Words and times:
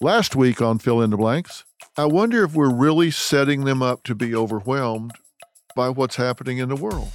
Last 0.00 0.36
week 0.36 0.62
on 0.62 0.78
Phil 0.78 1.02
in 1.02 1.10
the 1.10 1.16
Blanks, 1.16 1.64
I 1.96 2.04
wonder 2.04 2.44
if 2.44 2.54
we're 2.54 2.72
really 2.72 3.10
setting 3.10 3.64
them 3.64 3.82
up 3.82 4.04
to 4.04 4.14
be 4.14 4.32
overwhelmed 4.32 5.10
by 5.74 5.88
what's 5.88 6.14
happening 6.14 6.58
in 6.58 6.68
the 6.68 6.76
world. 6.76 7.08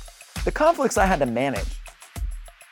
The 0.43 0.51
conflicts 0.51 0.97
I 0.97 1.05
had 1.05 1.19
to 1.19 1.25
manage 1.25 1.79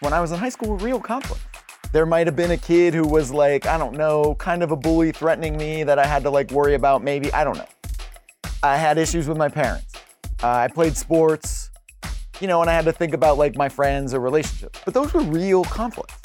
when 0.01 0.11
I 0.11 0.19
was 0.19 0.33
in 0.33 0.37
high 0.37 0.49
school 0.49 0.67
were 0.67 0.75
real 0.75 0.99
conflicts. 0.99 1.45
There 1.93 2.05
might 2.05 2.27
have 2.27 2.35
been 2.35 2.51
a 2.51 2.57
kid 2.57 2.93
who 2.93 3.07
was 3.07 3.31
like, 3.31 3.65
I 3.67 3.77
don't 3.77 3.95
know, 3.95 4.35
kind 4.35 4.63
of 4.63 4.71
a 4.71 4.75
bully 4.75 5.13
threatening 5.13 5.55
me 5.55 5.85
that 5.85 5.97
I 5.97 6.05
had 6.05 6.23
to 6.23 6.29
like 6.29 6.51
worry 6.51 6.73
about, 6.73 7.01
maybe. 7.01 7.31
I 7.31 7.45
don't 7.45 7.57
know. 7.57 7.69
I 8.63 8.75
had 8.75 8.97
issues 8.97 9.29
with 9.29 9.37
my 9.37 9.47
parents. 9.47 9.93
Uh, 10.43 10.49
I 10.49 10.67
played 10.67 10.97
sports, 10.97 11.69
you 12.41 12.47
know, 12.47 12.59
and 12.59 12.69
I 12.69 12.73
had 12.73 12.83
to 12.83 12.91
think 12.91 13.13
about 13.13 13.37
like 13.37 13.55
my 13.55 13.69
friends 13.69 14.13
or 14.13 14.19
relationships. 14.19 14.77
But 14.83 14.93
those 14.93 15.13
were 15.13 15.21
real 15.21 15.63
conflicts. 15.63 16.15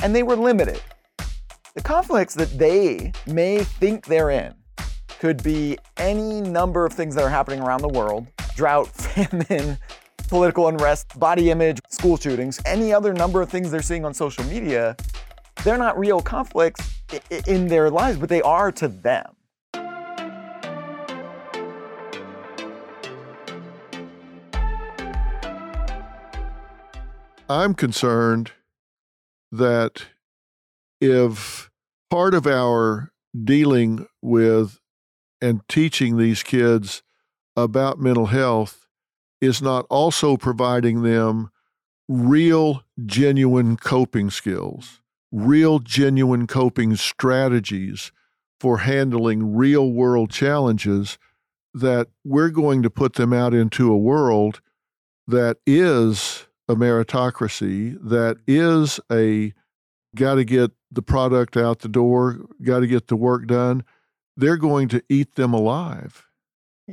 And 0.00 0.14
they 0.14 0.22
were 0.22 0.36
limited. 0.36 0.80
The 1.76 1.82
conflicts 1.82 2.32
that 2.36 2.58
they 2.58 3.12
may 3.26 3.62
think 3.62 4.06
they're 4.06 4.30
in 4.30 4.54
could 5.18 5.42
be 5.42 5.76
any 5.98 6.40
number 6.40 6.86
of 6.86 6.94
things 6.94 7.14
that 7.14 7.22
are 7.22 7.28
happening 7.28 7.60
around 7.60 7.82
the 7.82 7.88
world 7.88 8.26
drought, 8.54 8.88
famine, 8.94 9.76
political 10.28 10.68
unrest, 10.68 11.18
body 11.18 11.50
image, 11.50 11.78
school 11.90 12.16
shootings, 12.16 12.58
any 12.64 12.94
other 12.94 13.12
number 13.12 13.42
of 13.42 13.50
things 13.50 13.70
they're 13.70 13.82
seeing 13.82 14.06
on 14.06 14.14
social 14.14 14.42
media. 14.44 14.96
They're 15.64 15.76
not 15.76 15.98
real 15.98 16.22
conflicts 16.22 16.98
in 17.46 17.68
their 17.68 17.90
lives, 17.90 18.16
but 18.16 18.30
they 18.30 18.40
are 18.40 18.72
to 18.72 18.88
them. 18.88 19.36
I'm 27.50 27.74
concerned 27.74 28.52
that 29.52 30.06
if 31.00 31.70
part 32.10 32.34
of 32.34 32.46
our 32.46 33.12
dealing 33.44 34.06
with 34.22 34.78
and 35.40 35.60
teaching 35.68 36.16
these 36.16 36.42
kids 36.42 37.02
about 37.56 38.00
mental 38.00 38.26
health 38.26 38.86
is 39.40 39.60
not 39.60 39.86
also 39.90 40.36
providing 40.36 41.02
them 41.02 41.50
real, 42.08 42.82
genuine 43.04 43.76
coping 43.76 44.30
skills, 44.30 45.00
real, 45.30 45.78
genuine 45.78 46.46
coping 46.46 46.96
strategies 46.96 48.12
for 48.60 48.78
handling 48.78 49.54
real 49.54 49.90
world 49.92 50.30
challenges, 50.30 51.18
that 51.74 52.08
we're 52.24 52.48
going 52.48 52.82
to 52.82 52.88
put 52.88 53.14
them 53.14 53.32
out 53.32 53.52
into 53.52 53.92
a 53.92 53.98
world 53.98 54.62
that 55.26 55.58
is 55.66 56.46
a 56.68 56.74
meritocracy, 56.74 57.98
that 58.02 58.38
is 58.46 58.98
a 59.12 59.52
got 60.14 60.36
to 60.36 60.44
get 60.44 60.70
the 60.90 61.02
product 61.02 61.56
out 61.56 61.80
the 61.80 61.88
door, 61.88 62.38
got 62.62 62.80
to 62.80 62.86
get 62.86 63.08
the 63.08 63.16
work 63.16 63.46
done, 63.46 63.84
they're 64.36 64.56
going 64.56 64.88
to 64.88 65.02
eat 65.08 65.34
them 65.34 65.52
alive. 65.52 66.26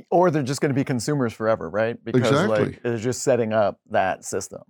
Or 0.09 0.31
they're 0.31 0.43
just 0.43 0.59
going 0.59 0.71
to 0.71 0.75
be 0.75 0.83
consumers 0.83 1.33
forever, 1.33 1.69
right? 1.69 2.03
Because 2.03 2.29
exactly. 2.29 2.65
like 2.65 2.81
it's 2.83 3.03
just 3.03 3.21
setting 3.21 3.53
up 3.53 3.79
that 3.91 4.25
system. 4.25 4.63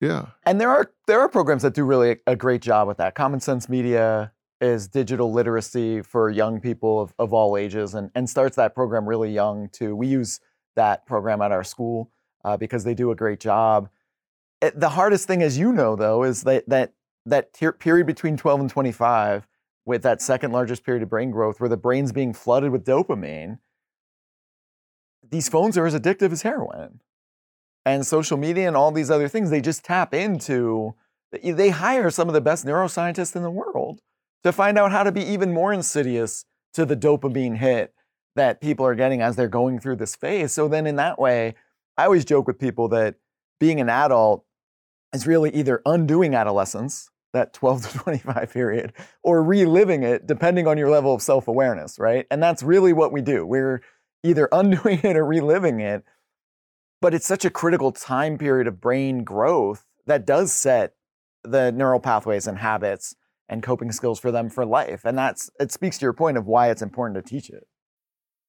Yeah. 0.00 0.26
And 0.44 0.60
there 0.60 0.70
are 0.70 0.90
there 1.06 1.20
are 1.20 1.28
programs 1.28 1.62
that 1.62 1.74
do 1.74 1.84
really 1.84 2.16
a 2.26 2.34
great 2.34 2.60
job 2.60 2.88
with 2.88 2.96
that. 2.96 3.14
Common 3.14 3.40
Sense 3.40 3.68
Media 3.68 4.32
is 4.60 4.88
digital 4.88 5.32
literacy 5.32 6.02
for 6.02 6.30
young 6.30 6.60
people 6.60 7.00
of, 7.00 7.14
of 7.18 7.32
all 7.32 7.56
ages 7.56 7.94
and, 7.94 8.10
and 8.14 8.28
starts 8.28 8.56
that 8.56 8.74
program 8.74 9.08
really 9.08 9.30
young 9.30 9.68
too. 9.68 9.94
We 9.94 10.08
use 10.08 10.40
that 10.76 11.06
program 11.06 11.40
at 11.40 11.52
our 11.52 11.64
school 11.64 12.10
uh, 12.44 12.56
because 12.56 12.84
they 12.84 12.94
do 12.94 13.10
a 13.10 13.14
great 13.14 13.40
job. 13.40 13.88
It, 14.60 14.78
the 14.78 14.90
hardest 14.90 15.26
thing, 15.26 15.42
as 15.42 15.58
you 15.58 15.72
know, 15.72 15.96
though, 15.96 16.24
is 16.24 16.42
that 16.42 16.68
that 16.68 16.92
that 17.26 17.52
ter- 17.52 17.72
period 17.72 18.06
between 18.06 18.36
12 18.36 18.60
and 18.60 18.70
25 18.70 19.46
with 19.84 20.02
that 20.02 20.18
mm-hmm. 20.18 20.24
second 20.24 20.52
largest 20.52 20.84
period 20.84 21.02
of 21.02 21.10
brain 21.10 21.30
growth 21.30 21.60
where 21.60 21.68
the 21.68 21.76
brain's 21.76 22.12
being 22.12 22.32
flooded 22.32 22.70
with 22.70 22.84
dopamine 22.84 23.58
these 25.30 25.48
phones 25.48 25.76
are 25.76 25.86
as 25.86 25.94
addictive 25.94 26.32
as 26.32 26.42
heroin. 26.42 27.00
And 27.86 28.06
social 28.06 28.38
media 28.38 28.66
and 28.66 28.76
all 28.76 28.92
these 28.92 29.10
other 29.10 29.28
things 29.28 29.50
they 29.50 29.60
just 29.60 29.84
tap 29.84 30.14
into 30.14 30.94
they 31.42 31.70
hire 31.70 32.10
some 32.10 32.28
of 32.28 32.34
the 32.34 32.40
best 32.40 32.64
neuroscientists 32.64 33.34
in 33.34 33.42
the 33.42 33.50
world 33.50 34.00
to 34.44 34.52
find 34.52 34.78
out 34.78 34.92
how 34.92 35.02
to 35.02 35.10
be 35.10 35.22
even 35.22 35.52
more 35.52 35.72
insidious 35.72 36.44
to 36.72 36.86
the 36.86 36.96
dopamine 36.96 37.56
hit 37.56 37.92
that 38.36 38.60
people 38.60 38.86
are 38.86 38.94
getting 38.94 39.20
as 39.20 39.34
they're 39.34 39.48
going 39.48 39.80
through 39.80 39.96
this 39.96 40.14
phase. 40.14 40.52
So 40.52 40.68
then 40.68 40.86
in 40.86 40.96
that 40.96 41.18
way 41.18 41.54
i 41.96 42.04
always 42.04 42.24
joke 42.24 42.46
with 42.46 42.58
people 42.58 42.88
that 42.88 43.16
being 43.60 43.80
an 43.80 43.88
adult 43.88 44.44
is 45.12 45.26
really 45.26 45.50
either 45.50 45.82
undoing 45.84 46.34
adolescence 46.34 47.10
that 47.34 47.52
12 47.52 47.90
to 47.90 47.98
25 47.98 48.52
period 48.52 48.92
or 49.22 49.42
reliving 49.42 50.02
it 50.02 50.26
depending 50.26 50.66
on 50.66 50.78
your 50.78 50.90
level 50.90 51.14
of 51.14 51.20
self-awareness 51.20 51.98
right? 51.98 52.26
And 52.30 52.42
that's 52.42 52.62
really 52.62 52.92
what 52.92 53.12
we 53.12 53.20
do. 53.20 53.46
We're 53.46 53.82
either 54.22 54.48
undoing 54.52 55.00
it 55.02 55.16
or 55.16 55.24
reliving 55.26 55.80
it. 55.80 56.02
But 57.02 57.12
it's 57.12 57.26
such 57.26 57.44
a 57.44 57.50
critical 57.50 57.92
time 57.92 58.38
period 58.38 58.66
of 58.66 58.80
brain 58.80 59.24
growth 59.24 59.84
that 60.06 60.26
does 60.26 60.52
set 60.54 60.94
the 61.42 61.70
neural 61.70 62.00
pathways 62.00 62.46
and 62.46 62.58
habits 62.58 63.14
and 63.46 63.62
coping 63.62 63.92
skills 63.92 64.18
for 64.18 64.32
them 64.32 64.48
for 64.48 64.64
life. 64.64 65.04
And 65.04 65.18
that's 65.18 65.50
it 65.60 65.70
speaks 65.70 65.98
to 65.98 66.06
your 66.06 66.14
point 66.14 66.38
of 66.38 66.46
why 66.46 66.70
it's 66.70 66.80
important 66.80 67.22
to 67.22 67.30
teach 67.30 67.50
it 67.50 67.66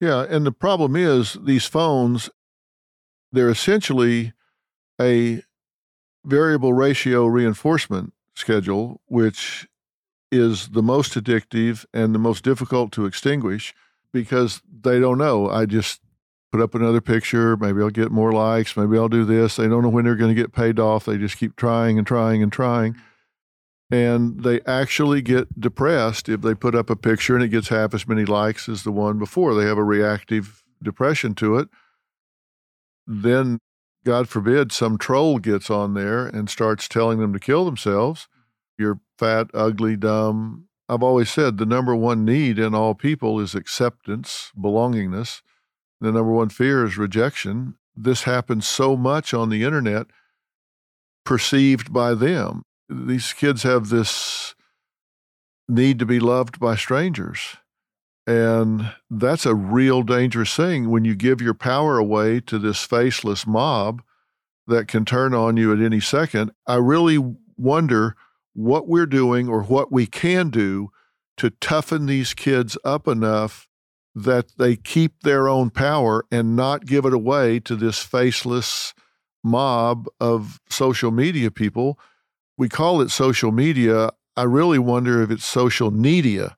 Yeah, 0.00 0.26
and 0.28 0.44
the 0.44 0.52
problem 0.52 0.94
is 0.94 1.38
these 1.42 1.64
phones, 1.66 2.28
they're 3.32 3.50
essentially 3.50 4.32
a 5.00 5.42
variable 6.24 6.72
ratio 6.72 7.26
reinforcement 7.26 8.12
schedule, 8.34 9.00
which 9.06 9.66
is 10.30 10.68
the 10.70 10.82
most 10.82 11.14
addictive 11.14 11.86
and 11.94 12.14
the 12.14 12.18
most 12.18 12.44
difficult 12.44 12.92
to 12.92 13.06
extinguish 13.06 13.74
because 14.12 14.60
they 14.70 15.00
don't 15.00 15.18
know. 15.18 15.48
I 15.48 15.66
just 15.66 16.00
put 16.52 16.60
up 16.60 16.74
another 16.74 17.00
picture. 17.00 17.56
Maybe 17.56 17.80
I'll 17.80 17.90
get 17.90 18.10
more 18.10 18.32
likes. 18.32 18.76
Maybe 18.76 18.98
I'll 18.98 19.08
do 19.08 19.24
this. 19.24 19.56
They 19.56 19.68
don't 19.68 19.82
know 19.82 19.88
when 19.88 20.04
they're 20.04 20.16
going 20.16 20.34
to 20.34 20.40
get 20.40 20.52
paid 20.52 20.78
off. 20.78 21.04
They 21.06 21.16
just 21.16 21.38
keep 21.38 21.56
trying 21.56 21.98
and 21.98 22.06
trying 22.06 22.42
and 22.42 22.52
trying 22.52 22.96
and 23.90 24.42
they 24.42 24.60
actually 24.62 25.22
get 25.22 25.60
depressed 25.60 26.28
if 26.28 26.42
they 26.42 26.54
put 26.54 26.74
up 26.74 26.90
a 26.90 26.96
picture 26.96 27.34
and 27.34 27.44
it 27.44 27.48
gets 27.48 27.68
half 27.68 27.94
as 27.94 28.08
many 28.08 28.24
likes 28.24 28.68
as 28.68 28.82
the 28.82 28.92
one 28.92 29.18
before. 29.18 29.54
They 29.54 29.66
have 29.66 29.78
a 29.78 29.84
reactive 29.84 30.64
depression 30.82 31.34
to 31.36 31.56
it. 31.58 31.68
Then, 33.06 33.58
God 34.04 34.28
forbid, 34.28 34.72
some 34.72 34.98
troll 34.98 35.38
gets 35.38 35.70
on 35.70 35.94
there 35.94 36.26
and 36.26 36.50
starts 36.50 36.88
telling 36.88 37.18
them 37.18 37.32
to 37.32 37.38
kill 37.38 37.64
themselves. 37.64 38.28
You're 38.78 39.00
fat, 39.18 39.48
ugly, 39.54 39.96
dumb, 39.96 40.66
I've 40.88 41.02
always 41.02 41.30
said 41.30 41.58
the 41.58 41.66
number 41.66 41.96
one 41.96 42.24
need 42.24 42.58
in 42.58 42.74
all 42.74 42.94
people 42.94 43.40
is 43.40 43.54
acceptance, 43.54 44.52
belongingness. 44.58 45.42
The 46.00 46.12
number 46.12 46.32
one 46.32 46.48
fear 46.48 46.84
is 46.84 46.96
rejection. 46.96 47.74
This 47.96 48.22
happens 48.22 48.66
so 48.66 48.96
much 48.96 49.34
on 49.34 49.48
the 49.48 49.64
internet, 49.64 50.06
perceived 51.24 51.92
by 51.92 52.14
them. 52.14 52.62
These 52.88 53.32
kids 53.32 53.62
have 53.62 53.88
this 53.88 54.54
need 55.68 55.98
to 55.98 56.06
be 56.06 56.20
loved 56.20 56.60
by 56.60 56.76
strangers. 56.76 57.56
And 58.26 58.92
that's 59.08 59.46
a 59.46 59.54
real 59.54 60.02
dangerous 60.02 60.54
thing 60.54 60.90
when 60.90 61.04
you 61.04 61.14
give 61.14 61.40
your 61.40 61.54
power 61.54 61.98
away 61.98 62.40
to 62.40 62.58
this 62.58 62.82
faceless 62.82 63.46
mob 63.46 64.02
that 64.66 64.88
can 64.88 65.04
turn 65.04 65.32
on 65.32 65.56
you 65.56 65.72
at 65.72 65.80
any 65.80 66.00
second. 66.00 66.50
I 66.66 66.76
really 66.76 67.18
wonder 67.56 68.16
what 68.52 68.88
we're 68.88 69.06
doing 69.06 69.48
or 69.48 69.62
what 69.62 69.92
we 69.92 70.06
can 70.06 70.50
do 70.50 70.90
to 71.36 71.50
toughen 71.50 72.06
these 72.06 72.34
kids 72.34 72.76
up 72.84 73.06
enough 73.06 73.68
that 74.14 74.56
they 74.56 74.74
keep 74.74 75.20
their 75.20 75.46
own 75.46 75.70
power 75.70 76.24
and 76.32 76.56
not 76.56 76.86
give 76.86 77.04
it 77.04 77.12
away 77.12 77.60
to 77.60 77.76
this 77.76 78.02
faceless 78.02 78.94
mob 79.44 80.06
of 80.18 80.58
social 80.70 81.10
media 81.10 81.50
people. 81.50 81.98
We 82.58 82.68
call 82.68 83.00
it 83.00 83.10
social 83.10 83.52
media. 83.52 84.10
I 84.36 84.44
really 84.44 84.78
wonder 84.78 85.22
if 85.22 85.30
it's 85.30 85.44
social 85.44 85.90
media 85.90 86.56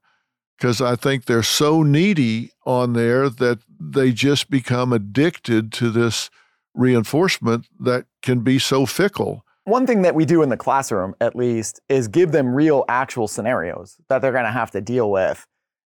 because 0.57 0.81
I 0.81 0.97
think 0.97 1.25
they're 1.25 1.43
so 1.43 1.83
needy 1.83 2.51
on 2.65 2.93
there 2.93 3.29
that 3.29 3.59
they 3.81 4.13
just 4.13 4.51
become 4.51 4.93
addicted 4.93 5.73
to 5.75 5.91
this 5.91 6.31
reinforcement 6.75 7.67
that 7.81 8.07
can 8.23 8.41
be 8.41 8.59
so 8.59 8.87
fickle. 8.87 9.45
One 9.65 9.87
thing 9.87 10.03
that 10.03 10.15
we 10.15 10.25
do 10.25 10.43
in 10.43 10.49
the 10.49 10.57
classroom, 10.57 11.15
at 11.21 11.37
least, 11.37 11.81
is 11.89 12.09
give 12.09 12.33
them 12.33 12.55
real, 12.55 12.85
actual 12.89 13.29
scenarios 13.29 13.97
that 14.09 14.23
they're 14.23 14.33
going 14.33 14.45
to 14.45 14.51
have 14.51 14.71
to 14.73 14.81
deal 14.81 15.11
with 15.11 15.47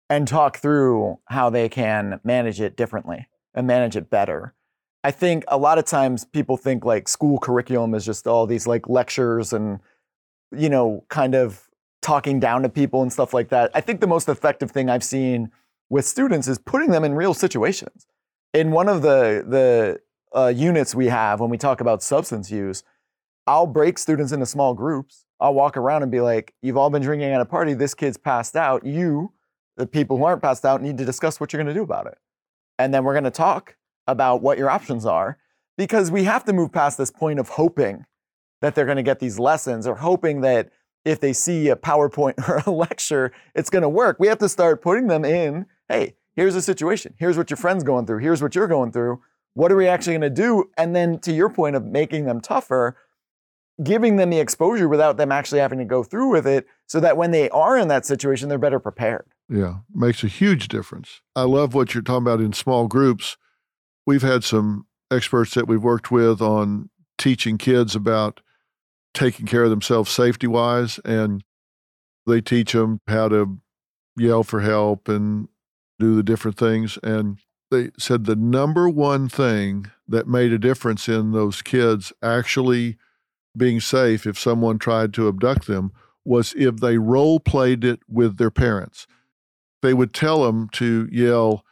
and 0.09 0.27
talk 0.27 0.57
through 0.57 1.19
how 1.25 1.50
they 1.50 1.69
can 1.69 2.19
manage 2.23 2.59
it 2.59 2.75
differently 2.75 3.27
and 3.53 3.67
manage 3.67 3.95
it 3.95 4.09
better. 4.09 4.53
I 5.03 5.11
think 5.11 5.45
a 5.47 5.57
lot 5.57 5.77
of 5.77 5.85
times 5.85 6.25
people 6.25 6.57
think 6.57 6.83
like 6.83 7.07
school 7.07 7.39
curriculum 7.39 7.94
is 7.94 8.06
just 8.06 8.27
all 8.27 8.45
these 8.45 8.67
like 8.67 8.89
lectures 8.89 9.53
and, 9.53 9.79
you 10.56 10.69
know, 10.69 11.04
kind 11.10 11.36
of 11.36 11.69
talking 12.01 12.40
down 12.40 12.63
to 12.63 12.69
people 12.69 13.01
and 13.01 13.12
stuff 13.12 13.34
like 13.34 13.50
that. 13.50 13.72
I 13.74 13.81
think 13.81 14.01
the 14.01 14.07
most 14.07 14.30
effective 14.30 14.72
thing 14.72 14.90
I've 14.90 15.04
seen 15.04 15.51
with 15.90 16.06
students 16.06 16.48
is 16.48 16.57
putting 16.57 16.92
them 16.92 17.04
in 17.04 17.13
real 17.13 17.34
situations. 17.34 18.07
In 18.54 18.72
one 18.72 18.90
of 18.90 19.01
the 19.01 19.44
the 19.48 20.00
uh, 20.38 20.48
units 20.48 20.94
we 20.96 21.07
have 21.07 21.40
when 21.40 21.50
we 21.50 21.57
talk 21.57 21.81
about 21.81 22.01
substance 22.01 22.51
use, 22.51 22.84
I'll 23.48 23.68
break 23.68 23.98
students 23.98 24.31
into 24.31 24.46
small 24.46 24.74
groups. 24.74 25.25
I'll 25.40 25.54
walk 25.54 25.78
around 25.78 26.04
and 26.04 26.12
be 26.12 26.22
like, 26.22 26.54
"You've 26.62 26.78
all 26.78 26.90
been 26.90 27.02
drinking 27.02 27.30
at 27.30 27.42
a 27.42 27.45
party. 27.45 27.74
This 27.74 27.94
kid's 27.94 28.18
passed 28.18 28.56
out. 28.56 28.86
You, 28.86 29.34
the 29.78 29.88
people 29.88 30.18
who 30.18 30.24
aren't 30.24 30.42
passed 30.42 30.66
out, 30.66 30.81
need 30.81 30.98
to 30.98 31.06
discuss 31.06 31.40
what 31.40 31.54
you're 31.54 31.62
going 31.62 31.74
to 31.74 31.80
do 31.80 31.84
about 31.84 32.07
it." 32.07 32.18
And 32.78 32.94
then 32.94 33.04
we're 33.04 33.13
going 33.13 33.24
to 33.25 33.31
talk 33.31 33.75
about 34.07 34.42
what 34.42 34.57
your 34.57 34.69
options 34.69 35.06
are 35.06 35.38
because 35.78 36.12
we 36.12 36.24
have 36.24 36.44
to 36.45 36.54
move 36.54 36.72
past 36.72 36.98
this 36.98 37.12
point 37.12 37.40
of 37.40 37.50
hoping 37.50 38.06
that 38.61 38.75
they're 38.75 38.85
going 38.85 38.97
to 38.97 39.03
get 39.03 39.19
these 39.19 39.39
lessons 39.39 39.88
or 39.88 39.95
hoping 39.95 40.41
that 40.41 40.69
if 41.06 41.19
they 41.19 41.33
see 41.33 41.69
a 41.69 41.75
PowerPoint 41.75 42.35
or 42.50 42.61
a 42.65 42.71
lecture, 42.71 43.31
it's 43.56 43.69
going 43.69 43.81
to 43.81 43.89
work. 43.89 44.17
We 44.19 44.27
have 44.27 44.39
to 44.39 44.50
start 44.50 44.81
putting 44.81 45.07
them 45.07 45.25
in 45.25 45.65
hey, 45.88 46.15
here's 46.35 46.56
a 46.56 46.61
situation. 46.61 47.15
Here's 47.17 47.35
what 47.35 47.50
your 47.50 47.57
friend's 47.57 47.83
going 47.83 48.06
through. 48.06 48.19
Here's 48.19 48.44
what 48.44 48.53
you're 48.53 48.67
going 48.67 48.91
through. 48.91 49.21
What 49.56 49.71
are 49.71 49.75
we 49.75 49.88
actually 49.88 50.13
going 50.13 50.21
to 50.21 50.29
do? 50.29 50.69
And 50.77 50.95
then 50.95 51.17
to 51.21 51.33
your 51.33 51.50
point 51.50 51.75
of 51.75 51.83
making 51.83 52.25
them 52.25 52.39
tougher, 52.39 52.95
giving 53.83 54.17
them 54.17 54.29
the 54.29 54.39
exposure 54.39 54.88
without 54.88 55.17
them 55.17 55.31
actually 55.31 55.61
having 55.61 55.79
to 55.79 55.85
go 55.85 56.03
through 56.03 56.31
with 56.31 56.45
it 56.45 56.67
so 56.85 57.00
that 57.00 57.17
when 57.17 57.31
they 57.31 57.50
are 57.50 57.77
in 57.77 57.88
that 57.88 58.06
situation, 58.06 58.50
they're 58.50 58.57
better 58.57 58.79
prepared. 58.79 59.25
Yeah, 59.50 59.77
makes 59.94 60.23
a 60.23 60.27
huge 60.27 60.67
difference. 60.67 61.21
I 61.35 61.44
love 61.44 61.73
what 61.73 61.94
you're 61.94 62.03
talking 62.03 62.27
about 62.27 62.41
in 62.41 62.53
small 62.53 62.88
groups. 62.88 63.35
We've 64.06 64.21
had 64.21 64.44
some 64.44 64.85
experts 65.09 65.56
that 65.56 65.67
we've 65.67 65.83
worked 65.83 66.11
with 66.11 66.39
on 66.39 66.89
teaching 67.17 67.57
kids 67.57 67.95
about 67.95 68.41
taking 69.13 69.45
care 69.45 69.63
of 69.63 69.69
themselves 69.69 70.11
safety 70.11 70.47
wise. 70.47 71.00
And 71.06 71.44
they 72.27 72.41
teach 72.41 72.73
them 72.73 73.01
how 73.07 73.29
to 73.29 73.59
yell 74.17 74.44
for 74.44 74.61
help 74.61 75.07
and 75.07 75.47
do 76.00 76.15
the 76.15 76.23
different 76.23 76.57
things. 76.57 76.97
And 77.03 77.39
they 77.71 77.91
said 77.97 78.25
the 78.25 78.35
number 78.35 78.89
one 78.89 79.29
thing 79.29 79.91
that 80.07 80.27
made 80.27 80.51
a 80.51 80.59
difference 80.59 81.07
in 81.07 81.31
those 81.31 81.61
kids 81.61 82.11
actually 82.21 82.97
being 83.56 83.79
safe 83.79 84.25
if 84.25 84.39
someone 84.39 84.79
tried 84.79 85.13
to 85.13 85.27
abduct 85.27 85.67
them 85.67 85.91
was 86.25 86.53
if 86.57 86.77
they 86.77 86.97
role 86.97 87.39
played 87.39 87.83
it 87.83 88.00
with 88.07 88.38
their 88.38 88.51
parents. 88.51 89.07
They 89.81 89.94
would 89.94 90.13
tell 90.13 90.44
them 90.44 90.69
to 90.73 91.07
yell, 91.11 91.63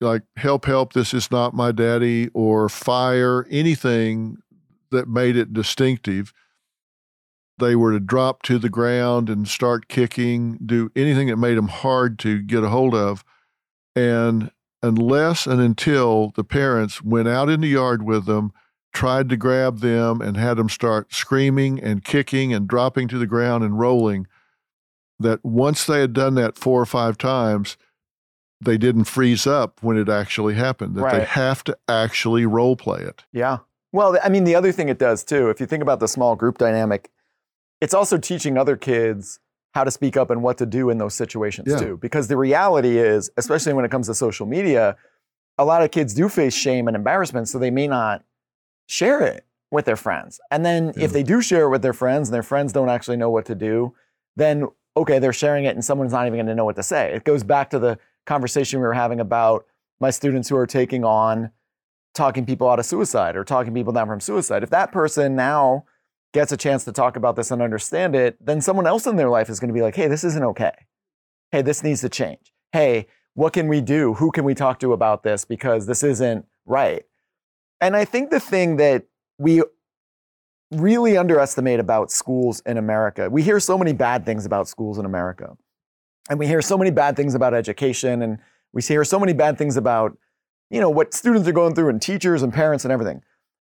like, 0.00 0.22
help, 0.36 0.64
help, 0.64 0.92
this 0.92 1.12
is 1.12 1.30
not 1.30 1.54
my 1.54 1.72
daddy, 1.72 2.28
or 2.32 2.68
fire, 2.68 3.46
anything 3.50 4.38
that 4.90 5.08
made 5.08 5.36
it 5.36 5.52
distinctive 5.52 6.32
they 7.60 7.76
were 7.76 7.92
to 7.92 8.00
drop 8.00 8.42
to 8.42 8.58
the 8.58 8.68
ground 8.68 9.30
and 9.30 9.46
start 9.46 9.88
kicking, 9.88 10.58
do 10.64 10.90
anything 10.96 11.28
that 11.28 11.36
made 11.36 11.56
them 11.56 11.68
hard 11.68 12.18
to 12.20 12.42
get 12.42 12.64
a 12.64 12.68
hold 12.68 12.94
of. 12.94 13.24
And 13.94 14.50
unless 14.82 15.46
and 15.46 15.60
until 15.60 16.32
the 16.36 16.44
parents 16.44 17.02
went 17.02 17.28
out 17.28 17.48
in 17.48 17.60
the 17.60 17.68
yard 17.68 18.02
with 18.02 18.26
them, 18.26 18.52
tried 18.92 19.28
to 19.28 19.36
grab 19.36 19.78
them, 19.78 20.20
and 20.20 20.36
had 20.36 20.56
them 20.56 20.68
start 20.68 21.14
screaming 21.14 21.80
and 21.80 22.04
kicking 22.04 22.52
and 22.52 22.66
dropping 22.66 23.06
to 23.06 23.18
the 23.18 23.26
ground 23.26 23.62
and 23.62 23.78
rolling, 23.78 24.26
that 25.20 25.44
once 25.44 25.84
they 25.86 26.00
had 26.00 26.12
done 26.12 26.34
that 26.34 26.58
four 26.58 26.80
or 26.80 26.86
five 26.86 27.16
times, 27.16 27.76
they 28.60 28.76
didn't 28.76 29.04
freeze 29.04 29.46
up 29.46 29.82
when 29.82 29.96
it 29.96 30.08
actually 30.08 30.54
happened, 30.54 30.96
that 30.96 31.02
Right. 31.02 31.18
they 31.20 31.24
have 31.24 31.62
to 31.64 31.76
actually 31.88 32.44
role 32.46 32.74
play 32.74 33.00
it. 33.00 33.24
Yeah. 33.32 33.58
Well, 33.92 34.18
I 34.22 34.28
mean, 34.28 34.44
the 34.44 34.54
other 34.54 34.72
thing 34.72 34.88
it 34.88 34.98
does 34.98 35.24
too, 35.24 35.50
if 35.50 35.60
you 35.60 35.66
think 35.66 35.82
about 35.82 36.00
the 36.00 36.08
small 36.08 36.36
group 36.36 36.58
dynamic, 36.58 37.10
it's 37.80 37.94
also 37.94 38.18
teaching 38.18 38.56
other 38.58 38.76
kids 38.76 39.38
how 39.74 39.84
to 39.84 39.90
speak 39.90 40.16
up 40.16 40.30
and 40.30 40.42
what 40.42 40.58
to 40.58 40.66
do 40.66 40.90
in 40.90 40.98
those 40.98 41.14
situations 41.14 41.68
Yeah. 41.70 41.78
too. 41.78 41.96
Because 41.96 42.28
the 42.28 42.36
reality 42.36 42.98
is, 42.98 43.30
especially 43.36 43.72
when 43.72 43.84
it 43.84 43.90
comes 43.90 44.06
to 44.08 44.14
social 44.14 44.46
media, 44.46 44.96
a 45.58 45.64
lot 45.64 45.82
of 45.82 45.90
kids 45.90 46.12
do 46.14 46.28
face 46.28 46.54
shame 46.54 46.88
and 46.88 46.96
embarrassment, 46.96 47.48
so 47.48 47.58
they 47.58 47.70
may 47.70 47.86
not 47.86 48.24
share 48.88 49.20
it 49.22 49.44
with 49.70 49.84
their 49.84 49.96
friends. 49.96 50.40
And 50.50 50.64
then 50.64 50.92
Yeah. 50.96 51.04
if 51.04 51.12
they 51.12 51.22
do 51.22 51.40
share 51.40 51.64
it 51.66 51.68
with 51.70 51.82
their 51.82 51.92
friends 51.92 52.28
and 52.28 52.34
their 52.34 52.42
friends 52.42 52.72
don't 52.72 52.88
actually 52.88 53.16
know 53.16 53.30
what 53.30 53.44
to 53.46 53.54
do, 53.54 53.94
then 54.36 54.66
okay, 54.96 55.20
they're 55.20 55.32
sharing 55.32 55.64
it 55.64 55.76
and 55.76 55.84
someone's 55.84 56.12
not 56.12 56.26
even 56.26 56.36
going 56.36 56.46
to 56.46 56.54
know 56.54 56.64
what 56.64 56.74
to 56.74 56.82
say. 56.82 57.12
It 57.14 57.22
goes 57.22 57.44
back 57.44 57.70
to 57.70 57.78
the 57.78 57.96
conversation 58.26 58.80
we 58.80 58.86
were 58.86 58.92
having 58.92 59.20
about 59.20 59.64
my 60.00 60.10
students 60.10 60.48
who 60.48 60.56
are 60.56 60.66
taking 60.66 61.04
on 61.04 61.50
talking 62.12 62.44
people 62.44 62.68
out 62.68 62.80
of 62.80 62.84
suicide 62.86 63.36
or 63.36 63.44
talking 63.44 63.72
people 63.72 63.92
down 63.92 64.08
from 64.08 64.18
suicide. 64.18 64.64
If 64.64 64.70
that 64.70 64.90
person 64.90 65.36
now 65.36 65.84
gets 66.32 66.52
a 66.52 66.56
chance 66.56 66.84
to 66.84 66.92
talk 66.92 67.16
about 67.16 67.36
this 67.36 67.50
and 67.50 67.60
understand 67.60 68.14
it, 68.14 68.36
then 68.44 68.60
someone 68.60 68.86
else 68.86 69.06
in 69.06 69.16
their 69.16 69.28
life 69.28 69.48
is 69.48 69.58
going 69.58 69.68
to 69.68 69.74
be 69.74 69.82
like, 69.82 69.96
hey, 69.96 70.06
this 70.06 70.24
isn't 70.24 70.44
okay. 70.44 70.72
Hey, 71.50 71.62
this 71.62 71.82
needs 71.82 72.00
to 72.02 72.08
change. 72.08 72.52
Hey, 72.72 73.06
what 73.34 73.52
can 73.52 73.68
we 73.68 73.80
do? 73.80 74.14
Who 74.14 74.30
can 74.30 74.44
we 74.44 74.54
talk 74.54 74.78
to 74.80 74.92
about 74.92 75.22
this? 75.22 75.44
Because 75.44 75.86
this 75.86 76.02
isn't 76.02 76.46
right. 76.66 77.04
And 77.80 77.96
I 77.96 78.04
think 78.04 78.30
the 78.30 78.40
thing 78.40 78.76
that 78.76 79.04
we 79.38 79.62
really 80.70 81.16
underestimate 81.16 81.80
about 81.80 82.10
schools 82.10 82.62
in 82.66 82.76
America, 82.76 83.28
we 83.28 83.42
hear 83.42 83.58
so 83.58 83.76
many 83.76 83.92
bad 83.92 84.24
things 84.24 84.46
about 84.46 84.68
schools 84.68 84.98
in 84.98 85.04
America. 85.04 85.56
And 86.28 86.38
we 86.38 86.46
hear 86.46 86.62
so 86.62 86.78
many 86.78 86.90
bad 86.90 87.16
things 87.16 87.34
about 87.34 87.54
education 87.54 88.22
and 88.22 88.38
we 88.72 88.82
hear 88.82 89.04
so 89.04 89.18
many 89.18 89.32
bad 89.32 89.58
things 89.58 89.76
about 89.76 90.16
you 90.70 90.80
know 90.80 90.90
what 90.90 91.12
students 91.12 91.48
are 91.48 91.52
going 91.52 91.74
through 91.74 91.88
and 91.88 92.00
teachers 92.00 92.42
and 92.42 92.52
parents 92.52 92.84
and 92.84 92.92
everything. 92.92 93.22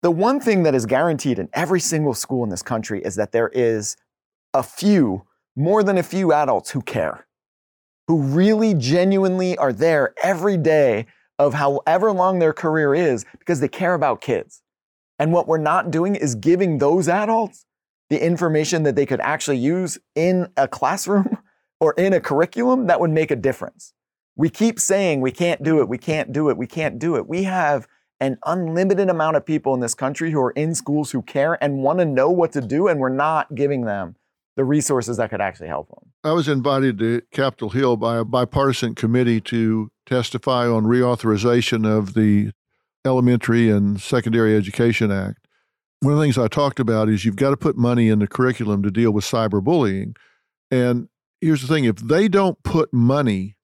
The 0.03 0.11
one 0.11 0.39
thing 0.39 0.63
that 0.63 0.75
is 0.75 0.85
guaranteed 0.85 1.39
in 1.39 1.49
every 1.53 1.79
single 1.79 2.13
school 2.13 2.43
in 2.43 2.49
this 2.49 2.61
country 2.61 3.01
is 3.03 3.15
that 3.15 3.31
there 3.31 3.49
is 3.49 3.97
a 4.53 4.61
few, 4.61 5.25
more 5.55 5.83
than 5.83 5.97
a 5.97 6.03
few 6.03 6.31
adults 6.33 6.69
who 6.71 6.81
care, 6.81 7.27
who 8.07 8.21
really 8.21 8.73
genuinely 8.75 9.57
are 9.57 9.73
there 9.73 10.13
every 10.21 10.55
day 10.55 11.07
of 11.39 11.55
however 11.55 12.11
long 12.11 12.39
their 12.39 12.53
career 12.53 12.93
is 12.93 13.25
because 13.39 13.59
they 13.59 13.67
care 13.67 13.95
about 13.95 14.21
kids. 14.21 14.61
And 15.19 15.33
what 15.33 15.47
we're 15.47 15.57
not 15.57 15.89
doing 15.89 16.15
is 16.15 16.35
giving 16.35 16.77
those 16.77 17.07
adults 17.07 17.65
the 18.09 18.23
information 18.23 18.83
that 18.83 18.95
they 18.95 19.05
could 19.05 19.19
actually 19.19 19.57
use 19.57 19.97
in 20.15 20.47
a 20.57 20.67
classroom 20.67 21.37
or 21.79 21.93
in 21.93 22.13
a 22.13 22.19
curriculum 22.19 22.87
that 22.87 22.99
would 22.99 23.11
make 23.11 23.31
a 23.31 23.35
difference. 23.35 23.93
We 24.35 24.49
keep 24.49 24.79
saying 24.79 25.21
we 25.21 25.31
can't 25.31 25.63
do 25.63 25.81
it, 25.81 25.89
we 25.89 25.97
can't 25.97 26.31
do 26.31 26.49
it, 26.49 26.57
we 26.57 26.67
can't 26.67 26.99
do 26.99 27.15
it. 27.15 27.27
We 27.27 27.43
have 27.43 27.87
an 28.19 28.38
unlimited 28.45 29.09
amount 29.09 29.38
of 29.38 29.45
people 29.45 29.74
in 29.74 29.79
this 29.79 29.93
country 29.93 30.31
who 30.31 30.41
are 30.41 30.51
in 30.51 30.74
schools 30.74 31.12
who 31.12 31.21
care 31.21 31.62
and 31.63 31.77
want 31.77 32.00
to 32.00 32.05
know 32.05 32.29
what 32.29 32.51
to 32.53 32.62
do, 32.62 32.88
and 32.88 33.00
we're 33.00 33.09
not 33.09 33.53
giving 33.53 33.86
them 33.86 34.15
the 34.55 34.65
resources 34.65 35.17
that 35.17 35.29
could 35.29 35.39
actually 35.39 35.67
help 35.67 35.88
them. 35.89 36.12
I 36.24 36.31
was 36.31 36.47
invited 36.47 36.97
to 37.00 37.21
Capitol 37.31 37.69
Hill 37.69 37.95
by 37.95 38.17
a 38.17 38.25
bipartisan 38.25 38.95
committee 38.95 39.39
to 39.41 39.91
testify 40.05 40.67
on 40.67 40.86
reauthorization 40.86 41.86
of 41.86 42.15
the 42.15 42.51
Elementary 43.05 43.69
and 43.69 44.01
Secondary 44.01 44.55
Education 44.55 45.12
Act. 45.12 45.47
One 46.01 46.13
of 46.13 46.19
the 46.19 46.25
things 46.25 46.38
I 46.38 46.47
talked 46.47 46.79
about 46.79 47.07
is 47.07 47.24
you've 47.24 47.36
got 47.36 47.51
to 47.51 47.57
put 47.57 47.77
money 47.77 48.09
in 48.09 48.19
the 48.19 48.27
curriculum 48.27 48.83
to 48.83 48.91
deal 48.91 49.12
with 49.12 49.25
cyberbullying. 49.25 50.15
And 50.69 51.07
here's 51.39 51.62
the 51.62 51.67
thing 51.67 51.86
if 51.86 51.95
they 51.97 52.27
don't 52.27 52.62
put 52.63 52.91
money 52.91 53.55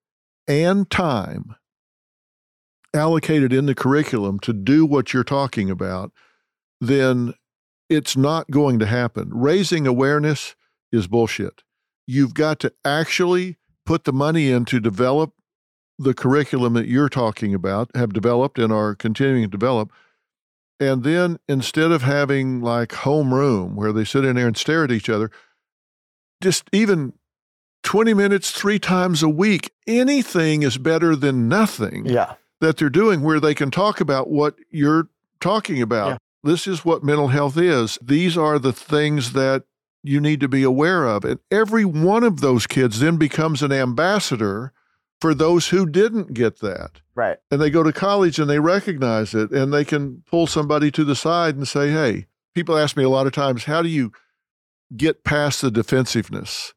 and 0.47 0.89
time 0.89 1.55
allocated 2.93 3.51
in 3.51 3.65
the 3.65 3.75
curriculum 3.75 4.39
to 4.39 4.53
do 4.53 4.85
what 4.85 5.13
you're 5.13 5.23
talking 5.23 5.69
about, 5.69 6.11
then 6.79 7.33
it's 7.89 8.15
not 8.15 8.49
going 8.51 8.79
to 8.79 8.85
happen. 8.85 9.29
Raising 9.33 9.87
awareness 9.87 10.55
is 10.91 11.07
bullshit. 11.07 11.63
You've 12.05 12.33
got 12.33 12.59
to 12.59 12.73
actually 12.83 13.57
put 13.85 14.03
the 14.03 14.13
money 14.13 14.49
in 14.49 14.65
to 14.65 14.79
develop 14.79 15.33
the 15.99 16.13
curriculum 16.13 16.73
that 16.73 16.87
you're 16.87 17.09
talking 17.09 17.53
about, 17.53 17.89
have 17.95 18.13
developed 18.13 18.57
and 18.57 18.73
are 18.73 18.95
continuing 18.95 19.43
to 19.43 19.49
develop. 19.49 19.91
And 20.79 21.03
then 21.03 21.39
instead 21.47 21.91
of 21.91 22.01
having 22.01 22.61
like 22.61 22.89
homeroom 22.89 23.75
where 23.75 23.93
they 23.93 24.03
sit 24.03 24.25
in 24.25 24.35
there 24.35 24.47
and 24.47 24.57
stare 24.57 24.83
at 24.83 24.91
each 24.91 25.09
other, 25.09 25.31
just 26.41 26.67
even 26.71 27.13
20 27.83 28.13
minutes 28.13 28.51
three 28.51 28.79
times 28.79 29.21
a 29.23 29.29
week, 29.29 29.71
anything 29.85 30.63
is 30.63 30.77
better 30.77 31.15
than 31.15 31.47
nothing 31.47 32.05
Yeah. 32.05 32.35
That 32.63 32.77
they're 32.77 32.89
doing 32.89 33.21
where 33.21 33.39
they 33.39 33.53
can 33.53 33.71
talk 33.71 34.01
about 34.01 34.29
what 34.29 34.55
you're 34.69 35.09
talking 35.39 35.81
about. 35.81 36.09
Yeah. 36.09 36.17
This 36.43 36.67
is 36.67 36.83
what 36.83 37.03
mental 37.03 37.29
health 37.29 37.57
is. 37.57 37.97
These 38.01 38.37
are 38.37 38.59
the 38.59 38.73
things 38.73 39.33
that 39.33 39.63
you 40.03 40.19
need 40.19 40.41
to 40.41 40.49
be 40.49 40.63
aware 40.63 41.05
of. 41.05 41.23
And 41.23 41.39
every 41.49 41.85
one 41.85 42.23
of 42.23 42.41
those 42.41 42.67
kids 42.67 42.99
then 42.99 43.17
becomes 43.17 43.63
an 43.63 43.71
ambassador 43.71 44.73
for 45.21 45.33
those 45.33 45.69
who 45.69 45.85
didn't 45.85 46.33
get 46.33 46.59
that. 46.59 46.99
Right. 47.15 47.37
And 47.49 47.61
they 47.61 47.69
go 47.69 47.83
to 47.83 47.93
college 47.93 48.39
and 48.39 48.49
they 48.49 48.59
recognize 48.59 49.33
it 49.33 49.51
and 49.51 49.73
they 49.73 49.85
can 49.85 50.23
pull 50.29 50.47
somebody 50.47 50.91
to 50.91 51.05
the 51.05 51.15
side 51.15 51.55
and 51.55 51.65
say, 51.65 51.91
hey, 51.91 52.25
people 52.53 52.77
ask 52.77 52.97
me 52.97 53.05
a 53.05 53.09
lot 53.09 53.27
of 53.27 53.31
times, 53.31 53.63
how 53.63 53.81
do 53.81 53.87
you 53.87 54.11
get 54.97 55.23
past 55.23 55.61
the 55.61 55.71
defensiveness? 55.71 56.73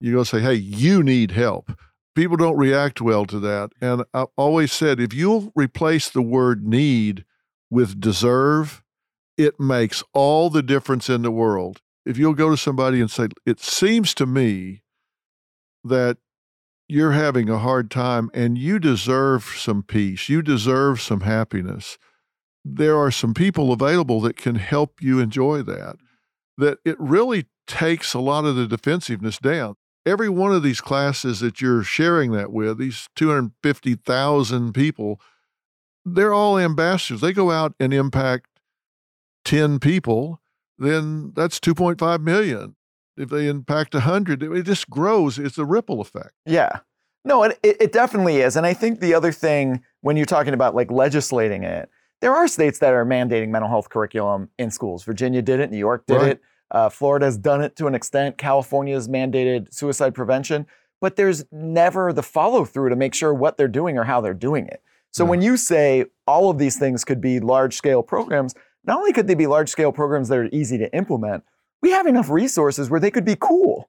You 0.00 0.12
go 0.12 0.24
say, 0.24 0.40
hey, 0.40 0.54
you 0.54 1.02
need 1.02 1.30
help. 1.30 1.72
People 2.14 2.36
don't 2.36 2.56
react 2.56 3.00
well 3.00 3.26
to 3.26 3.40
that. 3.40 3.70
And 3.80 4.04
I've 4.14 4.28
always 4.36 4.72
said, 4.72 5.00
if 5.00 5.12
you'll 5.12 5.52
replace 5.56 6.08
the 6.08 6.22
word 6.22 6.66
need 6.66 7.24
with 7.70 8.00
deserve, 8.00 8.82
it 9.36 9.58
makes 9.58 10.02
all 10.12 10.48
the 10.48 10.62
difference 10.62 11.08
in 11.10 11.22
the 11.22 11.30
world. 11.30 11.80
If 12.06 12.18
you'll 12.18 12.34
go 12.34 12.50
to 12.50 12.56
somebody 12.56 13.00
and 13.00 13.10
say, 13.10 13.28
it 13.44 13.60
seems 13.60 14.14
to 14.14 14.26
me 14.26 14.82
that 15.82 16.18
you're 16.86 17.12
having 17.12 17.48
a 17.48 17.58
hard 17.58 17.90
time 17.90 18.30
and 18.34 18.58
you 18.58 18.78
deserve 18.78 19.44
some 19.56 19.82
peace, 19.82 20.28
you 20.28 20.42
deserve 20.42 21.00
some 21.00 21.22
happiness. 21.22 21.98
There 22.64 22.96
are 22.96 23.10
some 23.10 23.34
people 23.34 23.72
available 23.72 24.20
that 24.20 24.36
can 24.36 24.54
help 24.54 25.02
you 25.02 25.18
enjoy 25.18 25.62
that. 25.62 25.96
That 26.56 26.78
it 26.84 26.96
really 27.00 27.46
takes 27.66 28.14
a 28.14 28.20
lot 28.20 28.44
of 28.44 28.54
the 28.54 28.66
defensiveness 28.66 29.38
down. 29.38 29.76
Every 30.06 30.28
one 30.28 30.52
of 30.52 30.62
these 30.62 30.80
classes 30.80 31.40
that 31.40 31.60
you're 31.60 31.82
sharing 31.82 32.32
that 32.32 32.52
with, 32.52 32.78
these 32.78 33.08
250,000 33.16 34.72
people, 34.72 35.20
they're 36.04 36.34
all 36.34 36.58
ambassadors. 36.58 37.20
They 37.20 37.32
go 37.32 37.50
out 37.50 37.74
and 37.80 37.92
impact 37.94 38.48
10 39.44 39.78
people, 39.78 40.40
then 40.78 41.32
that's 41.34 41.58
2.5 41.60 42.20
million. 42.20 42.76
If 43.16 43.28
they 43.30 43.46
impact 43.48 43.94
100, 43.94 44.42
it 44.42 44.62
just 44.64 44.90
grows. 44.90 45.38
It's 45.38 45.56
a 45.58 45.64
ripple 45.64 46.00
effect. 46.00 46.32
Yeah. 46.44 46.80
No, 47.24 47.42
it, 47.44 47.58
it 47.62 47.76
it 47.80 47.92
definitely 47.92 48.38
is. 48.42 48.56
And 48.56 48.66
I 48.66 48.74
think 48.74 49.00
the 49.00 49.14
other 49.14 49.32
thing, 49.32 49.82
when 50.02 50.16
you're 50.16 50.26
talking 50.26 50.52
about 50.52 50.74
like 50.74 50.90
legislating 50.90 51.62
it, 51.62 51.88
there 52.20 52.34
are 52.34 52.46
states 52.48 52.80
that 52.80 52.92
are 52.92 53.06
mandating 53.06 53.48
mental 53.48 53.70
health 53.70 53.88
curriculum 53.88 54.50
in 54.58 54.70
schools. 54.70 55.04
Virginia 55.04 55.40
did 55.40 55.60
it, 55.60 55.70
New 55.70 55.78
York 55.78 56.04
did 56.06 56.16
Right. 56.16 56.30
it, 56.32 56.42
uh, 56.74 56.88
Florida 56.90 57.24
has 57.24 57.38
done 57.38 57.62
it 57.62 57.76
to 57.76 57.86
an 57.86 57.94
extent, 57.94 58.36
California 58.36 58.94
has 58.94 59.08
mandated 59.08 59.72
suicide 59.72 60.14
prevention, 60.14 60.66
but 61.00 61.16
there's 61.16 61.44
never 61.52 62.12
the 62.12 62.22
follow 62.22 62.64
through 62.64 62.88
to 62.90 62.96
make 62.96 63.14
sure 63.14 63.32
what 63.32 63.56
they're 63.56 63.68
doing 63.68 63.96
or 63.96 64.04
how 64.04 64.20
they're 64.20 64.34
doing 64.34 64.66
it. 64.66 64.82
So 65.12 65.24
Yeah. 65.24 65.30
when 65.30 65.40
you 65.42 65.56
say 65.56 66.06
all 66.26 66.50
of 66.50 66.58
these 66.58 66.76
things 66.76 67.04
could 67.04 67.20
be 67.20 67.40
large 67.40 67.76
scale 67.76 68.02
programs, 68.02 68.54
not 68.84 68.98
only 68.98 69.12
could 69.12 69.26
they 69.28 69.34
be 69.34 69.46
large 69.46 69.68
scale 69.70 69.92
programs 69.92 70.28
that 70.28 70.38
are 70.38 70.48
easy 70.52 70.76
to 70.78 70.92
implement, 70.94 71.44
we 71.80 71.90
have 71.92 72.06
enough 72.06 72.28
resources 72.28 72.90
where 72.90 73.00
they 73.00 73.10
could 73.10 73.24
be 73.24 73.36
cool 73.38 73.88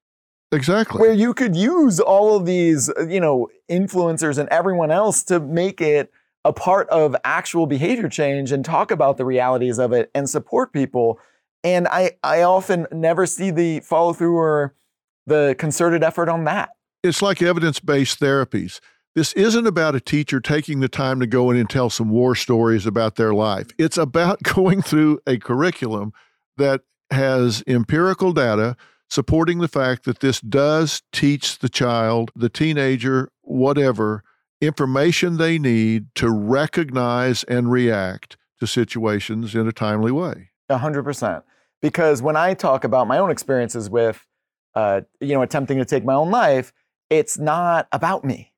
Exactly. 0.52 1.02
where 1.02 1.14
you 1.14 1.34
could 1.34 1.56
use 1.56 2.00
all 2.00 2.36
of 2.38 2.46
these, 2.46 2.90
uh, 2.90 3.08
you 3.08 3.20
know, 3.20 3.50
influencers 3.70 4.38
and 4.38 4.48
everyone 4.50 4.92
else 4.92 5.24
to 5.24 5.40
make 5.40 5.82
it 5.82 6.12
a 6.44 6.54
part 6.54 6.88
of 6.90 7.16
actual 7.24 7.66
behavior 7.66 8.08
change 8.08 8.52
and 8.52 8.64
talk 8.64 8.92
about 8.92 9.18
the 9.18 9.26
realities 9.26 9.80
of 9.80 9.92
it 9.92 10.12
and 10.14 10.30
support 10.30 10.72
people. 10.72 11.20
And 11.66 11.88
I, 11.88 12.12
I 12.24 12.44
often 12.44 12.86
never 12.92 13.26
see 13.26 13.50
the 13.50 13.80
follow 13.80 14.14
through 14.14 14.38
or 14.38 14.76
the 15.26 15.56
concerted 15.58 16.04
effort 16.04 16.30
on 16.30 16.44
that. 16.44 16.70
it's 17.04 17.24
like 17.24 17.42
evidence 17.42 17.80
based 17.80 18.20
therapies. 18.20 18.80
This 19.16 19.34
isn't 19.34 19.66
about 19.66 19.96
a 19.96 20.00
teacher 20.00 20.40
taking 20.40 20.80
the 20.82 20.90
time 20.90 21.20
to 21.22 21.28
go 21.28 21.50
in 21.50 21.58
and 21.58 21.70
tell 21.70 21.90
some 21.90 22.10
war 22.10 22.36
stories 22.36 22.86
about 22.86 23.16
their 23.16 23.34
life. 23.34 23.68
It's 23.80 23.98
about 23.98 24.44
going 24.56 24.84
through 24.84 25.20
a 25.26 25.38
curriculum 25.40 26.14
that 26.58 26.82
has 27.10 27.64
empirical 27.66 28.32
data 28.32 28.76
supporting 29.10 29.60
the 29.60 29.68
fact 29.68 30.04
that 30.06 30.20
this 30.20 30.42
does 30.42 31.02
teach 31.12 31.60
the 31.60 31.70
child, 31.70 32.32
the 32.36 32.50
teenager, 32.50 33.30
whatever, 33.42 34.24
information 34.62 35.38
they 35.38 35.58
need 35.58 36.08
to 36.16 36.30
recognize 36.30 37.44
and 37.46 37.72
react 37.72 38.38
to 38.60 38.68
situations 38.68 39.56
in 39.56 39.68
a 39.68 39.72
timely 39.72 40.12
way. 40.12 40.50
A 40.70 40.78
hundred 40.80 41.04
percent. 41.04 41.44
Because 41.86 42.20
when 42.20 42.36
I 42.36 42.56
talk 42.56 42.84
about 42.84 43.08
my 43.08 43.20
own 43.20 43.30
experiences 43.30 43.92
with, 43.92 44.26
uh, 44.74 45.02
you 45.20 45.36
know, 45.36 45.44
attempting 45.44 45.78
to 45.78 45.86
take 45.86 46.04
my 46.04 46.16
own 46.16 46.32
life, 46.32 46.74
it's 47.12 47.38
not 47.38 47.88
about 47.92 48.26
me. 48.26 48.54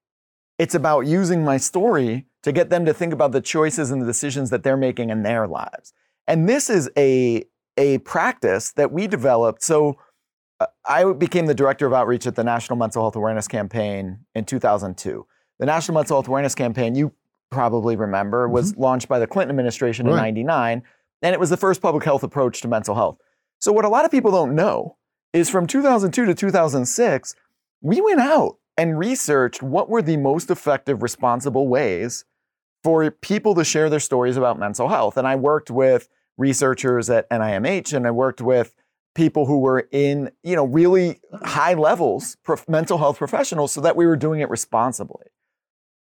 It's 0.58 0.74
about 0.74 1.08
using 1.08 1.44
my 1.44 1.58
story 1.58 2.26
to 2.44 2.54
get 2.54 2.70
them 2.70 2.86
to 2.86 2.94
think 2.94 3.12
about 3.12 3.34
the 3.34 3.42
choices 3.42 3.92
and 3.92 4.02
the 4.02 4.06
decisions 4.06 4.50
that 4.52 4.64
they're 4.64 4.78
making 4.78 5.10
in 5.10 5.24
their 5.24 5.46
lives. 5.46 5.92
And 6.26 6.48
this 6.48 6.70
is 6.70 6.90
a 6.98 7.44
a 7.76 7.98
practice 7.98 8.72
that 8.72 8.94
we 8.94 9.08
developed. 9.08 9.62
So 9.62 9.98
uh, 10.62 10.68
I 10.86 11.12
became 11.12 11.48
the 11.48 11.54
director 11.54 11.86
of 11.86 11.92
outreach 11.92 12.28
at 12.28 12.36
the 12.36 12.46
National 12.46 12.78
Mental 12.78 13.04
Health 13.04 13.18
Awareness 13.18 13.50
Campaign 13.50 14.20
in 14.36 14.46
2002. 14.46 15.28
The 15.60 15.66
National 15.66 15.96
Mental 15.96 16.16
Health 16.16 16.30
Awareness 16.30 16.56
Campaign, 16.56 16.96
you 16.96 17.12
probably 17.52 17.98
remember, 17.98 18.48
was 18.48 18.78
launched 18.78 19.10
by 19.10 19.20
the 19.20 19.28
Clinton 19.28 19.50
administration 19.50 20.08
in 20.08 20.14
Right. 20.14 20.22
99, 20.22 20.84
and 21.22 21.34
it 21.34 21.40
was 21.40 21.50
the 21.50 21.58
first 21.58 21.82
public 21.82 22.04
health 22.04 22.24
approach 22.24 22.62
to 22.62 22.68
mental 22.68 22.96
health. 22.96 23.18
So, 23.60 23.72
what 23.72 23.86
a 23.86 23.90
lot 23.90 24.06
of 24.06 24.12
people 24.12 24.32
don't 24.32 24.56
know 24.56 24.98
is 25.34 25.50
from 25.50 25.68
2002 25.68 26.26
to 26.26 26.34
2006, 26.34 27.36
we 27.82 28.02
went 28.02 28.22
out 28.22 28.58
and 28.78 28.98
researched 28.98 29.64
what 29.64 29.90
were 29.90 30.02
the 30.02 30.18
most 30.18 30.52
effective, 30.52 31.02
responsible 31.02 31.68
ways 31.68 32.26
for 32.84 33.10
people 33.10 33.56
to 33.56 33.64
share 33.64 33.90
their 33.90 34.00
stories 34.00 34.38
about 34.38 34.60
mental 34.60 34.88
health. 34.88 35.18
And 35.18 35.28
I 35.28 35.36
worked 35.36 35.72
with 35.72 36.08
researchers 36.38 37.10
at 37.10 37.30
NIMH 37.30 37.94
and 37.94 38.06
I 38.06 38.12
worked 38.12 38.42
with 38.42 38.76
people 39.16 39.48
who 39.48 39.60
were 39.60 39.88
in, 39.92 40.32
you 40.44 40.56
know, 40.56 40.66
really 40.66 41.20
high 41.44 41.74
levels, 41.74 42.38
prof- 42.44 42.70
mental 42.70 43.00
health 43.00 43.18
professionals, 43.18 43.72
so 43.72 43.82
that 43.82 43.96
we 43.96 44.06
were 44.06 44.16
doing 44.16 44.42
it 44.42 44.50
responsibly. 44.50 45.26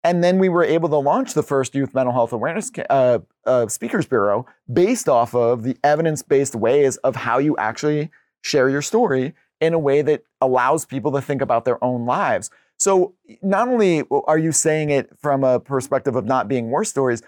And 0.03 0.23
then 0.23 0.37
we 0.37 0.49
were 0.49 0.63
able 0.63 0.89
to 0.89 0.97
launch 0.97 1.33
the 1.33 1.43
first 1.43 1.73
youth 1.73 1.93
mental 1.93 2.13
health 2.13 2.33
awareness 2.33 2.71
uh, 2.89 3.19
uh, 3.45 3.67
speakers 3.67 4.05
bureau 4.05 4.45
based 4.71 5.07
off 5.07 5.33
of 5.33 5.63
the 5.63 5.77
evidence-based 5.83 6.55
ways 6.55 6.97
of 6.97 7.15
how 7.15 7.37
you 7.37 7.55
actually 7.57 8.11
share 8.41 8.69
your 8.69 8.81
story 8.81 9.33
in 9.61 9.73
a 9.73 9.79
way 9.79 10.01
that 10.01 10.23
allows 10.41 10.85
people 10.85 11.11
to 11.13 11.21
think 11.21 11.41
about 11.41 11.63
their 11.63 11.81
own 11.81 12.05
lives. 12.05 12.49
So 12.77 13.13
not 13.41 13.69
only 13.69 14.03
are 14.27 14.37
you 14.37 14.51
saying 14.51 14.89
it 14.89 15.17
from 15.17 15.45
a 15.45 15.59
perspective 15.59 16.17
of 16.17 16.25
not 16.25 16.49
being 16.49 16.69
war 16.69 16.83
stories, 16.83 17.21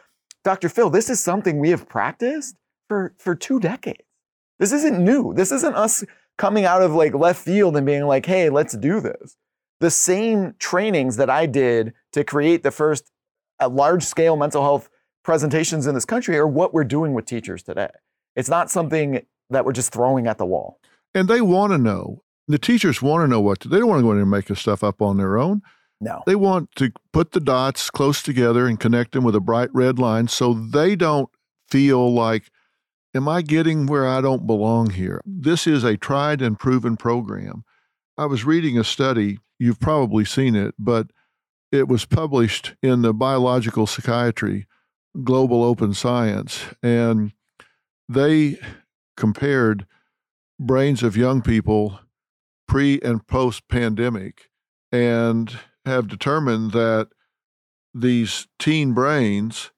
Dr. 0.43 0.67
Phil, 0.67 0.89
this 0.89 1.09
is 1.09 1.21
something 1.21 1.59
we 1.59 1.69
have 1.69 1.87
practiced 1.87 2.57
for, 2.89 3.13
for 3.17 3.35
two 3.35 3.59
decades. 3.59 4.03
This 4.59 4.73
isn't 4.73 5.03
new. 5.03 5.33
This 5.33 5.51
isn't 5.51 5.75
us 5.75 6.03
coming 6.37 6.65
out 6.65 6.81
of 6.81 6.93
like 6.93 7.13
left 7.13 7.43
field 7.43 7.77
and 7.77 7.85
being 7.85 8.05
like, 8.05 8.25
hey, 8.25 8.49
let's 8.49 8.75
do 8.75 8.99
this. 8.99 9.37
The 9.79 9.91
same 9.91 10.55
trainings 10.59 11.17
that 11.17 11.29
I 11.29 11.45
did 11.45 11.93
to 12.13 12.23
create 12.23 12.63
the 12.63 12.71
first 12.71 13.11
uh, 13.61 13.69
large 13.69 14.03
scale 14.03 14.35
mental 14.37 14.61
health 14.61 14.89
presentations 15.23 15.87
in 15.87 15.95
this 15.95 16.05
country 16.05 16.37
are 16.37 16.47
what 16.47 16.73
we're 16.73 16.83
doing 16.83 17.13
with 17.13 17.25
teachers 17.25 17.63
today. 17.63 17.89
It's 18.35 18.49
not 18.49 18.69
something 18.69 19.25
that 19.49 19.65
we're 19.65 19.73
just 19.73 19.91
throwing 19.91 20.27
at 20.27 20.37
the 20.37 20.45
wall. 20.45 20.79
And 21.13 21.27
they 21.27 21.41
want 21.41 21.71
to 21.71 21.77
know. 21.77 22.23
The 22.47 22.59
teachers 22.59 23.01
want 23.01 23.23
to 23.23 23.27
know 23.27 23.41
what 23.41 23.61
to, 23.61 23.67
they 23.67 23.79
don't 23.79 23.89
want 23.89 23.99
to 23.99 24.03
go 24.03 24.11
in 24.11 24.19
and 24.19 24.29
make 24.29 24.45
this 24.45 24.59
stuff 24.59 24.83
up 24.83 25.01
on 25.01 25.17
their 25.17 25.37
own. 25.37 25.61
No. 25.99 26.21
They 26.25 26.35
want 26.35 26.69
to 26.75 26.91
put 27.11 27.31
the 27.31 27.39
dots 27.39 27.89
close 27.89 28.21
together 28.21 28.67
and 28.67 28.79
connect 28.79 29.13
them 29.13 29.23
with 29.23 29.35
a 29.35 29.39
bright 29.39 29.69
red 29.73 29.97
line 29.97 30.27
so 30.27 30.53
they 30.53 30.95
don't 30.95 31.29
feel 31.69 32.13
like, 32.13 32.51
am 33.15 33.27
I 33.27 33.41
getting 33.41 33.87
where 33.87 34.07
I 34.07 34.21
don't 34.21 34.45
belong 34.45 34.91
here? 34.91 35.21
This 35.25 35.65
is 35.65 35.83
a 35.83 35.97
tried 35.97 36.41
and 36.41 36.59
proven 36.59 36.97
program. 36.97 37.63
I 38.17 38.25
was 38.25 38.45
reading 38.45 38.77
a 38.77 38.83
study, 38.83 39.39
you've 39.59 39.79
probably 39.79 40.25
seen 40.25 40.55
it, 40.55 40.75
but 40.77 41.07
it 41.71 41.87
was 41.87 42.05
published 42.05 42.75
in 42.81 43.01
the 43.01 43.13
Biological 43.13 43.87
Psychiatry 43.87 44.67
Global 45.23 45.63
Open 45.63 45.93
Science, 45.93 46.65
and 46.83 47.31
they 48.07 48.59
compared 49.17 49.85
brains 50.59 51.03
of 51.03 51.17
young 51.17 51.41
people 51.41 51.99
pre 52.67 52.99
and 53.01 53.25
post 53.27 53.67
pandemic 53.67 54.49
and 54.91 55.59
have 55.85 56.07
determined 56.07 56.71
that 56.71 57.09
these 57.93 58.47
teen 58.59 58.93
brains 58.93 59.71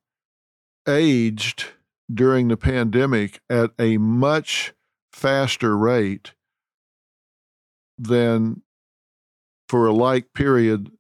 aged 0.88 1.66
during 2.12 2.48
the 2.48 2.58
pandemic 2.58 3.42
at 3.50 3.72
a 3.78 3.98
much 3.98 4.74
faster 5.12 5.78
rate 5.78 6.34
than 7.98 8.62
for 9.70 9.86
a 9.86 9.92
like 9.94 10.34
period 10.34 10.92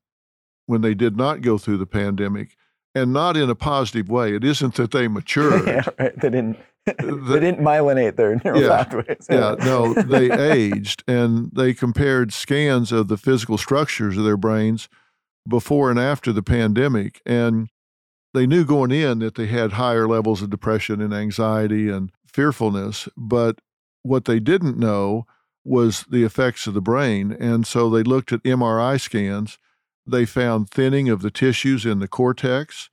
when 0.65 0.81
they 0.81 0.93
did 0.93 1.15
not 1.17 1.41
go 1.41 1.57
through 1.57 1.77
the 1.77 1.85
pandemic 1.85 2.55
and 2.93 3.13
not 3.13 3.37
in 3.37 3.49
a 3.49 3.55
positive 3.55 4.09
way. 4.09 4.35
It 4.35 4.43
isn't 4.43 4.75
that 4.75 4.91
they 4.91 5.07
matured. 5.07 5.65
yeah, 5.67 5.83
right. 5.99 6.19
They 6.19 6.29
didn't. 6.29 6.57
they 6.85 6.93
didn't 7.39 7.59
myelinate 7.59 8.15
their 8.15 8.39
neural 8.45 8.61
Yeah. 8.61 8.83
pathways. 8.85 9.27
yeah, 9.29 9.55
no, 9.59 9.93
they 9.93 10.31
aged 10.53 11.03
and 11.05 11.51
they 11.53 11.73
compared 11.73 12.31
scans 12.31 12.93
of 12.93 13.09
the 13.09 13.17
physical 13.17 13.57
structures 13.57 14.17
of 14.17 14.23
their 14.23 14.37
brains 14.37 14.87
before 15.45 15.89
and 15.91 15.99
after 15.99 16.31
the 16.31 16.41
pandemic. 16.43 17.21
And 17.25 17.67
they 18.33 18.47
knew 18.47 18.63
going 18.63 18.91
in 18.91 19.19
that 19.19 19.35
they 19.35 19.47
had 19.47 19.73
higher 19.73 20.07
levels 20.07 20.41
of 20.41 20.49
depression 20.49 21.01
and 21.01 21.13
anxiety 21.13 21.89
and 21.89 22.09
fearfulness. 22.25 23.09
But 23.17 23.59
what 24.03 24.23
they 24.23 24.39
didn't 24.39 24.77
know 24.77 25.25
was 25.67 26.05
the 26.09 26.23
effects 26.23 26.65
of 26.65 26.73
the 26.73 26.81
brain. 26.81 27.31
And 27.33 27.67
so 27.67 27.89
they 27.89 28.03
looked 28.03 28.31
at 28.31 28.43
MRI 28.43 28.99
scans. 28.99 29.57
They 30.05 30.25
found 30.25 30.69
thinning 30.69 31.09
of 31.09 31.21
the 31.21 31.31
tissues 31.31 31.85
in 31.85 31.99
the 31.99 32.07
cortex, 32.07 32.89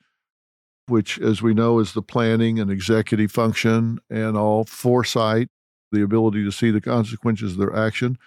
which, 0.88 1.19
as 1.21 1.40
we 1.40 1.54
know, 1.54 1.78
is 1.78 1.93
the 1.93 2.02
planning 2.02 2.59
and 2.59 2.71
executive 2.71 3.31
function 3.31 4.00
and 4.11 4.37
all 4.37 4.64
foresight, 4.64 5.49
the 5.93 6.02
ability 6.02 6.45
to 6.45 6.50
see 6.50 6.71
the 6.71 6.81
consequences 6.81 7.52
of 7.52 7.59
their 7.59 7.75
action. 7.75 8.19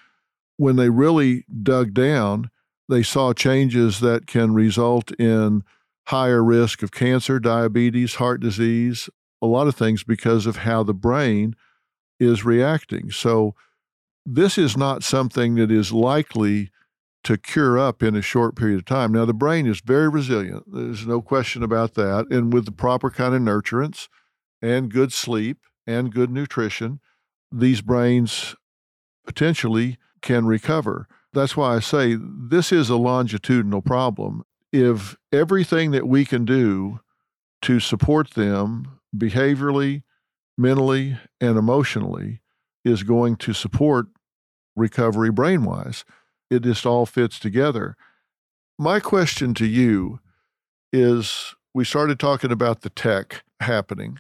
When 0.56 0.78
they 0.78 0.90
really 0.90 1.44
dug 1.62 1.94
down, 1.94 2.50
they 2.88 3.04
saw 3.04 3.34
changes 3.34 4.00
that 4.00 4.28
can 4.28 4.54
result 4.54 5.12
in 5.20 5.64
higher 6.08 6.42
risk 6.42 6.82
of 6.82 6.92
cancer, 6.92 7.38
diabetes, 7.38 8.16
heart 8.16 8.40
disease, 8.40 9.10
a 9.42 9.46
lot 9.46 9.68
of 9.68 9.76
things 9.76 10.04
because 10.04 10.46
of 10.46 10.58
how 10.58 10.84
the 10.84 10.94
brain 10.94 11.54
is 12.18 12.46
reacting. 12.46 13.12
So, 13.12 13.54
this 14.30 14.58
is 14.58 14.76
not 14.76 15.04
something 15.04 15.56
that 15.56 15.72
is 15.72 15.94
likely 15.94 16.70
to 17.24 17.38
cure 17.38 17.80
up 17.80 18.04
in 18.04 18.14
a 18.14 18.22
short 18.22 18.58
period 18.58 18.80
of 18.80 18.86
time. 18.86 19.14
Now, 19.14 19.24
the 19.24 19.34
brain 19.34 19.66
is 19.66 19.80
very 19.80 20.10
resilient. 20.10 20.66
There's 20.68 21.08
no 21.08 21.22
question 21.22 21.64
about 21.64 21.94
that. 21.94 22.28
And 22.30 22.52
with 22.52 22.66
the 22.66 22.74
proper 22.74 23.10
kind 23.10 23.34
of 23.34 23.42
nurturance 23.42 24.10
and 24.62 24.92
good 24.92 25.14
sleep 25.14 25.60
and 25.88 26.14
good 26.14 26.30
nutrition, 26.30 27.00
these 27.52 27.80
brains 27.80 28.54
potentially 29.26 29.98
can 30.22 30.46
recover. 30.46 31.08
That's 31.32 31.56
why 31.56 31.76
I 31.76 31.80
say 31.80 32.18
this 32.20 32.74
is 32.74 32.90
a 32.90 32.98
longitudinal 32.98 33.82
problem. 33.82 34.44
If 34.74 35.16
everything 35.32 35.92
that 35.92 36.08
we 36.08 36.26
can 36.26 36.44
do 36.44 37.00
to 37.62 37.80
support 37.80 38.32
them 38.32 39.00
behaviorally, 39.16 40.04
mentally, 40.58 41.18
and 41.40 41.58
emotionally 41.58 42.42
is 42.84 43.04
going 43.04 43.38
to 43.38 43.54
support 43.54 44.08
recovery 44.78 45.32
brain 45.32 45.64
wise, 45.64 46.06
it 46.50 46.62
just 46.62 46.86
all 46.86 47.06
fits 47.06 47.40
together. 47.40 47.96
My 48.80 49.00
question 49.00 49.54
to 49.56 49.66
you 49.66 50.20
is 50.94 51.56
we 51.74 51.84
started 51.84 52.20
talking 52.20 52.52
about 52.52 52.82
the 52.82 52.90
tech 52.90 53.44
happening. 53.60 54.20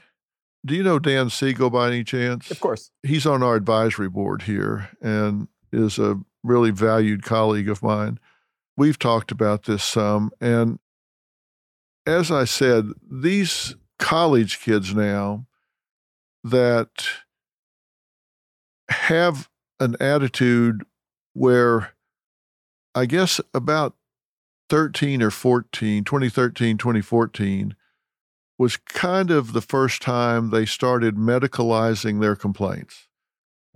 Do 0.66 0.76
you 0.76 0.84
know 0.84 1.00
Dan 1.00 1.30
Siegel 1.30 1.70
by 1.70 1.88
any 1.88 2.04
chance? 2.04 2.52
Of 2.52 2.60
course. 2.60 2.92
He's 3.04 3.26
on 3.26 3.42
our 3.42 3.56
advisory 3.56 4.10
board 4.10 4.42
here 4.44 4.90
and 5.02 5.48
is 5.72 5.98
a 5.98 6.20
really 6.44 6.72
valued 6.72 7.24
colleague 7.24 7.70
of 7.70 7.84
mine. 7.84 8.20
We've 8.76 9.00
talked 9.00 9.32
about 9.32 9.64
this 9.64 9.84
some. 9.84 10.32
And 10.42 10.80
as 12.06 12.32
I 12.32 12.46
said, 12.46 12.90
these 13.10 13.76
college 14.00 14.60
kids 14.60 14.94
now 14.94 15.46
that 16.44 17.08
have 18.90 19.50
an 19.80 19.96
attitude 20.00 20.84
where 21.34 21.94
I 22.96 23.06
guess 23.06 23.40
about 23.54 23.96
13 24.70 25.22
or 25.22 25.32
14, 25.32 26.04
2013, 26.04 26.78
2014 26.78 27.76
was 28.58 28.78
kind 28.78 29.30
of 29.30 29.54
the 29.54 29.62
first 29.62 30.02
time 30.02 30.50
they 30.50 30.66
started 30.66 31.16
medicalizing 31.16 32.20
their 32.20 32.36
complaints. 32.36 33.07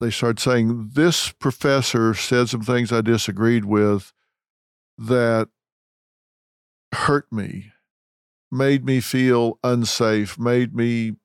they 0.00 0.10
started 0.10 0.40
saying 0.40 0.90
this 0.94 1.30
professor 1.32 2.14
said 2.14 2.48
some 2.48 2.62
things 2.62 2.92
I 2.92 3.00
disagreed 3.00 3.64
with 3.64 4.12
that 4.96 5.48
hurt 6.92 7.30
me, 7.32 7.72
made 8.50 8.84
me 8.84 9.00
feel 9.00 9.58
unsafe, 9.62 10.38
made 10.38 10.74
me 10.74 11.16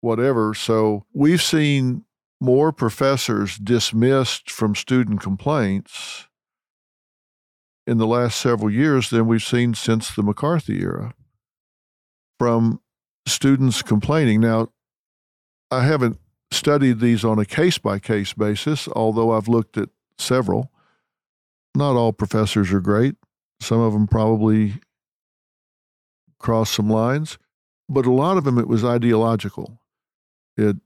whatever. 0.00 0.54
So 0.54 1.06
we've 1.12 1.42
seen 1.42 2.04
more 2.40 2.72
professors 2.72 3.56
dismissed 3.56 4.50
from 4.50 4.74
student 4.74 5.20
complaints 5.20 6.28
in 7.86 7.98
the 7.98 8.06
last 8.06 8.40
several 8.40 8.70
years 8.70 9.10
than 9.10 9.26
we've 9.26 9.42
seen 9.42 9.74
since 9.74 10.14
the 10.14 10.22
McCarthy 10.22 10.82
era 10.82 11.14
from 12.38 12.80
students 13.26 13.82
complaining. 13.82 14.40
Now, 14.40 14.68
I 15.70 15.84
haven't 15.84 16.18
studied 16.54 17.00
these 17.00 17.24
on 17.24 17.38
a 17.38 17.44
case 17.44 17.78
by 17.78 17.98
case 17.98 18.32
basis, 18.32 18.88
although 18.88 19.32
I've 19.32 19.48
looked 19.48 19.76
at 19.76 19.90
several. 20.18 20.70
Not 21.74 21.96
all 21.96 22.12
professors 22.12 22.72
are 22.72 22.80
great. 22.80 23.16
Some 23.60 23.80
of 23.80 23.92
them 23.92 24.06
probably 24.06 24.74
cross 26.38 26.70
some 26.70 26.88
lines, 26.88 27.38
but 27.88 28.06
a 28.06 28.12
lot 28.12 28.36
of 28.36 28.44
them 28.44 28.58
it 28.58 28.68
was 28.68 28.84
ideological. 28.84 29.80
It 30.56 30.76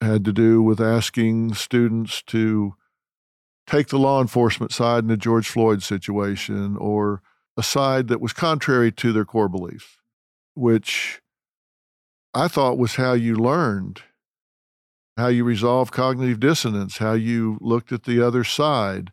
had 0.00 0.24
to 0.24 0.32
do 0.32 0.62
with 0.62 0.80
asking 0.80 1.54
students 1.54 2.22
to 2.22 2.74
take 3.66 3.88
the 3.88 3.98
law 3.98 4.20
enforcement 4.20 4.72
side 4.72 5.04
in 5.04 5.08
the 5.08 5.16
George 5.16 5.48
Floyd 5.48 5.82
situation 5.82 6.76
or 6.76 7.22
a 7.56 7.62
side 7.62 8.08
that 8.08 8.20
was 8.20 8.32
contrary 8.32 8.90
to 8.92 9.12
their 9.12 9.24
core 9.24 9.48
beliefs, 9.48 9.98
which 10.54 11.20
I 12.34 12.48
thought 12.48 12.78
was 12.78 12.96
how 12.96 13.12
you 13.12 13.36
learned 13.36 14.02
how 15.20 15.28
you 15.28 15.44
resolve 15.44 15.92
cognitive 15.92 16.40
dissonance, 16.40 16.98
how 16.98 17.12
you 17.12 17.58
looked 17.60 17.92
at 17.92 18.04
the 18.04 18.20
other 18.20 18.42
side, 18.42 19.12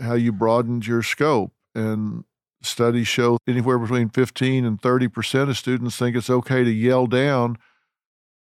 how 0.00 0.14
you 0.14 0.32
broadened 0.32 0.86
your 0.86 1.02
scope. 1.02 1.52
And 1.74 2.24
studies 2.62 3.08
show 3.08 3.36
anywhere 3.46 3.78
between 3.78 4.08
15 4.08 4.64
and 4.64 4.80
30% 4.80 5.48
of 5.48 5.58
students 5.58 5.96
think 5.96 6.16
it's 6.16 6.30
okay 6.30 6.64
to 6.64 6.70
yell 6.70 7.06
down 7.06 7.56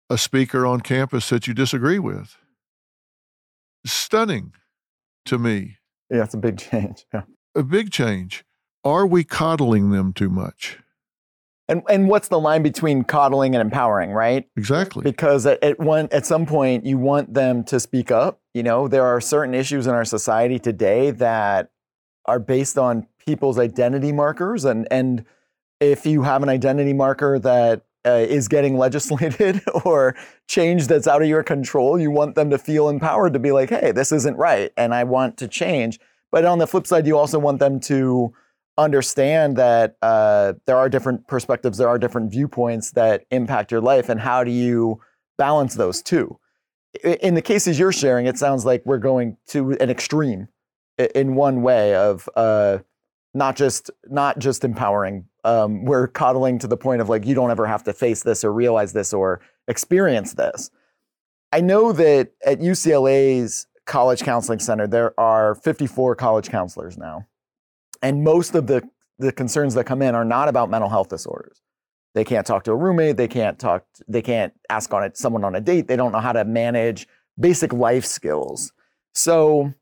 a 0.08 0.16
speaker 0.16 0.64
on 0.64 0.80
campus 0.80 1.28
that 1.28 1.46
you 1.46 1.54
disagree 1.54 1.98
with. 1.98 2.36
Stunning 3.84 4.52
to 5.26 5.38
me. 5.38 5.78
Yeah, 6.10 6.22
it's 6.22 6.34
a 6.34 6.38
big 6.38 6.58
change. 6.70 7.04
Yeah. 7.12 7.22
A 7.54 7.62
big 7.62 7.90
change. 7.90 8.44
Are 8.84 9.06
we 9.06 9.24
coddling 9.24 9.90
them 9.90 10.12
too 10.12 10.30
much? 10.30 10.78
And 11.68 11.82
and 11.88 12.08
what's 12.08 12.28
the 12.28 12.38
line 12.38 12.62
between 12.62 13.02
coddling 13.02 13.54
and 13.54 13.60
empowering, 13.60 14.12
right? 14.12 14.48
Exactly. 14.56 15.02
Because 15.02 15.46
at, 15.46 15.62
at 15.62 15.80
one 15.80 16.08
at 16.12 16.24
some 16.24 16.46
point 16.46 16.86
you 16.86 16.96
want 16.96 17.34
them 17.34 17.64
to 17.64 17.80
speak 17.80 18.10
up. 18.10 18.40
You 18.54 18.62
know, 18.62 18.86
there 18.88 19.04
are 19.04 19.20
certain 19.20 19.54
issues 19.54 19.86
in 19.86 19.94
our 19.94 20.04
society 20.04 20.58
today 20.58 21.10
that 21.12 21.70
are 22.26 22.38
based 22.38 22.78
on 22.78 23.06
people's 23.24 23.58
identity 23.58 24.12
markers, 24.12 24.64
and 24.64 24.86
and 24.90 25.24
if 25.80 26.06
you 26.06 26.22
have 26.22 26.42
an 26.42 26.48
identity 26.48 26.92
marker 26.92 27.38
that 27.40 27.82
uh, 28.06 28.10
is 28.10 28.46
getting 28.46 28.78
legislated 28.78 29.60
or 29.84 30.14
change 30.48 30.86
that's 30.86 31.08
out 31.08 31.20
of 31.20 31.28
your 31.28 31.42
control, 31.42 31.98
you 31.98 32.12
want 32.12 32.36
them 32.36 32.48
to 32.50 32.58
feel 32.58 32.88
empowered 32.88 33.32
to 33.32 33.40
be 33.40 33.50
like, 33.50 33.70
hey, 33.70 33.90
this 33.90 34.12
isn't 34.12 34.36
right, 34.36 34.72
and 34.76 34.94
I 34.94 35.02
want 35.02 35.36
to 35.38 35.48
change. 35.48 35.98
But 36.30 36.44
on 36.44 36.58
the 36.58 36.66
flip 36.66 36.86
side, 36.86 37.06
you 37.06 37.18
also 37.18 37.40
want 37.40 37.58
them 37.58 37.80
to 37.80 38.32
understand 38.78 39.56
that 39.56 39.96
uh, 40.02 40.54
there 40.66 40.76
are 40.76 40.88
different 40.88 41.26
perspectives, 41.28 41.78
there 41.78 41.88
are 41.88 41.98
different 41.98 42.30
viewpoints 42.30 42.92
that 42.92 43.24
impact 43.30 43.70
your 43.70 43.80
life, 43.80 44.08
and 44.08 44.20
how 44.20 44.44
do 44.44 44.50
you 44.50 45.00
balance 45.38 45.74
those 45.74 46.02
two? 46.02 46.38
In 47.04 47.34
the 47.34 47.42
cases 47.42 47.78
you're 47.78 47.92
sharing, 47.92 48.26
it 48.26 48.38
sounds 48.38 48.64
like 48.64 48.82
we're 48.84 48.98
going 48.98 49.36
to 49.48 49.72
an 49.72 49.90
extreme 49.90 50.48
in 51.14 51.34
one 51.34 51.62
way 51.62 51.94
of 51.94 52.28
uh, 52.36 52.78
not 53.34 53.56
just 53.56 53.90
not 54.06 54.38
just 54.38 54.64
empowering. 54.64 55.26
Um, 55.44 55.84
we're 55.84 56.08
coddling 56.08 56.58
to 56.60 56.66
the 56.66 56.76
point 56.76 57.00
of 57.00 57.08
like 57.08 57.26
you 57.26 57.34
don't 57.34 57.50
ever 57.50 57.66
have 57.66 57.84
to 57.84 57.92
face 57.92 58.22
this 58.22 58.44
or 58.44 58.52
realize 58.52 58.92
this 58.92 59.12
or 59.12 59.40
experience 59.68 60.34
this. 60.34 60.70
I 61.52 61.60
know 61.60 61.92
that 61.92 62.32
at 62.44 62.60
UCLA's 62.60 63.66
College 63.84 64.22
Counseling 64.22 64.58
Center, 64.58 64.86
there 64.86 65.18
are 65.20 65.54
54 65.54 66.16
college 66.16 66.48
counselors 66.48 66.98
now. 66.98 67.26
And 68.06 68.22
most 68.22 68.54
of 68.54 68.68
the, 68.68 68.88
the 69.18 69.32
concerns 69.32 69.74
that 69.74 69.82
come 69.82 70.00
in 70.00 70.14
are 70.14 70.24
not 70.24 70.46
about 70.46 70.70
mental 70.70 70.88
health 70.88 71.08
disorders. 71.08 71.60
They 72.14 72.22
can't 72.22 72.46
talk 72.46 72.62
to 72.64 72.70
a 72.70 72.76
roommate, 72.76 73.16
they 73.16 73.26
can't 73.26 73.58
talk, 73.58 73.84
they 74.06 74.22
can't 74.22 74.52
ask 74.70 74.94
on 74.94 75.02
it, 75.02 75.16
someone 75.16 75.42
on 75.42 75.56
a 75.56 75.60
date, 75.60 75.88
they 75.88 75.96
don't 75.96 76.12
know 76.12 76.20
how 76.20 76.32
to 76.32 76.44
manage 76.44 77.08
basic 77.38 77.72
life 77.72 78.06
skills. 78.06 78.72
So 79.12 79.74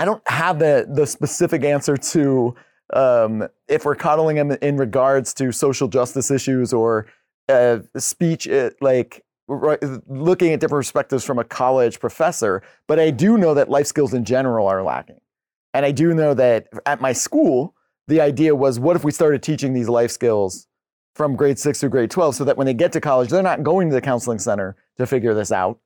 I 0.00 0.04
don't 0.04 0.28
have 0.28 0.58
the, 0.58 0.88
the 0.92 1.06
specific 1.06 1.62
answer 1.62 1.96
to 1.96 2.56
um, 2.92 3.46
if 3.68 3.84
we're 3.84 3.94
coddling 3.94 4.34
them 4.34 4.50
in 4.50 4.76
regards 4.76 5.32
to 5.34 5.52
social 5.52 5.86
justice 5.86 6.32
issues 6.32 6.72
or 6.72 7.06
uh, 7.48 7.78
speech, 7.96 8.48
uh, 8.48 8.70
like 8.80 9.24
looking 9.46 10.52
at 10.52 10.58
different 10.58 10.80
perspectives 10.80 11.24
from 11.24 11.38
a 11.38 11.44
college 11.44 12.00
professor, 12.00 12.60
but 12.88 12.98
I 12.98 13.10
do 13.10 13.38
know 13.38 13.54
that 13.54 13.70
life 13.70 13.86
skills 13.86 14.14
in 14.14 14.24
general 14.24 14.66
are 14.66 14.82
lacking. 14.82 15.20
And 15.74 15.84
I 15.84 15.90
do 15.90 16.14
know 16.14 16.32
that 16.34 16.68
at 16.86 17.00
my 17.00 17.12
school, 17.12 17.74
the 18.06 18.20
idea 18.20 18.54
was 18.54 18.78
what 18.78 18.96
if 18.96 19.04
we 19.04 19.10
started 19.10 19.42
teaching 19.42 19.74
these 19.74 19.88
life 19.88 20.12
skills 20.12 20.68
from 21.14 21.36
grade 21.36 21.58
six 21.58 21.80
through 21.80 21.90
grade 21.90 22.10
12 22.10 22.36
so 22.36 22.44
that 22.44 22.56
when 22.56 22.66
they 22.66 22.74
get 22.74 22.92
to 22.92 23.00
college, 23.00 23.28
they're 23.28 23.42
not 23.42 23.62
going 23.62 23.88
to 23.88 23.94
the 23.94 24.00
counseling 24.00 24.38
center 24.38 24.76
to 24.96 25.06
figure 25.06 25.34
this 25.34 25.52
out. 25.52 25.78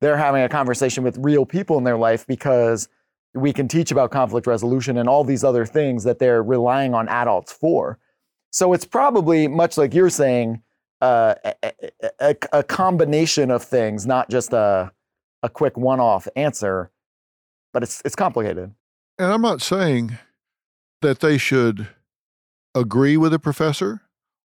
They're 0.00 0.16
having 0.16 0.42
a 0.42 0.48
conversation 0.48 1.04
with 1.04 1.18
real 1.18 1.44
people 1.44 1.78
in 1.78 1.84
their 1.84 1.96
life 1.96 2.26
because 2.26 2.88
we 3.34 3.52
can 3.52 3.68
teach 3.68 3.90
about 3.90 4.10
conflict 4.10 4.46
resolution 4.46 4.98
and 4.98 5.08
all 5.08 5.24
these 5.24 5.44
other 5.44 5.66
things 5.66 6.04
that 6.04 6.18
they're 6.18 6.42
relying 6.42 6.94
on 6.94 7.08
adults 7.08 7.52
for. 7.52 7.98
So 8.50 8.72
it's 8.72 8.84
probably 8.84 9.48
much 9.48 9.78
like 9.78 9.94
you're 9.94 10.10
saying, 10.10 10.62
uh, 11.00 11.34
a, 11.44 11.72
a, 12.20 12.36
a, 12.52 12.62
combination 12.62 13.50
of 13.50 13.64
things, 13.64 14.06
not 14.06 14.30
just 14.30 14.52
a, 14.52 14.92
a 15.42 15.48
quick 15.48 15.76
one-off 15.76 16.28
answer, 16.36 16.92
but 17.72 17.82
it's 17.82 18.00
it's 18.04 18.14
complicated. 18.14 18.72
And 19.22 19.32
I'm 19.32 19.40
not 19.40 19.62
saying 19.62 20.18
that 21.00 21.20
they 21.20 21.38
should 21.38 21.86
agree 22.74 23.16
with 23.16 23.32
a 23.32 23.38
professor 23.38 24.00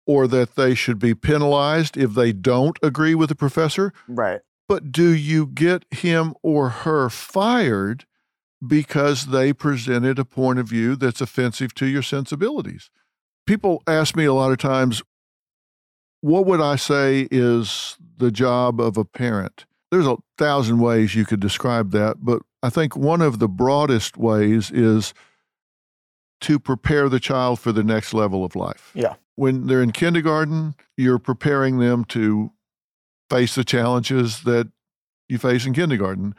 or 0.05 0.27
that 0.27 0.53
they 0.55 0.75
should 0.75 0.99
be 0.99 1.15
penalized 1.15 1.97
if 1.97 2.13
they 2.13 2.31
don't 2.33 2.77
agree 2.83 3.15
with 3.15 3.29
the 3.29 3.35
professor. 3.35 3.91
Right. 4.07 4.41
But 4.67 4.91
do 4.91 5.09
you 5.09 5.47
get 5.47 5.85
him 5.89 6.35
or 6.43 6.69
her 6.69 7.09
fired 7.09 8.05
because 8.65 9.27
they 9.27 9.53
presented 9.53 10.19
a 10.19 10.25
point 10.25 10.59
of 10.59 10.67
view 10.67 10.95
that's 10.95 11.19
offensive 11.19 11.73
to 11.73 11.87
your 11.87 12.03
sensibilities? 12.03 12.91
People 13.47 13.81
ask 13.87 14.15
me 14.15 14.25
a 14.25 14.35
lot 14.35 14.51
of 14.51 14.59
times, 14.59 15.01
what 16.21 16.45
would 16.45 16.61
I 16.61 16.75
say 16.75 17.27
is 17.31 17.97
the 18.17 18.29
job 18.29 18.79
of 18.79 18.97
a 18.97 19.05
parent? 19.05 19.65
There's 19.89 20.05
a 20.05 20.17
thousand 20.37 20.77
ways 20.77 21.15
you 21.15 21.25
could 21.25 21.39
describe 21.39 21.89
that, 21.93 22.17
but 22.23 22.43
I 22.61 22.69
think 22.69 22.95
one 22.95 23.21
of 23.21 23.39
the 23.39 23.47
broadest 23.47 24.17
ways 24.17 24.71
is 24.71 25.13
to 26.41 26.59
prepare 26.59 27.09
the 27.09 27.19
child 27.19 27.59
for 27.59 27.71
the 27.71 27.83
next 27.83 28.13
level 28.13 28.43
of 28.43 28.55
life. 28.55 28.91
Yeah. 28.93 29.15
When 29.35 29.67
they're 29.67 29.81
in 29.81 29.91
kindergarten, 29.91 30.75
you're 30.97 31.19
preparing 31.19 31.79
them 31.79 32.05
to 32.05 32.51
face 33.29 33.55
the 33.55 33.63
challenges 33.63 34.41
that 34.43 34.69
you 35.27 35.37
face 35.37 35.65
in 35.65 35.73
kindergarten. 35.73 36.35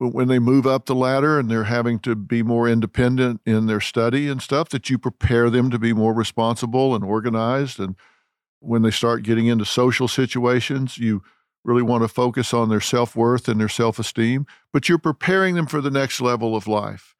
But 0.00 0.08
when 0.08 0.26
they 0.26 0.40
move 0.40 0.66
up 0.66 0.86
the 0.86 0.94
ladder 0.94 1.38
and 1.38 1.48
they're 1.48 1.64
having 1.64 2.00
to 2.00 2.16
be 2.16 2.42
more 2.42 2.68
independent 2.68 3.40
in 3.46 3.66
their 3.66 3.80
study 3.80 4.28
and 4.28 4.42
stuff, 4.42 4.68
that 4.70 4.90
you 4.90 4.98
prepare 4.98 5.50
them 5.50 5.70
to 5.70 5.78
be 5.78 5.92
more 5.92 6.12
responsible 6.12 6.94
and 6.94 7.04
organized 7.04 7.78
and 7.78 7.94
when 8.62 8.82
they 8.82 8.90
start 8.90 9.24
getting 9.24 9.46
into 9.46 9.64
social 9.64 10.08
situations, 10.08 10.96
you 10.96 11.22
really 11.64 11.82
want 11.82 12.02
to 12.02 12.08
focus 12.08 12.52
on 12.52 12.68
their 12.68 12.80
self 12.80 13.14
worth 13.14 13.48
and 13.48 13.60
their 13.60 13.68
self 13.68 13.98
esteem, 13.98 14.46
but 14.72 14.88
you're 14.88 14.98
preparing 14.98 15.54
them 15.54 15.66
for 15.66 15.80
the 15.80 15.90
next 15.90 16.20
level 16.20 16.56
of 16.56 16.66
life. 16.66 17.14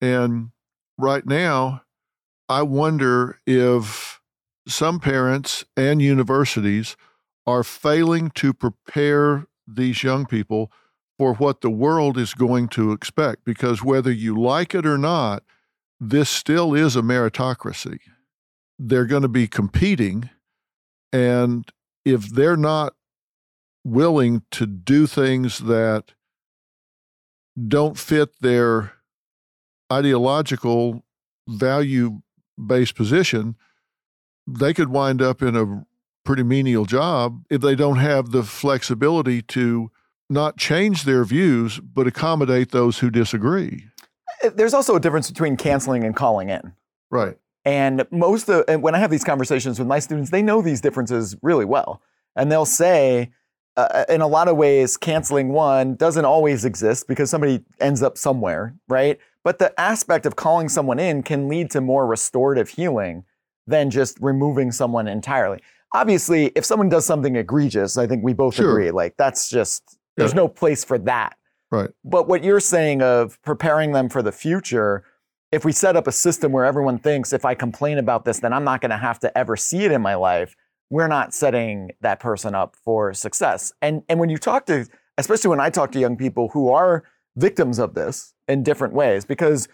And 0.00 0.50
right 0.96 1.26
now, 1.26 1.82
I 2.48 2.62
wonder 2.62 3.40
if 3.46 4.20
some 4.66 5.00
parents 5.00 5.64
and 5.76 6.00
universities 6.00 6.96
are 7.46 7.64
failing 7.64 8.30
to 8.30 8.52
prepare 8.52 9.46
these 9.66 10.02
young 10.02 10.26
people 10.26 10.70
for 11.16 11.34
what 11.34 11.62
the 11.62 11.70
world 11.70 12.16
is 12.16 12.34
going 12.34 12.68
to 12.68 12.92
expect. 12.92 13.44
Because 13.44 13.82
whether 13.82 14.12
you 14.12 14.40
like 14.40 14.74
it 14.74 14.86
or 14.86 14.98
not, 14.98 15.42
this 15.98 16.30
still 16.30 16.74
is 16.74 16.94
a 16.94 17.02
meritocracy. 17.02 17.98
They're 18.78 19.06
going 19.06 19.22
to 19.22 19.28
be 19.28 19.48
competing 19.48 20.30
and 21.12 21.68
if 22.04 22.28
they're 22.28 22.56
not 22.56 22.94
willing 23.88 24.42
to 24.52 24.66
do 24.66 25.06
things 25.06 25.58
that 25.58 26.12
don't 27.66 27.98
fit 27.98 28.30
their 28.40 28.92
ideological 29.92 31.04
value 31.48 32.20
based 32.64 32.94
position, 32.94 33.56
they 34.46 34.74
could 34.74 34.88
wind 34.88 35.22
up 35.22 35.42
in 35.42 35.56
a 35.56 35.84
pretty 36.24 36.42
menial 36.42 36.84
job 36.84 37.42
if 37.50 37.60
they 37.60 37.74
don't 37.74 37.96
have 37.96 38.30
the 38.30 38.42
flexibility 38.42 39.40
to 39.40 39.90
not 40.30 40.58
change 40.58 41.04
their 41.04 41.24
views, 41.24 41.80
but 41.80 42.06
accommodate 42.06 42.70
those 42.70 42.98
who 42.98 43.10
disagree. 43.10 43.86
Uh, 44.44 44.50
there's 44.54 44.74
also 44.74 44.94
a 44.94 45.00
difference 45.00 45.30
between 45.30 45.56
canceling 45.56 46.04
and 46.04 46.14
calling 46.14 46.50
in. 46.50 46.72
Right. 47.10 47.38
And 47.64 48.06
most 48.10 48.48
of 48.48 48.64
and 48.68 48.82
when 48.82 48.94
I 48.94 48.98
have 48.98 49.10
these 49.10 49.24
conversations 49.24 49.78
with 49.78 49.88
my 49.88 49.98
students, 49.98 50.30
they 50.30 50.42
know 50.42 50.60
these 50.62 50.80
differences 50.80 51.36
really 51.42 51.64
well, 51.64 52.02
and 52.36 52.52
they'll 52.52 52.66
say, 52.66 53.30
uh, 53.78 54.04
in 54.08 54.20
a 54.20 54.26
lot 54.26 54.48
of 54.48 54.56
ways, 54.56 54.96
canceling 54.96 55.50
one 55.50 55.94
doesn't 55.94 56.24
always 56.24 56.64
exist 56.64 57.06
because 57.08 57.30
somebody 57.30 57.64
ends 57.80 58.02
up 58.02 58.18
somewhere, 58.18 58.74
right? 58.88 59.18
But 59.44 59.58
the 59.58 59.78
aspect 59.80 60.26
of 60.26 60.36
calling 60.36 60.68
someone 60.68 60.98
in 60.98 61.22
can 61.22 61.48
lead 61.48 61.70
to 61.70 61.80
more 61.80 62.06
restorative 62.06 62.68
healing 62.70 63.24
than 63.66 63.90
just 63.90 64.18
removing 64.20 64.72
someone 64.72 65.06
entirely. 65.06 65.60
Obviously, 65.94 66.46
if 66.54 66.64
someone 66.64 66.88
does 66.88 67.06
something 67.06 67.36
egregious, 67.36 67.96
I 67.96 68.06
think 68.06 68.22
we 68.24 68.32
both 68.34 68.54
Sure. 68.54 68.70
agree, 68.70 68.90
like 68.90 69.16
that's 69.16 69.48
just 69.48 69.96
there's 70.16 70.32
Yeah. 70.32 70.36
no 70.38 70.48
place 70.48 70.82
for 70.84 70.98
that. 70.98 71.36
Right. 71.70 71.90
But 72.04 72.28
what 72.28 72.42
you're 72.42 72.60
saying 72.60 73.02
of 73.02 73.40
preparing 73.42 73.92
them 73.92 74.08
for 74.08 74.22
the 74.22 74.32
future, 74.32 75.04
if 75.52 75.64
we 75.64 75.72
set 75.72 75.96
up 75.96 76.06
a 76.06 76.12
system 76.12 76.50
where 76.52 76.64
everyone 76.64 76.98
thinks 76.98 77.32
if 77.32 77.44
I 77.44 77.54
complain 77.54 77.98
about 77.98 78.24
this, 78.24 78.40
then 78.40 78.52
I'm 78.52 78.64
not 78.64 78.80
going 78.80 78.90
to 78.90 78.96
have 78.98 79.18
to 79.20 79.38
ever 79.38 79.56
see 79.56 79.84
it 79.84 79.92
in 79.92 80.02
my 80.02 80.14
life, 80.14 80.56
we're 80.90 81.08
not 81.08 81.34
setting 81.34 81.90
that 82.00 82.20
person 82.20 82.54
up 82.54 82.76
for 82.76 83.12
success. 83.14 83.72
And 83.82 84.02
and 84.08 84.18
when 84.18 84.30
you 84.30 84.38
talk 84.38 84.66
to, 84.66 84.86
especially 85.16 85.50
when 85.50 85.60
I 85.60 85.70
talk 85.70 85.92
to 85.92 86.00
young 86.00 86.16
people 86.16 86.48
who 86.48 86.70
are 86.70 87.04
victims 87.36 87.78
of 87.78 87.94
this 87.94 88.34
in 88.46 88.62
different 88.62 88.94
ways, 88.94 89.24
because 89.24 89.68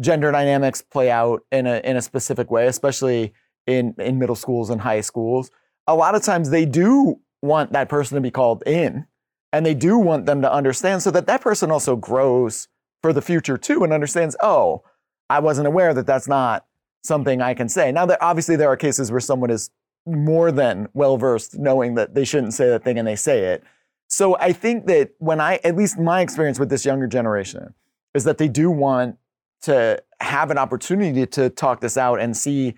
gender 0.00 0.30
dynamics 0.30 0.82
play 0.82 1.10
out 1.10 1.42
in 1.50 1.66
a 1.66 1.80
in 1.84 1.96
a 1.96 2.02
specific 2.02 2.50
way, 2.50 2.66
especially 2.66 3.32
in 3.66 3.94
in 3.98 4.18
middle 4.18 4.36
schools 4.36 4.70
and 4.70 4.80
high 4.80 5.00
schools. 5.00 5.50
A 5.86 5.94
lot 5.94 6.14
of 6.14 6.22
times 6.22 6.50
they 6.50 6.66
do 6.66 7.20
want 7.40 7.72
that 7.72 7.88
person 7.88 8.14
to 8.16 8.20
be 8.20 8.30
called 8.30 8.62
in, 8.66 9.06
and 9.52 9.64
they 9.64 9.74
do 9.74 9.98
want 9.98 10.26
them 10.26 10.42
to 10.42 10.52
understand 10.52 11.02
so 11.02 11.10
that 11.12 11.26
that 11.26 11.40
person 11.40 11.70
also 11.70 11.96
grows 11.96 12.68
for 13.02 13.12
the 13.12 13.22
future 13.22 13.56
too 13.56 13.84
and 13.84 13.92
understands. 13.92 14.36
Oh, 14.42 14.82
I 15.30 15.40
wasn't 15.40 15.66
aware 15.66 15.94
that 15.94 16.06
that's 16.06 16.28
not 16.28 16.66
something 17.02 17.40
I 17.40 17.54
can 17.54 17.68
say. 17.68 17.92
Now, 17.92 18.06
that 18.06 18.18
obviously, 18.20 18.56
there 18.56 18.68
are 18.68 18.76
cases 18.76 19.10
where 19.10 19.20
someone 19.20 19.50
is 19.50 19.70
more 20.08 20.50
than 20.50 20.88
well 20.94 21.16
versed 21.16 21.58
knowing 21.58 21.94
that 21.94 22.14
they 22.14 22.24
shouldn't 22.24 22.54
say 22.54 22.68
that 22.68 22.84
thing 22.84 22.98
and 22.98 23.06
they 23.06 23.16
say 23.16 23.44
it. 23.44 23.62
So 24.08 24.36
I 24.38 24.52
think 24.52 24.86
that 24.86 25.10
when 25.18 25.40
I, 25.40 25.60
at 25.64 25.76
least 25.76 25.98
my 25.98 26.22
experience 26.22 26.58
with 26.58 26.70
this 26.70 26.84
younger 26.84 27.06
generation, 27.06 27.74
is 28.14 28.24
that 28.24 28.38
they 28.38 28.48
do 28.48 28.70
want 28.70 29.16
to 29.62 30.02
have 30.20 30.50
an 30.50 30.58
opportunity 30.58 31.26
to 31.26 31.50
talk 31.50 31.80
this 31.80 31.96
out 31.96 32.20
and 32.20 32.36
see 32.36 32.74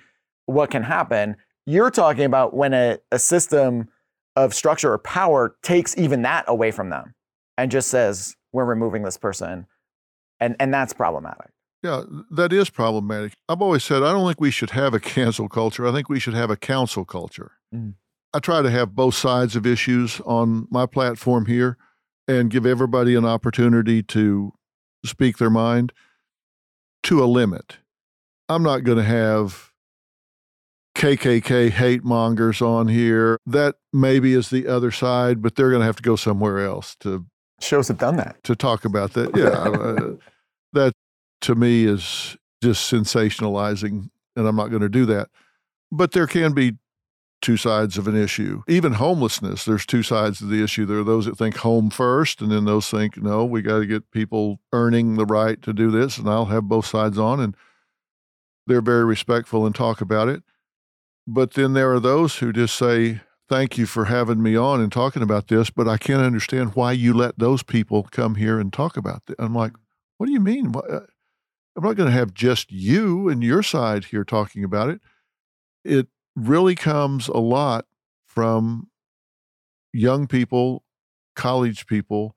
what 0.47 0.71
can 0.71 0.83
happen. 0.83 1.37
You're 1.67 1.91
talking 1.91 2.25
about 2.25 2.55
when 2.55 2.75
a, 2.75 2.99
a 3.13 3.19
system 3.19 3.89
of 4.35 4.55
structure 4.55 4.93
or 4.93 4.99
power 4.99 5.57
takes 5.63 5.97
even 5.97 6.23
that 6.23 6.45
away 6.49 6.71
from 6.71 6.91
them 6.91 7.15
and 7.57 7.71
just 7.71 7.89
says, 7.89 8.37
we're 8.53 8.65
removing 8.65 9.03
this 9.03 9.17
person. 9.17 9.67
And, 10.41 10.57
and 10.59 10.73
that's 10.73 10.93
problematic. 10.93 11.51
Yeah, 11.83 12.03
that 12.31 12.53
is 12.53 12.69
problematic. 12.69 13.35
I've 13.49 13.63
always 13.63 13.85
said 13.85 14.03
I 14.03 14.13
don't 14.13 14.27
think 14.27 14.41
we 14.41 14.51
should 14.51 14.71
have 14.71 14.93
a 14.93 15.01
cancel 15.01 15.49
culture. 15.49 15.87
I 15.87 15.93
think 15.93 16.09
we 16.09 16.21
should 16.21 16.35
have 16.35 16.51
a 16.51 16.57
council 16.57 17.05
culture. 17.05 17.53
Mm. 17.75 17.95
I 18.33 18.39
try 18.39 18.63
to 18.63 18.71
have 18.71 18.95
both 18.95 19.15
sides 19.15 19.57
of 19.57 19.67
issues 19.67 20.21
on 20.21 20.69
my 20.71 20.87
platform 20.87 21.47
here 21.47 21.77
and 22.29 22.51
give 22.51 22.65
everybody 22.65 23.15
an 23.15 23.25
opportunity 23.25 24.03
to 24.05 24.53
speak 25.05 25.39
their 25.39 25.51
mind 25.51 25.93
to 27.05 27.25
a 27.25 27.27
limit. 27.27 27.79
I'm 28.49 28.63
not 28.63 28.85
going 28.85 28.99
to 28.99 29.05
have 29.05 29.71
KKK 30.97 31.71
hate 31.71 32.05
mongers 32.05 32.61
on 32.61 32.89
here. 32.89 33.39
That 33.47 33.77
maybe 33.93 34.35
is 34.35 34.51
the 34.51 34.67
other 34.67 34.91
side, 34.91 35.41
but 35.41 35.57
they're 35.57 35.71
going 35.71 35.81
to 35.81 35.87
have 35.87 35.97
to 35.97 36.03
go 36.03 36.17
somewhere 36.17 36.65
else 36.65 36.95
to 37.01 37.27
shows 37.61 37.89
have 37.89 37.99
done 37.99 38.17
that 38.17 38.43
to 38.45 38.55
talk 38.55 38.85
about 38.85 39.13
that. 39.15 39.37
Yeah, 39.37 39.49
uh, 39.49 40.17
that 40.73 40.93
to 41.43 41.55
me 41.55 41.85
is 41.85 42.37
just 42.63 42.91
sensationalizing, 42.91 44.11
and 44.37 44.47
I'm 44.47 44.57
not 44.57 44.69
going 44.69 44.83
to 44.83 44.89
do 44.89 45.07
that. 45.07 45.29
But 45.91 46.13
there 46.13 46.27
can 46.27 46.53
be 46.53 46.75
two 47.41 47.57
sides 47.57 47.97
of 47.97 48.07
an 48.07 48.17
issue. 48.17 48.63
Even 48.69 48.95
homelessness, 48.95 49.65
there's 49.65 49.87
two 49.87 50.03
sides 50.03 50.43
of 50.43 50.49
the 50.49 50.63
issue. 50.63 50.85
There 50.85 50.99
are 50.99 51.05
those 51.05 51.25
that 51.25 51.39
think 51.39 51.57
home 51.57 51.91
first, 51.91 52.43
and 52.43 52.53
then 52.53 52.67
those 52.67 52.91
think, 52.91 53.17
no, 53.17 53.45
we 53.45 53.63
got 53.63 53.79
to 53.79 53.87
get 53.87 54.11
people 54.11 54.61
earning 54.73 55.17
the 55.17 55.25
right 55.25 55.61
to 55.63 55.73
do 55.73 55.91
this. 55.91 56.19
And 56.19 56.29
I'll 56.29 56.47
have 56.47 56.65
both 56.65 56.87
sides 56.87 57.19
on, 57.19 57.41
and 57.41 57.57
they're 58.67 58.83
very 58.83 59.05
respectful 59.05 59.65
and 59.65 59.75
talk 59.75 60.01
about 60.01 60.29
it. 60.29 60.43
But 61.27 61.55
then 61.55 61.73
there 61.73 61.93
are 61.93 62.01
those 62.01 62.37
who 62.37 62.53
just 62.53 62.77
say, 62.77 63.21
thank 63.49 63.77
you 63.77 63.87
for 63.87 64.05
having 64.05 64.43
me 64.43 64.57
on 64.57 64.81
and 64.81 64.93
talking 64.93 65.23
about 65.23 65.49
this, 65.49 65.71
but 65.71 65.89
I 65.89 65.97
can't 65.97 66.23
understand 66.23 66.75
why 66.75 66.93
you 66.93 67.13
let 67.13 67.39
those 67.39 67.63
people 67.63 68.07
come 68.11 68.37
here 68.37 68.61
and 68.61 68.73
talk 68.73 68.97
about 68.97 69.23
it. 69.29 69.35
I'm 69.39 69.55
like, 69.55 69.73
what 70.19 70.27
do 70.27 70.33
you 70.33 70.41
mean? 70.41 70.73
Uh, 70.77 71.01
I'm 71.77 71.85
not 71.85 71.97
going 71.97 72.09
to 72.09 72.17
have 72.17 72.35
just 72.35 72.73
you 72.73 73.29
and 73.29 73.43
your 73.43 73.63
side 73.63 74.07
here 74.07 74.25
talking 74.25 74.65
about 74.65 74.91
it. 74.91 75.01
It 75.85 76.09
really 76.37 76.75
comes 76.75 77.29
a 77.29 77.39
lot 77.39 77.87
from 78.27 78.89
young 79.93 80.27
people, 80.27 80.85
college 81.37 81.87
people 81.87 82.37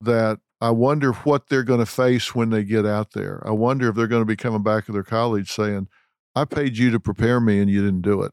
that 0.00 0.38
I 0.60 0.70
wonder 0.70 1.12
what 1.12 1.48
they're 1.48 1.62
going 1.62 1.80
to 1.80 1.86
face 1.86 2.34
when 2.34 2.50
they 2.50 2.64
get 2.64 2.84
out 2.86 3.12
there. 3.12 3.42
I 3.46 3.50
wonder 3.50 3.88
if 3.88 3.94
they're 3.94 4.06
going 4.06 4.22
to 4.22 4.26
be 4.26 4.36
coming 4.36 4.62
back 4.62 4.86
to 4.86 4.92
their 4.92 5.04
college 5.04 5.50
saying, 5.52 5.88
I 6.34 6.44
paid 6.44 6.76
you 6.76 6.90
to 6.90 7.00
prepare 7.00 7.40
me 7.40 7.60
and 7.60 7.70
you 7.70 7.84
didn't 7.84 8.02
do 8.02 8.22
it. 8.22 8.32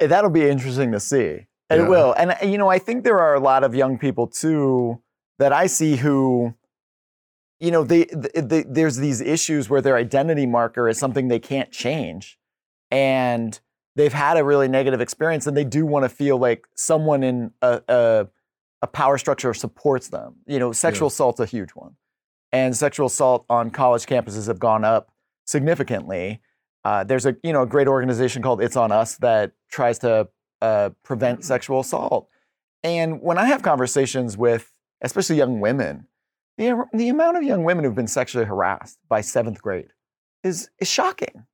Eh, 0.00 0.06
that'll 0.06 0.30
be 0.30 0.48
interesting 0.48 0.92
to 0.92 1.00
see. 1.00 1.46
Yeah. 1.70 1.84
It 1.84 1.88
will. 1.88 2.12
And, 2.12 2.36
you 2.42 2.58
know, 2.58 2.68
I 2.68 2.78
think 2.78 3.04
there 3.04 3.18
are 3.18 3.34
a 3.34 3.40
lot 3.40 3.64
of 3.64 3.74
young 3.74 3.98
people 3.98 4.26
too 4.26 5.02
that 5.38 5.52
I 5.52 5.66
see 5.66 5.96
who, 5.96 6.54
you 7.60 7.70
know, 7.70 7.84
they, 7.84 8.04
they, 8.04 8.40
they, 8.40 8.62
there's 8.62 8.96
these 8.96 9.20
issues 9.20 9.70
where 9.70 9.80
their 9.80 9.96
identity 9.96 10.46
marker 10.46 10.88
is 10.88 10.98
something 10.98 11.28
they 11.28 11.38
can't 11.38 11.72
change. 11.72 12.38
And 12.90 13.58
they've 13.94 14.12
had 14.12 14.36
a 14.36 14.44
really 14.44 14.68
negative 14.68 15.00
experience 15.00 15.46
and 15.46 15.56
they 15.56 15.64
do 15.64 15.86
want 15.86 16.04
to 16.04 16.08
feel 16.08 16.38
like 16.38 16.66
someone 16.74 17.22
in 17.22 17.50
a, 17.62 17.82
a, 17.88 18.26
a 18.82 18.86
power 18.86 19.18
structure 19.18 19.54
supports 19.54 20.08
them. 20.08 20.36
You 20.46 20.58
know, 20.58 20.72
sexual 20.72 21.06
yeah. 21.06 21.14
assault's 21.14 21.40
a 21.40 21.46
huge 21.46 21.70
one. 21.70 21.96
And 22.52 22.76
sexual 22.76 23.06
assault 23.06 23.44
on 23.50 23.70
college 23.70 24.06
campuses 24.06 24.46
have 24.46 24.58
gone 24.58 24.84
up 24.84 25.10
significantly. 25.46 26.40
Uh, 26.84 27.02
there's 27.02 27.26
a 27.26 27.36
you 27.42 27.52
know 27.52 27.62
a 27.62 27.66
great 27.66 27.88
organization 27.88 28.42
called 28.42 28.62
It's 28.62 28.76
on 28.76 28.92
Us 28.92 29.16
that 29.16 29.52
tries 29.68 29.98
to 30.00 30.28
uh, 30.62 30.90
prevent 31.02 31.44
sexual 31.44 31.80
assault. 31.80 32.28
And 32.84 33.20
when 33.20 33.38
I 33.38 33.46
have 33.46 33.62
conversations 33.62 34.36
with 34.36 34.72
especially 35.02 35.36
young 35.36 35.58
women, 35.60 36.06
the, 36.58 36.84
the 36.92 37.08
amount 37.08 37.36
of 37.36 37.42
young 37.42 37.64
women 37.64 37.84
who've 37.84 37.94
been 37.94 38.06
sexually 38.06 38.46
harassed 38.46 38.98
by 39.08 39.20
seventh 39.20 39.60
grade 39.60 39.88
is, 40.42 40.70
is 40.78 40.88
shocking. 40.88 41.46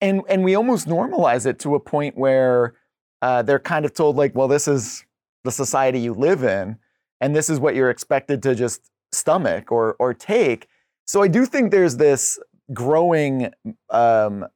And, 0.00 0.22
and 0.28 0.44
we 0.44 0.54
almost 0.54 0.86
normalize 0.86 1.46
it 1.46 1.58
to 1.60 1.74
a 1.74 1.80
point 1.80 2.16
where 2.16 2.74
uh, 3.22 3.42
they're 3.42 3.58
kind 3.58 3.84
of 3.84 3.94
told, 3.94 4.16
like, 4.16 4.34
well, 4.34 4.48
this 4.48 4.68
is 4.68 5.04
the 5.44 5.50
society 5.50 6.00
you 6.00 6.12
live 6.12 6.42
in, 6.42 6.76
and 7.20 7.34
this 7.34 7.48
is 7.48 7.60
what 7.60 7.74
you're 7.74 7.90
expected 7.90 8.42
to 8.42 8.54
just 8.54 8.90
stomach 9.12 9.70
or, 9.70 9.96
or 9.98 10.12
take. 10.12 10.68
So 11.06 11.22
I 11.22 11.28
do 11.28 11.46
think 11.46 11.70
there's 11.70 11.96
this 11.96 12.38
growing 12.72 13.50
um, 13.90 14.46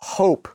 hope 0.00 0.48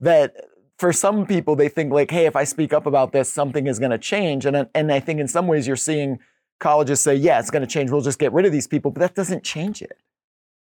that 0.00 0.34
for 0.78 0.92
some 0.92 1.26
people 1.26 1.56
they 1.56 1.68
think 1.68 1.92
like 1.92 2.10
hey 2.10 2.26
if 2.26 2.36
i 2.36 2.44
speak 2.44 2.72
up 2.72 2.86
about 2.86 3.12
this 3.12 3.32
something 3.32 3.66
is 3.66 3.78
going 3.78 3.90
to 3.90 3.98
change 3.98 4.46
and, 4.46 4.68
and 4.74 4.92
i 4.92 5.00
think 5.00 5.18
in 5.18 5.26
some 5.26 5.46
ways 5.46 5.66
you're 5.66 5.76
seeing 5.76 6.18
colleges 6.58 7.00
say 7.00 7.14
yeah 7.14 7.38
it's 7.38 7.50
going 7.50 7.62
to 7.62 7.68
change. 7.68 7.90
We'll 7.90 8.00
just 8.00 8.18
get 8.18 8.32
rid 8.32 8.46
of 8.46 8.52
these 8.52 8.66
people 8.66 8.90
but 8.90 9.00
that 9.00 9.14
doesn't 9.14 9.44
change 9.44 9.82
it. 9.82 9.98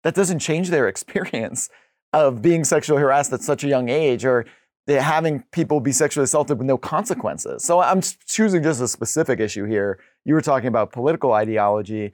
That 0.03 0.15
doesn't 0.15 0.39
change 0.39 0.69
their 0.69 0.87
experience 0.93 1.69
of 2.13 2.41
being 2.41 2.63
sexually 2.63 3.01
harassed 3.01 3.33
at 3.33 3.41
such 3.41 3.63
a 3.63 3.67
young 3.67 3.89
age 3.89 4.25
or 4.25 4.45
having 4.87 5.43
people 5.51 5.79
be 5.79 5.91
sexually 5.91 6.23
assaulted 6.23 6.57
with 6.57 6.67
no 6.67 6.77
consequences. 6.77 7.63
So 7.63 7.81
i'm 7.81 8.01
choosing 8.27 8.61
just 8.63 8.81
a 8.81 8.87
specific 8.87 9.39
issue 9.39 9.65
here. 9.65 9.99
You 10.23 10.33
were 10.33 10.41
talking 10.41 10.67
about 10.67 10.91
political 10.91 11.33
ideology. 11.33 12.13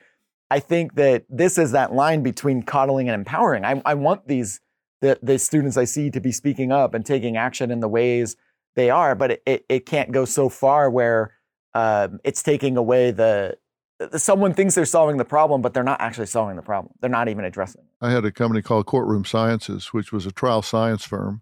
I 0.50 0.60
think 0.60 0.96
that 0.96 1.26
this 1.30 1.58
is 1.58 1.72
that 1.72 1.94
line 1.94 2.24
between 2.24 2.64
coddling 2.64 3.10
and 3.10 3.16
empowering. 3.16 3.66
I, 3.66 3.82
I 3.86 3.94
want 3.94 4.28
these 4.28 4.62
the, 5.02 5.18
the 5.22 5.40
students 5.40 5.78
I 5.78 5.86
see 5.86 6.10
to 6.12 6.22
be 6.22 6.32
speaking 6.32 6.72
up 6.72 6.94
and 6.94 7.06
taking 7.06 7.36
action 7.36 7.72
in 7.72 7.80
the 7.80 7.88
ways 7.88 8.36
they 8.76 8.90
are, 8.90 9.16
but 9.16 9.32
it, 9.32 9.44
it, 9.46 9.66
it 9.68 9.86
can't 9.86 10.12
go 10.12 10.26
so 10.26 10.48
far 10.48 10.90
where 10.90 11.34
um, 11.74 12.20
it's 12.24 12.44
taking 12.44 12.78
away 12.78 13.12
the, 13.12 13.58
the, 13.70 13.71
someone 14.16 14.54
thinks 14.54 14.76
they're 14.76 14.86
solving 14.86 15.18
the 15.18 15.26
problem, 15.26 15.62
but 15.62 15.74
they're 15.74 15.84
not 15.84 16.02
actually 16.02 16.28
solving 16.28 16.56
the 16.56 16.62
problem. 16.62 16.94
They're 17.00 17.10
not 17.10 17.28
even 17.28 17.46
addressing 17.46 17.82
it. 17.82 17.88
I 18.02 18.12
had 18.12 18.26
a 18.26 18.32
company 18.32 18.62
called 18.62 18.86
Courtroom 18.86 19.26
Sciences, 19.26 19.88
which 19.88 20.12
was 20.12 20.26
a 20.26 20.32
trial 20.32 20.62
science 20.62 21.06
firm. 21.06 21.42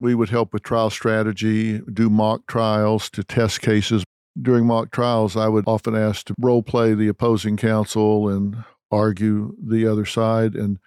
We 0.00 0.14
would 0.14 0.28
help 0.28 0.52
with 0.52 0.62
trial 0.62 0.90
strategy, 0.90 1.80
do 1.80 2.08
mock 2.08 2.46
trials 2.46 3.10
to 3.10 3.24
test 3.24 3.60
cases 3.60 4.04
during 4.40 4.66
mock 4.66 4.90
trials, 4.90 5.36
I 5.36 5.48
would 5.48 5.64
often 5.66 5.96
ask 5.96 6.26
to 6.26 6.34
role 6.38 6.62
play 6.62 6.94
the 6.94 7.08
opposing 7.08 7.56
counsel 7.56 8.28
and 8.28 8.64
argue 8.90 9.56
the 9.60 9.86
other 9.86 10.04
side. 10.04 10.54
And 10.54 10.78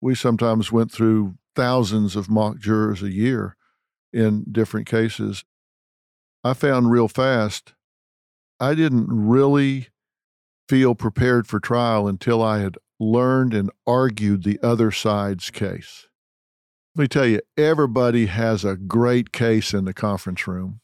we 0.00 0.14
sometimes 0.14 0.72
went 0.72 0.90
through 0.90 1.36
thousands 1.54 2.16
of 2.16 2.30
mock 2.30 2.58
jurors 2.58 3.02
a 3.02 3.12
year 3.12 3.56
in 4.12 4.44
different 4.50 4.86
cases. 4.86 5.44
I 6.42 6.54
found 6.54 6.90
real 6.90 7.08
fast 7.08 7.74
I 8.58 8.74
didn't 8.74 9.08
really 9.10 9.88
feel 10.68 10.94
prepared 10.94 11.46
for 11.46 11.60
trial 11.60 12.08
until 12.08 12.42
I 12.42 12.60
had 12.60 12.76
learned 12.98 13.54
and 13.54 13.70
argued 13.86 14.42
the 14.42 14.58
other 14.62 14.90
side's 14.90 15.50
case. 15.50 16.06
Let 16.94 17.02
me 17.02 17.08
tell 17.08 17.26
you, 17.26 17.40
everybody 17.56 18.26
has 18.26 18.64
a 18.64 18.76
great 18.76 19.32
case 19.32 19.74
in 19.74 19.84
the 19.84 19.92
conference 19.92 20.46
room. 20.46 20.80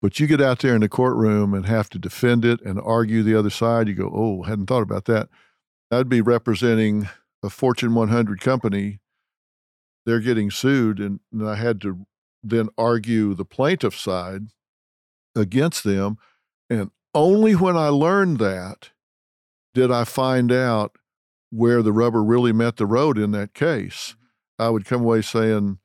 But 0.00 0.20
you 0.20 0.26
get 0.26 0.40
out 0.40 0.60
there 0.60 0.74
in 0.74 0.80
the 0.80 0.88
courtroom 0.88 1.54
and 1.54 1.66
have 1.66 1.90
to 1.90 1.98
defend 1.98 2.44
it 2.44 2.60
and 2.62 2.80
argue 2.80 3.22
the 3.22 3.34
other 3.34 3.50
side. 3.50 3.88
You 3.88 3.94
go, 3.94 4.10
oh, 4.14 4.44
hadn't 4.44 4.66
thought 4.66 4.82
about 4.82 5.06
that. 5.06 5.28
I'd 5.90 6.08
be 6.08 6.20
representing 6.20 7.08
a 7.42 7.50
Fortune 7.50 7.94
100 7.94 8.40
company. 8.40 9.00
They're 10.06 10.20
getting 10.20 10.50
sued, 10.50 10.98
and, 11.00 11.20
and 11.32 11.46
I 11.46 11.56
had 11.56 11.80
to 11.82 12.06
then 12.42 12.68
argue 12.78 13.34
the 13.34 13.44
plaintiff 13.44 13.98
side 13.98 14.46
against 15.34 15.84
them. 15.84 16.16
Only 17.14 17.54
when 17.54 17.76
I 17.76 17.88
learned 17.88 18.38
that 18.38 18.90
did 19.74 19.90
I 19.90 20.04
find 20.04 20.52
out 20.52 20.96
where 21.50 21.82
the 21.82 21.92
rubber 21.92 22.22
really 22.22 22.52
met 22.52 22.76
the 22.76 22.86
road 22.86 23.18
in 23.18 23.30
that 23.32 23.54
case. 23.54 24.14
Mm-hmm. 24.14 24.62
I 24.62 24.70
would 24.70 24.84
come 24.84 25.02
away 25.02 25.22
saying, 25.22 25.78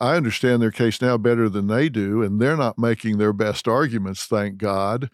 I 0.00 0.16
understand 0.16 0.60
their 0.60 0.72
case 0.72 1.00
now 1.00 1.16
better 1.16 1.48
than 1.48 1.68
they 1.68 1.88
do, 1.88 2.22
and 2.22 2.40
they're 2.40 2.56
not 2.56 2.78
making 2.78 3.18
their 3.18 3.32
best 3.32 3.68
arguments, 3.68 4.24
thank 4.24 4.58
God. 4.58 5.08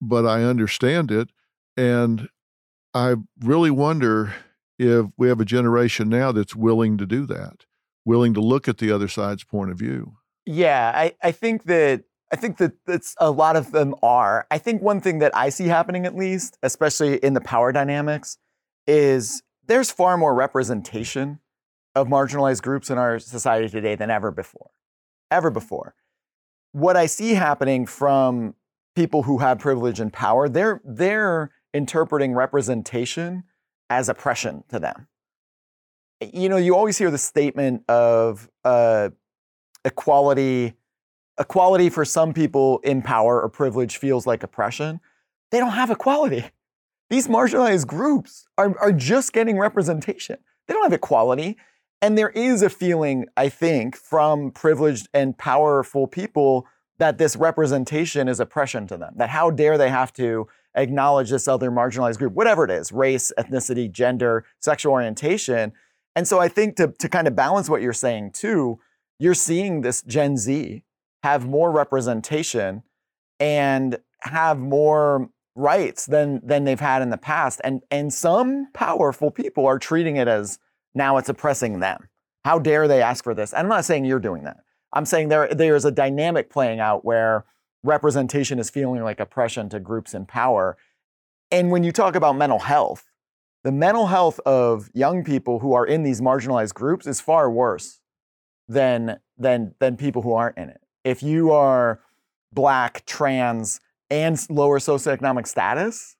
But 0.00 0.24
I 0.24 0.44
understand 0.44 1.10
it. 1.10 1.28
And 1.76 2.28
I 2.94 3.16
really 3.38 3.70
wonder 3.70 4.34
if 4.78 5.06
we 5.18 5.28
have 5.28 5.40
a 5.40 5.44
generation 5.44 6.08
now 6.08 6.32
that's 6.32 6.56
willing 6.56 6.96
to 6.96 7.06
do 7.06 7.26
that, 7.26 7.66
willing 8.06 8.32
to 8.32 8.40
look 8.40 8.66
at 8.66 8.78
the 8.78 8.90
other 8.90 9.08
side's 9.08 9.44
point 9.44 9.70
of 9.70 9.78
view. 9.78 10.14
Yeah, 10.46 10.90
I, 10.94 11.14
I 11.22 11.32
think 11.32 11.64
that 11.64 12.04
I 12.32 12.36
think 12.36 12.58
that 12.58 12.72
that's 12.86 13.14
a 13.18 13.30
lot 13.30 13.56
of 13.56 13.72
them 13.72 13.94
are. 14.02 14.46
I 14.50 14.58
think 14.58 14.82
one 14.82 15.00
thing 15.00 15.18
that 15.18 15.36
I 15.36 15.48
see 15.48 15.66
happening 15.66 16.06
at 16.06 16.14
least, 16.16 16.58
especially 16.62 17.16
in 17.16 17.34
the 17.34 17.40
power 17.40 17.72
dynamics, 17.72 18.38
is 18.86 19.42
there's 19.66 19.90
far 19.90 20.16
more 20.16 20.34
representation 20.34 21.40
of 21.94 22.06
marginalized 22.06 22.62
groups 22.62 22.88
in 22.88 22.98
our 22.98 23.18
society 23.18 23.68
today 23.68 23.96
than 23.96 24.10
ever 24.10 24.30
before. 24.30 24.70
Ever 25.30 25.50
before. 25.50 25.94
What 26.72 26.96
I 26.96 27.06
see 27.06 27.34
happening 27.34 27.84
from 27.84 28.54
people 28.94 29.24
who 29.24 29.38
have 29.38 29.58
privilege 29.58 29.98
and 29.98 30.12
power, 30.12 30.48
they're, 30.48 30.80
they're 30.84 31.50
interpreting 31.74 32.34
representation 32.34 33.44
as 33.88 34.08
oppression 34.08 34.62
to 34.68 34.78
them. 34.78 35.08
you 36.20 36.48
know, 36.48 36.56
you 36.56 36.76
always 36.76 36.98
hear 36.98 37.10
the 37.10 37.18
statement 37.18 37.82
of 37.88 38.48
uh, 38.64 39.10
equality. 39.84 40.74
Equality 41.40 41.88
for 41.88 42.04
some 42.04 42.34
people 42.34 42.80
in 42.80 43.00
power 43.00 43.40
or 43.40 43.48
privilege 43.48 43.96
feels 43.96 44.26
like 44.26 44.42
oppression. 44.42 45.00
They 45.50 45.58
don't 45.58 45.72
have 45.72 45.90
equality. 45.90 46.44
These 47.08 47.28
marginalized 47.28 47.86
groups 47.86 48.46
are, 48.58 48.78
are 48.78 48.92
just 48.92 49.32
getting 49.32 49.58
representation. 49.58 50.36
They 50.68 50.74
don't 50.74 50.84
have 50.84 50.92
equality. 50.92 51.56
And 52.02 52.16
there 52.16 52.28
is 52.28 52.62
a 52.62 52.68
feeling, 52.68 53.26
I 53.36 53.48
think, 53.48 53.96
from 53.96 54.50
privileged 54.50 55.08
and 55.12 55.36
powerful 55.36 56.06
people 56.06 56.66
that 56.98 57.16
this 57.16 57.36
representation 57.36 58.28
is 58.28 58.38
oppression 58.38 58.86
to 58.88 58.98
them. 58.98 59.14
That 59.16 59.30
how 59.30 59.50
dare 59.50 59.78
they 59.78 59.88
have 59.88 60.12
to 60.14 60.46
acknowledge 60.74 61.30
this 61.30 61.48
other 61.48 61.70
marginalized 61.70 62.18
group, 62.18 62.34
whatever 62.34 62.64
it 62.64 62.70
is 62.70 62.92
race, 62.92 63.32
ethnicity, 63.38 63.90
gender, 63.90 64.44
sexual 64.60 64.92
orientation. 64.92 65.72
And 66.14 66.28
so 66.28 66.38
I 66.38 66.48
think 66.48 66.76
to, 66.76 66.88
to 66.98 67.08
kind 67.08 67.26
of 67.26 67.34
balance 67.34 67.68
what 67.68 67.80
you're 67.80 67.92
saying 67.94 68.32
too, 68.32 68.78
you're 69.18 69.34
seeing 69.34 69.80
this 69.80 70.02
Gen 70.02 70.36
Z 70.36 70.84
have 71.22 71.46
more 71.46 71.70
representation 71.70 72.82
and 73.38 73.98
have 74.20 74.58
more 74.58 75.30
rights 75.54 76.06
than 76.06 76.40
than 76.44 76.64
they've 76.64 76.80
had 76.80 77.02
in 77.02 77.10
the 77.10 77.18
past. 77.18 77.60
And 77.64 77.82
and 77.90 78.12
some 78.12 78.68
powerful 78.72 79.30
people 79.30 79.66
are 79.66 79.78
treating 79.78 80.16
it 80.16 80.28
as 80.28 80.58
now 80.94 81.16
it's 81.16 81.28
oppressing 81.28 81.80
them. 81.80 82.08
How 82.44 82.58
dare 82.58 82.88
they 82.88 83.02
ask 83.02 83.22
for 83.22 83.34
this? 83.34 83.52
I'm 83.54 83.68
not 83.68 83.84
saying 83.84 84.04
you're 84.04 84.18
doing 84.18 84.44
that. 84.44 84.58
I'm 84.92 85.06
saying 85.06 85.28
there 85.28 85.52
there's 85.54 85.84
a 85.84 85.90
dynamic 85.90 86.50
playing 86.50 86.80
out 86.80 87.04
where 87.04 87.44
representation 87.82 88.58
is 88.58 88.70
feeling 88.70 89.02
like 89.02 89.20
oppression 89.20 89.68
to 89.70 89.80
groups 89.80 90.14
in 90.14 90.26
power. 90.26 90.76
And 91.50 91.70
when 91.70 91.82
you 91.82 91.92
talk 91.92 92.14
about 92.14 92.36
mental 92.36 92.60
health 92.60 93.04
the 93.62 93.72
mental 93.72 94.06
health 94.06 94.40
of 94.40 94.88
young 94.94 95.22
people 95.22 95.58
who 95.58 95.74
are 95.74 95.84
in 95.84 96.02
these 96.02 96.20
marginalized 96.20 96.74
groups 96.74 97.06
is 97.06 97.20
far 97.20 97.50
worse 97.50 98.00
than 98.68 99.18
than 99.36 99.74
than 99.80 99.96
people 99.96 100.22
who 100.22 100.32
aren't 100.32 100.56
in 100.56 100.68
it 100.68 100.80
if 101.04 101.22
you 101.22 101.50
are 101.52 102.00
black 102.52 103.04
trans 103.06 103.80
and 104.10 104.44
lower 104.50 104.78
socioeconomic 104.78 105.46
status, 105.46 106.16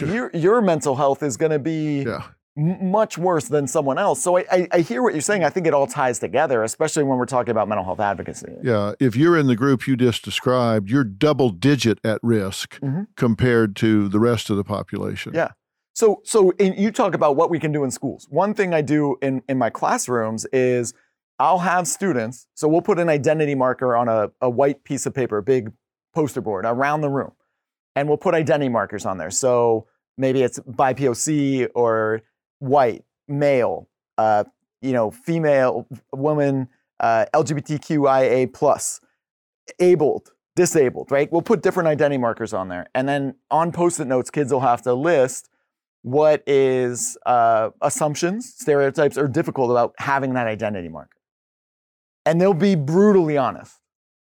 your, 0.00 0.30
your 0.34 0.60
mental 0.62 0.96
health 0.96 1.22
is 1.22 1.36
going 1.36 1.52
to 1.52 1.58
be 1.58 2.02
Yeah. 2.02 2.22
m- 2.56 2.90
much 2.90 3.16
worse 3.18 3.46
than 3.48 3.66
someone 3.66 3.98
else. 3.98 4.22
So 4.22 4.38
I, 4.38 4.44
I, 4.50 4.68
I 4.72 4.80
hear 4.80 5.02
what 5.02 5.12
you're 5.14 5.20
saying. 5.20 5.44
I 5.44 5.50
think 5.50 5.66
it 5.66 5.74
all 5.74 5.86
ties 5.86 6.18
together, 6.18 6.62
especially 6.62 7.04
when 7.04 7.18
we're 7.18 7.26
talking 7.26 7.50
about 7.50 7.68
mental 7.68 7.84
health 7.84 8.00
advocacy. 8.00 8.52
Yeah. 8.62 8.92
If 9.00 9.14
you're 9.16 9.36
in 9.38 9.46
the 9.46 9.56
group 9.56 9.86
you 9.86 9.96
just 9.96 10.24
described, 10.24 10.88
you're 10.90 11.04
double 11.04 11.50
digit 11.50 11.98
at 12.04 12.18
risk 12.22 12.80
Mhm. 12.80 13.06
compared 13.16 13.76
to 13.76 14.08
the 14.08 14.18
rest 14.18 14.50
of 14.50 14.56
the 14.56 14.64
population. 14.64 15.32
Yeah. 15.34 15.50
So, 15.94 16.22
so 16.24 16.50
in, 16.52 16.72
you 16.72 16.90
talk 16.90 17.14
about 17.14 17.36
what 17.36 17.50
we 17.50 17.60
can 17.60 17.70
do 17.70 17.84
in 17.84 17.90
schools. 17.90 18.26
One 18.30 18.54
thing 18.54 18.72
I 18.72 18.80
do 18.80 19.16
in, 19.20 19.42
in 19.48 19.58
my 19.58 19.68
classrooms 19.70 20.46
is 20.52 20.94
I'll 21.42 21.58
have 21.58 21.88
students, 21.88 22.46
so 22.54 22.68
we'll 22.68 22.82
put 22.82 23.00
an 23.00 23.08
identity 23.08 23.56
marker 23.56 23.96
on 23.96 24.08
a, 24.08 24.30
a 24.40 24.48
white 24.48 24.84
piece 24.84 25.06
of 25.06 25.12
paper, 25.12 25.38
a 25.38 25.42
big 25.42 25.72
poster 26.14 26.40
board 26.40 26.64
around 26.64 27.00
the 27.00 27.10
room, 27.10 27.32
and 27.96 28.06
we'll 28.06 28.16
put 28.16 28.32
identity 28.32 28.68
markers 28.68 29.04
on 29.04 29.18
there. 29.18 29.32
So 29.32 29.88
maybe 30.16 30.42
it's 30.42 30.60
BIPOC 30.60 31.70
or 31.74 32.22
white, 32.60 33.02
male, 33.26 33.88
uh, 34.18 34.44
you 34.82 34.92
know, 34.92 35.10
female, 35.10 35.88
woman, 36.12 36.68
uh, 37.00 37.24
LGBTQIA 37.34 38.52
plus, 38.54 39.00
abled, 39.80 40.30
disabled, 40.54 41.10
right? 41.10 41.30
We'll 41.32 41.42
put 41.42 41.60
different 41.60 41.88
identity 41.88 42.18
markers 42.18 42.52
on 42.52 42.68
there. 42.68 42.86
And 42.94 43.08
then 43.08 43.34
on 43.50 43.72
post-it 43.72 44.06
notes, 44.06 44.30
kids 44.30 44.52
will 44.52 44.60
have 44.60 44.82
to 44.82 44.94
list 44.94 45.48
what 46.02 46.44
is 46.46 47.18
uh, 47.26 47.70
assumptions, 47.80 48.54
stereotypes, 48.54 49.18
or 49.18 49.26
difficult 49.26 49.72
about 49.72 49.92
having 49.98 50.34
that 50.34 50.46
identity 50.46 50.88
marker. 50.88 51.18
And 52.24 52.40
they'll 52.40 52.54
be 52.54 52.74
brutally 52.74 53.36
honest. 53.36 53.78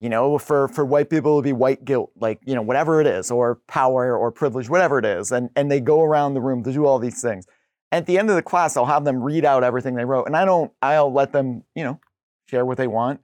You 0.01 0.11
know, 0.11 0.37
for, 0.37 0.69
for 0.69 0.85
white 0.85 1.09
people, 1.09 1.31
it'll 1.31 1.43
be 1.43 1.55
white 1.55 1.85
guilt, 1.85 2.11
like, 2.21 2.39
you 2.45 2.55
know, 2.55 2.61
whatever 2.61 3.01
it 3.01 3.07
is, 3.07 3.31
or 3.31 3.61
power 3.67 4.17
or 4.17 4.31
privilege, 4.31 4.69
whatever 4.69 4.99
it 4.99 5.07
is. 5.07 5.33
And, 5.33 5.49
and 5.57 5.71
they 5.71 5.81
go 5.81 6.03
around 6.03 6.35
the 6.35 6.41
room 6.43 6.63
to 6.65 6.73
do 6.73 6.85
all 6.85 6.99
these 6.99 7.23
things. 7.23 7.47
At 7.91 8.05
the 8.05 8.19
end 8.19 8.29
of 8.29 8.37
the 8.37 8.43
class, 8.43 8.77
I'll 8.77 8.85
have 8.85 9.05
them 9.05 9.23
read 9.23 9.47
out 9.47 9.65
everything 9.65 9.95
they 9.95 10.05
wrote. 10.05 10.27
And 10.27 10.37
I 10.37 10.45
don't, 10.45 10.71
I'll 10.83 11.13
let 11.13 11.33
them, 11.33 11.63
you 11.75 11.83
know, 11.83 11.99
share 12.47 12.67
what 12.67 12.77
they 12.77 12.87
want. 12.87 13.21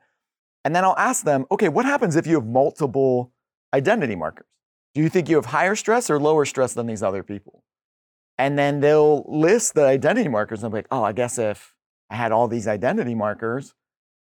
And 0.65 0.75
then 0.75 0.83
I'll 0.85 0.97
ask 0.97 1.25
them, 1.25 1.45
okay, 1.51 1.69
what 1.69 1.85
happens 1.85 2.17
if 2.17 2.27
you 2.27 2.37
have 2.37 2.47
multiple 2.47 3.33
identity 3.75 4.17
markers? 4.17 4.47
Do 4.95 5.03
you 5.03 5.09
think 5.09 5.29
you 5.29 5.37
have 5.37 5.47
higher 5.47 5.75
stress 5.75 6.09
or 6.09 6.19
lower 6.19 6.45
stress 6.47 6.73
than 6.73 6.87
these 6.87 7.03
other 7.03 7.23
people? 7.23 7.65
And 8.39 8.59
then 8.59 8.81
they'll 8.81 9.25
list 9.29 9.75
the 9.75 9.85
identity 9.85 10.29
markers 10.29 10.63
and 10.63 10.73
be 10.73 10.79
like, 10.79 10.89
oh, 10.91 11.03
I 11.03 11.13
guess 11.13 11.39
if 11.39 11.75
I 12.09 12.17
had 12.17 12.33
all 12.33 12.49
these 12.49 12.67
identity 12.67 13.15
markers, 13.15 13.75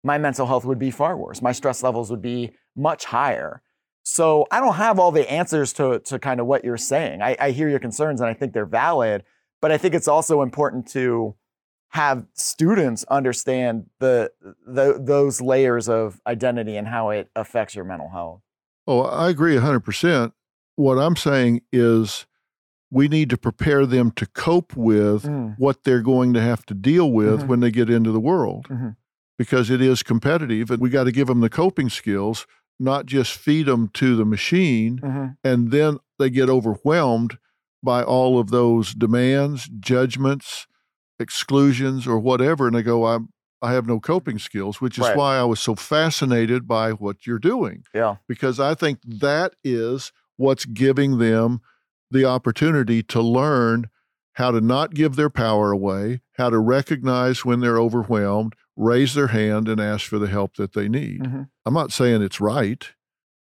my 0.04 0.18
mental 0.18 0.48
health 0.48 0.66
would 0.66 0.80
be 0.80 0.92
far 0.92 1.16
worse. 1.18 1.42
My 1.42 1.52
stress 1.52 1.84
levels 1.84 2.10
would 2.10 2.22
be 2.22 2.52
much 2.76 3.06
higher. 3.06 3.62
So 4.04 4.48
I 4.52 4.60
don't 4.60 4.76
have 4.76 4.98
all 5.00 5.12
the 5.12 5.30
answers 5.32 5.74
to, 5.74 6.00
to 6.00 6.18
kind 6.18 6.40
of 6.40 6.48
what 6.48 6.66
you're 6.66 6.78
saying. 6.78 7.22
I, 7.22 7.36
I 7.40 7.52
hear 7.52 7.70
your 7.70 7.80
concerns 7.80 8.20
and 8.20 8.30
I 8.30 8.34
think 8.34 8.54
they're 8.54 8.66
valid, 8.66 9.24
but 9.62 9.72
I 9.72 9.78
think 9.78 9.94
it's 9.94 10.08
also 10.08 10.42
important 10.42 10.88
to 10.90 11.36
have 11.90 12.26
students 12.34 13.04
understand 13.10 13.88
the, 14.00 14.32
the 14.66 14.98
those 15.00 15.42
layers 15.42 15.88
of 15.90 16.20
identity 16.26 16.78
and 16.78 16.88
how 16.88 17.10
it 17.10 17.30
affects 17.36 17.76
your 17.76 17.86
mental 17.86 18.10
health. 18.10 18.42
Oh, 18.88 19.02
I 19.02 19.30
agree 19.30 19.56
100%. 19.56 20.32
What 20.78 20.98
I'm 20.98 21.16
saying 21.18 21.62
is 21.72 22.26
we 22.90 23.08
need 23.08 23.30
to 23.30 23.38
prepare 23.38 23.86
them 23.86 24.12
to 24.12 24.26
cope 24.26 24.76
with 24.76 25.24
Mm. 25.24 25.56
what 25.60 25.84
they're 25.84 26.02
going 26.02 26.34
to 26.34 26.42
have 26.42 26.66
to 26.68 26.74
deal 26.74 27.12
with 27.12 27.42
Mhm. 27.42 27.48
when 27.48 27.60
they 27.60 27.72
get 27.72 27.90
into 27.90 28.12
the 28.12 28.20
world 28.20 28.68
Mhm. 28.70 28.96
Because 29.42 29.72
it 29.72 29.82
is 29.82 30.04
competitive 30.04 30.70
and 30.70 30.80
we 30.80 30.88
got 30.88 31.06
to 31.06 31.12
give 31.12 31.26
them 31.26 31.40
the 31.42 31.50
coping 31.50 31.90
skills, 31.90 32.46
not 32.80 33.08
just 33.08 33.34
feed 33.34 33.66
them 33.66 33.88
to 33.92 34.16
the 34.16 34.24
machine 34.26 35.00
Mhm. 35.04 35.36
and 35.44 35.72
then 35.72 35.98
they 36.20 36.30
get 36.30 36.48
overwhelmed 36.48 37.40
by 37.82 38.04
all 38.04 38.38
of 38.40 38.52
those 38.52 38.94
demands, 38.94 39.68
judgments, 39.80 40.68
exclusions, 41.20 42.06
or 42.06 42.20
whatever. 42.20 42.68
And 42.68 42.76
they 42.76 42.84
go, 42.84 43.08
I'm, 43.08 43.30
I 43.64 43.74
have 43.74 43.88
no 43.88 44.00
coping 44.00 44.38
skills, 44.38 44.80
which 44.80 45.00
is 45.00 45.06
Right. 45.06 45.18
why 45.18 45.38
I 45.38 45.44
was 45.44 45.60
so 45.60 45.74
fascinated 45.74 46.68
by 46.68 46.92
what 46.92 47.26
you're 47.26 47.40
doing 47.40 47.84
Yeah. 47.96 48.18
because 48.28 48.60
I 48.60 48.76
think 48.76 49.00
that 49.08 49.54
is 49.64 50.12
what's 50.38 50.66
giving 50.66 51.18
them 51.18 51.62
the 52.12 52.26
opportunity 52.26 53.02
to 53.04 53.22
learn 53.22 53.88
how 54.36 54.52
to 54.52 54.62
not 54.62 54.94
give 54.94 55.16
their 55.16 55.30
power 55.32 55.72
away, 55.72 56.22
how 56.38 56.50
to 56.52 56.60
recognize 56.60 57.44
when 57.44 57.60
they're 57.60 57.80
overwhelmed, 57.80 58.54
raise 58.82 59.14
their 59.14 59.28
hand, 59.28 59.70
and 59.70 59.80
ask 59.80 60.08
for 60.08 60.18
the 60.18 60.28
help 60.28 60.56
that 60.56 60.74
they 60.74 60.90
need. 60.90 61.22
Mhm. 61.22 61.50
I'm 61.66 61.74
not 61.74 61.92
saying 61.92 62.22
it's 62.22 62.42
right. 62.42 62.92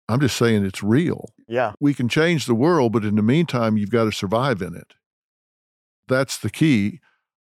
I'm 0.08 0.20
just 0.20 0.36
saying 0.36 0.64
it's 0.64 0.82
real. 0.82 1.34
Yeah. 1.48 1.72
We 1.80 1.92
can 1.92 2.08
change 2.08 2.46
the 2.46 2.54
world, 2.54 2.92
but 2.92 3.04
in 3.04 3.16
the 3.16 3.22
meantime, 3.22 3.76
you've 3.76 3.90
got 3.90 4.04
to 4.04 4.12
survive 4.12 4.62
in 4.62 4.74
it. 4.76 4.94
That's 6.06 6.38
the 6.38 6.50
key. 6.50 7.00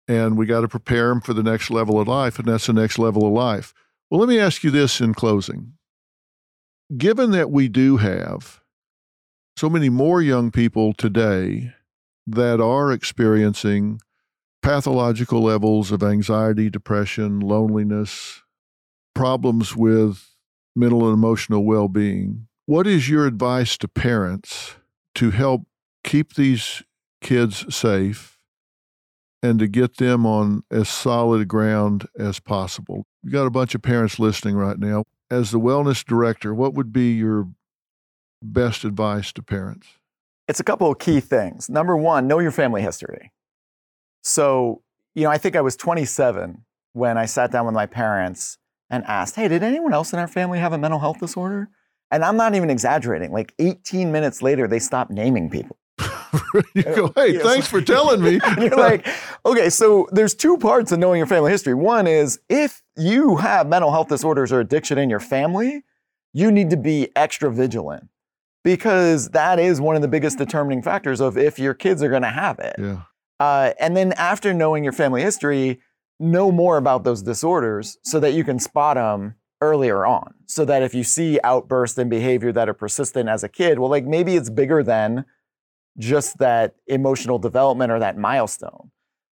And 0.07 0.37
we 0.37 0.45
got 0.45 0.61
to 0.61 0.67
prepare 0.67 1.09
them 1.09 1.21
for 1.21 1.33
the 1.33 1.43
next 1.43 1.69
level 1.69 1.99
of 1.99 2.07
life, 2.07 2.39
and 2.39 2.47
that's 2.47 2.65
the 2.65 2.73
next 2.73 2.97
level 2.99 3.25
of 3.25 3.31
life. 3.31 3.73
Well, 4.09 4.19
let 4.19 4.27
me 4.27 4.39
ask 4.39 4.63
you 4.63 4.71
this 4.71 4.99
in 4.99 5.13
closing. 5.13 5.73
Given 6.97 7.29
that 7.31 7.51
we 7.51 7.67
do 7.69 7.97
have 7.97 8.59
so 9.55 9.69
many 9.69 9.89
more 9.89 10.21
young 10.21 10.49
people 10.49 10.93
today 10.93 11.75
that 12.25 12.59
are 12.59 12.91
experiencing 12.91 14.01
pathological 14.61 15.41
levels 15.41 15.91
of 15.91 16.03
anxiety, 16.03 16.69
depression, 16.69 17.39
loneliness, 17.39 18.43
problems 19.15 19.75
with 19.75 20.35
mental 20.75 21.05
and 21.05 21.13
emotional 21.13 21.63
well 21.63 21.87
being, 21.87 22.47
what 22.65 22.87
is 22.87 23.09
your 23.09 23.25
advice 23.25 23.77
to 23.77 23.87
parents 23.87 24.75
to 25.15 25.31
help 25.31 25.63
keep 26.03 26.35
these 26.35 26.83
kids 27.21 27.73
safe 27.73 28.37
and 29.41 29.59
to 29.59 29.67
get 29.67 29.97
them 29.97 30.25
on 30.25 30.63
as 30.69 30.87
solid 30.87 31.47
ground 31.47 32.07
as 32.17 32.39
possible? 32.39 33.05
You 33.23 33.31
got 33.31 33.47
a 33.47 33.51
bunch 33.51 33.75
of 33.75 33.81
parents 33.81 34.19
listening 34.19 34.55
right 34.55 34.79
now. 34.79 35.03
As 35.31 35.51
the 35.51 35.59
wellness 35.59 36.03
director, 36.05 36.53
what 36.53 36.73
would 36.73 36.91
be 36.93 37.11
your 37.11 37.49
best 38.41 38.83
advice 38.83 39.31
to 39.33 39.43
parents? 39.43 39.87
It's 40.47 40.59
a 40.59 40.63
couple 40.63 40.91
of 40.91 40.97
key 40.97 41.19
things. 41.19 41.69
Number 41.69 41.95
one, 41.95 42.27
know 42.27 42.39
your 42.39 42.51
family 42.51 42.81
history. 42.81 43.31
So, 44.21 44.81
you 45.15 45.23
know, 45.23 45.29
I 45.29 45.37
think 45.37 45.55
I 45.55 45.61
was 45.61 45.75
27 45.75 46.63
when 46.93 47.17
I 47.17 47.25
sat 47.25 47.51
down 47.51 47.65
with 47.65 47.75
my 47.75 47.85
parents 47.85 48.57
and 48.89 49.03
asked, 49.05 49.35
Hey, 49.35 49.47
did 49.47 49.63
anyone 49.63 49.93
else 49.93 50.13
in 50.13 50.19
our 50.19 50.27
family 50.27 50.59
have 50.59 50.73
a 50.73 50.77
mental 50.77 50.99
health 50.99 51.19
disorder? 51.19 51.69
And 52.11 52.23
I'm 52.23 52.37
not 52.37 52.55
even 52.55 52.69
exaggerating. 52.69 53.31
Like 53.31 53.53
18 53.59 54.11
minutes 54.11 54.41
later, 54.41 54.67
they 54.67 54.79
stopped 54.79 55.11
naming 55.11 55.49
people. 55.49 55.77
you 56.73 56.83
go, 56.83 57.11
hey, 57.15 57.37
thanks 57.39 57.67
for 57.67 57.81
telling 57.81 58.21
me. 58.21 58.39
You're 58.57 58.75
like, 58.75 59.07
okay, 59.45 59.69
so 59.69 60.07
there's 60.11 60.33
two 60.33 60.57
parts 60.57 60.91
of 60.91 60.99
knowing 60.99 61.17
your 61.17 61.27
family 61.27 61.51
history. 61.51 61.73
One 61.73 62.07
is 62.07 62.39
if 62.49 62.81
you 62.97 63.37
have 63.37 63.67
mental 63.67 63.91
health 63.91 64.09
disorders 64.09 64.51
or 64.51 64.59
addiction 64.59 64.97
in 64.97 65.09
your 65.09 65.19
family, 65.19 65.83
you 66.33 66.51
need 66.51 66.69
to 66.69 66.77
be 66.77 67.09
extra 67.15 67.51
vigilant 67.51 68.09
because 68.63 69.29
that 69.29 69.59
is 69.59 69.79
one 69.81 69.95
of 69.95 70.01
the 70.01 70.07
biggest 70.07 70.37
determining 70.37 70.81
factors 70.81 71.19
of 71.19 71.37
if 71.37 71.59
your 71.59 71.73
kids 71.73 72.03
are 72.03 72.09
going 72.09 72.21
to 72.21 72.29
have 72.29 72.59
it. 72.59 72.75
yeah. 72.77 73.01
Uh, 73.39 73.73
and 73.79 73.95
then 73.95 74.13
after 74.13 74.53
knowing 74.53 74.83
your 74.83 74.93
family 74.93 75.21
history, 75.21 75.79
know 76.19 76.51
more 76.51 76.77
about 76.77 77.03
those 77.03 77.21
disorders 77.21 77.97
so 78.03 78.19
that 78.19 78.33
you 78.33 78.43
can 78.43 78.59
spot 78.59 78.95
them 78.95 79.35
earlier 79.61 80.05
on. 80.05 80.33
So 80.45 80.65
that 80.65 80.83
if 80.83 80.93
you 80.93 81.03
see 81.03 81.39
outbursts 81.43 81.97
in 81.97 82.09
behavior 82.09 82.51
that 82.51 82.67
are 82.67 82.73
persistent 82.73 83.29
as 83.29 83.43
a 83.43 83.49
kid, 83.49 83.79
well, 83.79 83.89
like 83.89 84.05
maybe 84.05 84.35
it's 84.35 84.49
bigger 84.49 84.83
than 84.83 85.25
just 85.97 86.37
that 86.39 86.75
emotional 86.87 87.39
development 87.39 87.91
or 87.91 87.99
that 87.99 88.17
milestone. 88.17 88.91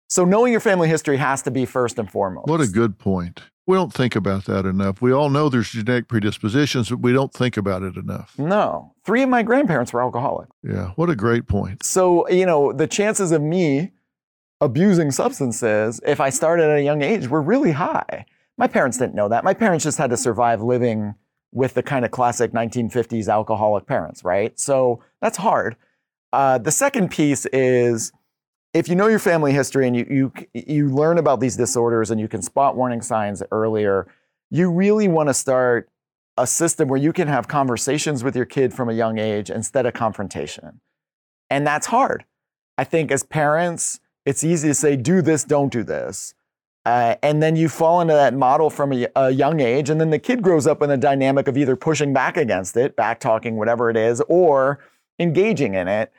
So 0.08 0.26
knowing 0.26 0.52
your 0.52 0.62
family 0.62 0.88
history 0.88 1.18
has 1.18 1.42
to 1.44 1.52
be 1.52 1.66
first 1.66 1.98
and 1.98 2.10
foremost. 2.10 2.48
What 2.48 2.62
a 2.62 2.68
good 2.68 3.00
point. 3.00 3.42
We 3.66 3.78
don't 3.78 3.94
think 3.94 4.16
about 4.16 4.46
that 4.46 4.66
enough. 4.66 5.02
We 5.02 5.14
all 5.14 5.30
know 5.30 5.48
there's 5.48 5.70
genetic 5.70 6.10
predispositions, 6.10 6.90
but 6.90 7.00
we 7.00 7.14
don't 7.14 7.32
think 7.32 7.56
about 7.56 7.82
it 7.82 7.96
enough. 7.96 8.38
No. 8.38 8.94
Three 9.06 9.24
of 9.24 9.30
my 9.30 9.42
grandparents 9.42 9.94
were 9.94 10.02
alcoholic. 10.02 10.50
Yeah, 10.64 10.90
what 10.96 11.10
a 11.10 11.16
great 11.16 11.48
point. 11.48 11.84
So, 11.84 12.28
you 12.28 12.46
know, 12.46 12.74
the 12.74 12.88
chances 12.88 13.32
of 13.32 13.42
me 13.42 13.92
abusing 14.60 15.12
substances 15.12 16.02
if 16.06 16.20
I 16.20 16.30
started 16.30 16.70
at 16.70 16.78
a 16.78 16.84
young 16.84 17.02
age 17.02 17.28
were 17.28 17.42
really 17.42 17.72
high. 17.72 18.26
My 18.58 18.68
parents 18.68 18.98
didn't 18.98 19.16
know 19.16 19.30
that. 19.30 19.44
My 19.44 19.54
parents 19.54 19.84
just 19.84 19.98
had 19.98 20.10
to 20.10 20.18
survive 20.18 20.62
living 20.62 21.16
with 21.54 21.74
the 21.74 21.84
kind 21.84 22.04
of 22.04 22.12
classic 22.12 22.52
1950s 22.52 23.28
alcoholic 23.28 23.86
parents, 23.86 24.24
right? 24.24 24.60
So 24.60 25.02
that's 25.22 25.38
hard. 25.38 25.76
Uh, 26.34 26.58
the 26.58 26.72
second 26.72 27.12
piece 27.12 27.46
is 27.48 28.12
if 28.74 28.88
you 28.88 28.96
know 28.96 29.08
your 29.08 29.20
family 29.20 29.54
history 29.54 29.88
and 29.88 29.96
you, 29.96 30.06
you, 30.10 30.32
you 30.54 30.90
learn 30.90 31.18
about 31.18 31.40
these 31.40 31.56
disorders 31.56 32.10
and 32.12 32.20
you 32.20 32.28
can 32.28 32.42
spot 32.42 32.76
warning 32.76 33.02
signs 33.02 33.44
earlier, 33.52 34.08
you 34.50 34.72
really 34.72 35.08
want 35.08 35.30
to 35.30 35.34
start 35.34 35.90
a 36.38 36.48
system 36.48 36.88
where 36.88 37.00
you 37.00 37.14
can 37.14 37.28
have 37.28 37.48
conversations 37.48 38.24
with 38.24 38.36
your 38.36 38.46
kid 38.46 38.74
from 38.74 38.90
a 38.90 38.94
young 38.94 39.20
age 39.20 39.52
instead 39.52 39.86
of 39.86 39.94
confrontation. 39.94 40.82
And 41.50 41.68
that's 41.68 41.88
hard. 41.88 42.26
I 42.78 42.84
think 42.84 43.12
as 43.12 43.22
parents, 43.22 44.00
it's 44.26 44.44
easy 44.44 44.70
to 44.70 44.74
say, 44.74 44.96
do 44.96 45.22
this, 45.22 45.44
don't 45.44 45.72
do 45.72 45.84
this. 45.84 46.34
Uh, 46.86 47.16
and 47.22 47.42
then 47.42 47.56
you 47.56 47.70
fall 47.70 48.02
into 48.02 48.14
that 48.14 48.34
model 48.34 48.70
from 48.70 48.92
a, 48.92 49.08
a, 49.16 49.30
young 49.30 49.62
age, 49.62 49.90
and 49.90 50.02
then 50.02 50.10
the 50.10 50.20
kid 50.20 50.42
grows 50.42 50.68
up 50.68 50.82
in 50.82 50.90
a 50.90 50.98
dynamic 50.98 51.48
of 51.48 51.56
either 51.56 51.78
pushing 51.78 52.12
back 52.12 52.36
against 52.36 52.76
it, 52.76 52.96
back 52.96 53.22
talking, 53.22 53.56
whatever 53.56 53.90
it 53.90 53.96
is, 53.96 54.22
or 54.28 54.80
engaging 55.18 55.76
in 55.76 55.88
it. 55.88 56.12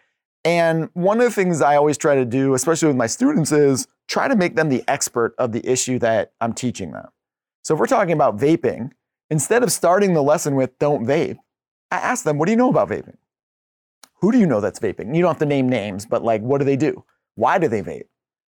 And 0.44 0.90
one 0.92 1.18
of 1.20 1.24
the 1.24 1.30
things 1.30 1.62
I 1.62 1.76
always 1.76 1.96
try 1.96 2.14
to 2.14 2.24
do, 2.24 2.54
especially 2.54 2.88
with 2.88 2.96
my 2.96 3.06
students, 3.06 3.50
is 3.50 3.86
try 4.08 4.28
to 4.28 4.36
make 4.36 4.56
them 4.56 4.68
the 4.68 4.84
expert 4.86 5.34
of 5.38 5.52
the 5.52 5.66
issue 5.66 5.98
that 6.00 6.32
I'm 6.40 6.52
teaching 6.52 6.92
them. 6.92 7.06
So 7.62 7.74
if 7.74 7.80
we're 7.80 7.86
talking 7.86 8.12
about 8.12 8.36
vaping, 8.36 8.90
instead 9.30 9.62
of 9.62 9.72
starting 9.72 10.12
the 10.12 10.22
lesson 10.22 10.54
with 10.54 10.78
don't 10.78 11.06
vape, 11.06 11.38
I 11.90 11.96
ask 11.96 12.24
them, 12.24 12.36
what 12.36 12.46
do 12.46 12.52
you 12.52 12.58
know 12.58 12.68
about 12.68 12.90
vaping? 12.90 13.16
Who 14.20 14.32
do 14.32 14.38
you 14.38 14.46
know 14.46 14.60
that's 14.60 14.78
vaping? 14.78 15.14
You 15.14 15.22
don't 15.22 15.30
have 15.30 15.38
to 15.38 15.46
name 15.46 15.68
names, 15.68 16.04
but 16.04 16.22
like, 16.22 16.42
what 16.42 16.58
do 16.58 16.64
they 16.64 16.76
do? 16.76 17.04
Why 17.36 17.58
do 17.58 17.68
they 17.68 17.82
vape? 17.82 18.08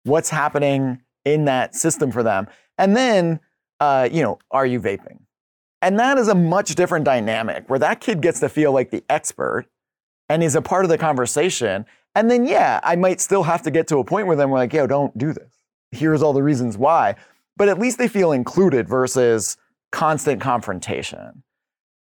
What's 0.02 0.30
happening 0.30 1.02
in 1.24 1.44
that 1.44 1.74
system 1.74 2.10
for 2.10 2.22
them? 2.22 2.48
And 2.78 2.96
then, 2.96 3.40
uh, 3.80 4.08
you 4.10 4.22
know, 4.22 4.38
are 4.50 4.66
you 4.66 4.80
vaping? 4.80 5.20
And 5.82 5.98
that 5.98 6.18
is 6.18 6.28
a 6.28 6.34
much 6.34 6.74
different 6.74 7.04
dynamic 7.04 7.68
where 7.68 7.78
that 7.78 8.00
kid 8.00 8.20
gets 8.20 8.40
to 8.40 8.48
feel 8.48 8.72
like 8.72 8.90
the 8.90 9.04
expert 9.08 9.66
and 10.28 10.42
is 10.42 10.54
a 10.54 10.62
part 10.62 10.84
of 10.84 10.88
the 10.88 10.98
conversation. 10.98 11.86
And 12.14 12.30
then, 12.30 12.46
yeah, 12.46 12.80
I 12.82 12.96
might 12.96 13.20
still 13.20 13.42
have 13.42 13.62
to 13.62 13.70
get 13.70 13.86
to 13.88 13.98
a 13.98 14.04
point 14.04 14.26
where 14.26 14.36
we're 14.36 14.58
like, 14.58 14.72
yo, 14.72 14.86
don't 14.86 15.16
do 15.16 15.32
this. 15.32 15.52
Here's 15.92 16.22
all 16.22 16.32
the 16.32 16.42
reasons 16.42 16.76
why. 16.78 17.16
But 17.56 17.68
at 17.68 17.78
least 17.78 17.98
they 17.98 18.08
feel 18.08 18.32
included 18.32 18.88
versus 18.88 19.56
constant 19.92 20.40
confrontation. 20.40 21.42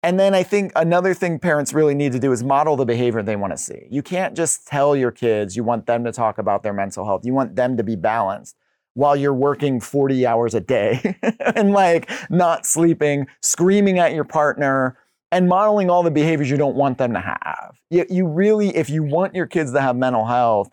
And 0.02 0.18
then 0.18 0.34
I 0.34 0.42
think 0.42 0.72
another 0.74 1.14
thing 1.14 1.38
parents 1.38 1.72
really 1.72 1.94
need 1.94 2.12
to 2.12 2.18
do 2.18 2.32
is 2.32 2.42
model 2.42 2.74
the 2.76 2.84
behavior 2.84 3.22
they 3.22 3.36
want 3.36 3.52
to 3.52 3.56
see. 3.56 3.86
You 3.90 4.02
can't 4.02 4.34
just 4.36 4.66
tell 4.66 4.96
your 4.96 5.12
kids 5.12 5.56
you 5.56 5.62
want 5.62 5.86
them 5.86 6.02
to 6.04 6.12
talk 6.12 6.38
about 6.38 6.62
their 6.62 6.72
mental 6.72 7.04
health. 7.04 7.24
You 7.24 7.34
want 7.34 7.54
them 7.54 7.76
to 7.76 7.84
be 7.84 7.94
balanced 7.94 8.56
while 8.94 9.14
you're 9.16 9.32
working 9.32 9.80
40 9.80 10.26
hours 10.26 10.54
a 10.54 10.60
day 10.60 11.16
and 11.56 11.72
like 11.72 12.10
not 12.30 12.66
sleeping, 12.66 13.26
screaming 13.40 13.98
at 13.98 14.12
your 14.12 14.24
partner, 14.24 14.98
and 15.32 15.48
modeling 15.48 15.88
all 15.90 16.02
the 16.02 16.10
behaviors 16.10 16.50
you 16.50 16.58
don't 16.58 16.76
want 16.76 16.98
them 16.98 17.14
to 17.14 17.20
have. 17.20 17.74
You, 17.90 18.04
you 18.08 18.26
really, 18.26 18.76
if 18.76 18.90
you 18.90 19.02
want 19.02 19.34
your 19.34 19.46
kids 19.46 19.72
to 19.72 19.80
have 19.80 19.96
mental 19.96 20.26
health, 20.26 20.70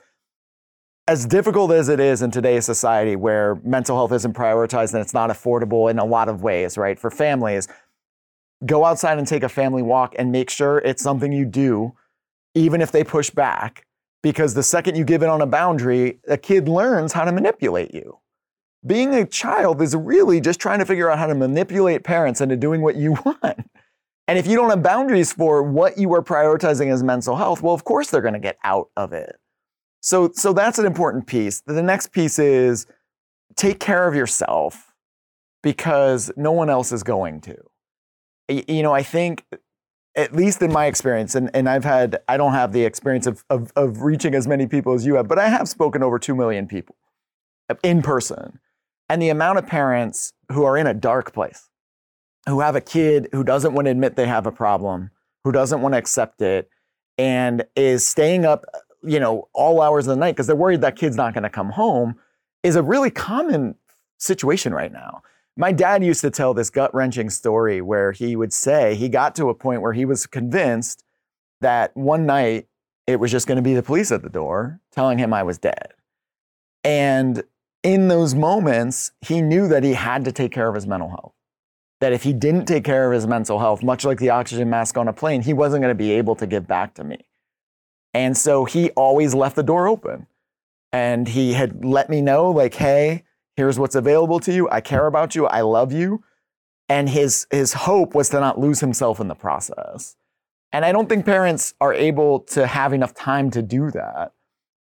as 1.08 1.26
difficult 1.26 1.72
as 1.72 1.90
it 1.90 2.00
is 2.00 2.22
in 2.22 2.30
today's 2.30 2.66
society 2.66 3.16
where 3.16 3.56
mental 3.64 3.96
health 3.96 4.12
isn't 4.12 4.36
prioritized 4.36 4.94
and 4.94 5.02
it's 5.02 5.14
not 5.14 5.32
affordable 5.32 5.90
in 5.90 5.98
a 5.98 6.06
lot 6.06 6.30
of 6.30 6.44
ways, 6.44 6.78
right? 6.78 7.00
For 7.00 7.10
families, 7.10 7.68
go 8.66 8.86
outside 8.86 9.18
and 9.18 9.26
take 9.26 9.44
a 9.44 9.50
family 9.50 9.82
walk 9.82 10.14
and 10.20 10.32
make 10.32 10.50
sure 10.50 10.80
it's 10.80 11.02
something 11.02 11.32
you 11.32 11.46
do, 11.46 11.94
even 12.54 12.82
if 12.82 12.92
they 12.92 13.04
push 13.04 13.32
back. 13.32 13.86
Because 14.22 14.54
the 14.54 14.64
second 14.64 14.98
you 14.98 15.06
give 15.06 15.24
it 15.24 15.30
on 15.30 15.42
a 15.42 15.48
boundary, 15.48 16.20
a 16.28 16.38
kid 16.38 16.68
learns 16.68 17.14
how 17.14 17.24
to 17.24 17.32
manipulate 17.32 17.94
you. 17.94 18.20
Being 18.86 19.14
a 19.14 19.26
child 19.26 19.82
is 19.82 19.96
really 19.96 20.42
just 20.42 20.60
trying 20.60 20.80
to 20.80 20.86
figure 20.86 21.10
out 21.10 21.18
how 21.18 21.28
to 21.28 21.36
manipulate 21.36 22.04
parents 22.04 22.42
into 22.42 22.58
doing 22.58 22.82
what 22.82 22.98
you 22.98 23.14
want. 23.26 23.70
And 24.30 24.38
if 24.38 24.46
you 24.46 24.56
don't 24.56 24.70
have 24.70 24.84
boundaries 24.84 25.34
for 25.34 25.64
what 25.64 25.98
you 25.98 26.14
are 26.14 26.22
prioritizing 26.22 26.94
as 26.94 27.02
mental 27.02 27.36
health, 27.36 27.64
well, 27.64 27.74
of 27.74 27.84
course 27.84 28.12
they're 28.12 28.22
going 28.22 28.36
to 28.36 28.40
get 28.40 28.60
out 28.64 28.92
of 28.96 29.12
it. 29.12 29.38
So, 30.02 30.30
so 30.36 30.54
that's 30.54 30.78
an 30.78 30.86
important 30.86 31.26
piece. 31.26 31.62
The 31.62 31.82
next 31.82 32.12
piece 32.12 32.38
is 32.38 32.86
take 33.56 33.80
care 33.80 34.08
of 34.08 34.14
yourself 34.14 34.94
because 35.64 36.32
no 36.38 36.52
one 36.52 36.70
else 36.70 36.92
is 36.92 37.02
going 37.02 37.42
to. 37.42 37.56
You 38.50 38.84
know, 38.84 38.94
I 38.94 39.02
think, 39.02 39.46
at 40.16 40.36
least 40.36 40.62
in 40.62 40.72
my 40.72 40.86
experience, 40.86 41.34
and, 41.34 41.50
and 41.56 41.68
I've 41.68 41.84
had, 41.84 42.20
I 42.28 42.38
don't 42.38 42.54
have 42.54 42.72
the 42.72 42.86
experience 42.86 43.26
of, 43.26 43.44
of, 43.50 43.72
of 43.76 44.04
reaching 44.04 44.36
as 44.36 44.48
many 44.48 44.68
people 44.68 44.94
as 44.94 45.08
you 45.08 45.16
have, 45.16 45.28
but 45.28 45.40
I 45.40 45.50
have 45.50 45.68
spoken 45.68 46.04
over 46.04 46.20
2 46.20 46.36
million 46.36 46.68
people 46.68 46.96
in 47.84 48.04
person. 48.04 48.60
And 49.10 49.22
the 49.22 49.30
amount 49.30 49.58
of 49.58 49.66
parents 49.66 50.34
who 50.52 50.66
are 50.66 50.78
in 50.78 50.86
a 50.86 50.94
dark 50.94 51.34
place, 51.34 51.69
who 52.48 52.62
have 52.62 52.76
a 52.76 52.82
kid 52.82 53.30
who 53.32 53.44
doesn't 53.44 53.74
want 53.74 53.86
to 53.86 53.92
admit 53.92 54.16
they 54.16 54.28
have 54.28 54.48
a 54.48 54.52
problem, 54.52 55.12
who 55.44 55.52
doesn't 55.52 55.82
want 55.82 55.94
to 55.94 55.98
accept 55.98 56.42
it, 56.42 56.70
and 57.18 57.66
is 57.76 58.08
staying 58.08 58.46
up, 58.46 58.66
you 59.04 59.20
know, 59.20 59.48
all 59.54 59.82
hours 59.82 60.08
of 60.08 60.16
the 60.16 60.20
night 60.20 60.34
because 60.34 60.48
they're 60.48 60.56
worried 60.56 60.82
that 60.82 60.96
kid's 60.96 61.18
not 61.18 61.34
going 61.34 61.44
to 61.44 61.50
come 61.50 61.70
home, 61.70 62.16
is 62.64 62.76
a 62.76 62.84
really 62.84 63.12
common 63.12 63.76
situation 64.18 64.74
right 64.74 64.92
now. 64.92 65.22
My 65.58 65.72
dad 65.72 66.04
used 66.04 66.22
to 66.22 66.30
tell 66.30 66.54
this 66.54 66.70
gut 66.70 66.94
wrenching 66.94 67.30
story 67.30 67.82
where 67.82 68.12
he 68.14 68.36
would 68.36 68.54
say 68.54 68.96
he 68.96 69.10
got 69.10 69.36
to 69.36 69.50
a 69.50 69.54
point 69.54 69.82
where 69.82 69.94
he 69.94 70.06
was 70.06 70.26
convinced 70.26 71.04
that 71.62 71.96
one 71.96 72.26
night 72.26 72.68
it 73.08 73.20
was 73.20 73.32
just 73.32 73.48
going 73.48 73.58
to 73.58 73.62
be 73.62 73.74
the 73.74 73.84
police 73.84 74.12
at 74.12 74.22
the 74.22 74.30
door 74.30 74.80
telling 74.92 75.18
him 75.18 75.34
I 75.34 75.44
was 75.44 75.58
dead. 75.58 75.94
And 76.84 77.44
in 77.84 78.08
those 78.08 78.36
moments, 78.36 79.12
he 79.22 79.42
knew 79.42 79.68
that 79.68 79.84
he 79.84 79.94
had 79.94 80.24
to 80.26 80.32
take 80.32 80.52
care 80.52 80.70
of 80.70 80.76
his 80.76 80.88
mental 80.88 81.10
health 81.10 81.34
that 82.00 82.14
if 82.14 82.24
he 82.24 82.34
didn't 82.34 82.66
take 82.66 82.84
care 82.84 83.08
of 83.08 83.14
his 83.14 83.28
mental 83.28 83.60
health, 83.60 83.84
much 83.84 84.06
like 84.06 84.20
the 84.20 84.30
oxygen 84.30 84.70
mask 84.70 84.98
on 84.98 85.08
a 85.08 85.14
plane, 85.14 85.42
he 85.42 85.54
wasn't 85.54 85.82
going 85.82 85.92
to 85.92 85.98
be 85.98 86.12
able 86.12 86.36
to 86.36 86.48
give 86.48 86.68
back 86.68 86.94
to 86.96 87.04
me. 87.04 87.18
And 88.14 88.38
so 88.38 88.66
he 88.66 88.90
always 88.92 89.36
left 89.36 89.56
the 89.56 89.64
door 89.64 89.88
open. 89.88 90.28
And 90.92 91.28
he 91.28 91.54
had 91.54 91.86
let 91.86 92.10
me 92.10 92.22
know, 92.22 92.50
like, 92.50 92.74
hey, 92.74 93.24
here's 93.56 93.78
what's 93.78 93.96
available 93.96 94.40
to 94.40 94.54
you. 94.54 94.68
I 94.72 94.82
care 94.82 95.06
about 95.06 95.36
you. 95.36 95.46
I 95.46 95.62
love 95.62 95.94
you. 95.94 96.24
And 96.88 97.10
his, 97.10 97.46
his 97.52 97.74
hope 97.74 98.16
was 98.16 98.30
to 98.30 98.40
not 98.40 98.60
lose 98.60 98.80
himself 98.80 99.20
in 99.20 99.28
the 99.28 99.36
process. 99.36 100.16
And 100.72 100.84
I 100.84 100.92
don't 100.92 101.08
think 101.08 101.26
parents 101.26 101.76
are 101.80 101.94
able 101.94 102.40
to 102.42 102.66
have 102.66 102.94
enough 102.94 103.14
time 103.14 103.52
to 103.52 103.62
do 103.62 103.92
that. 103.92 104.32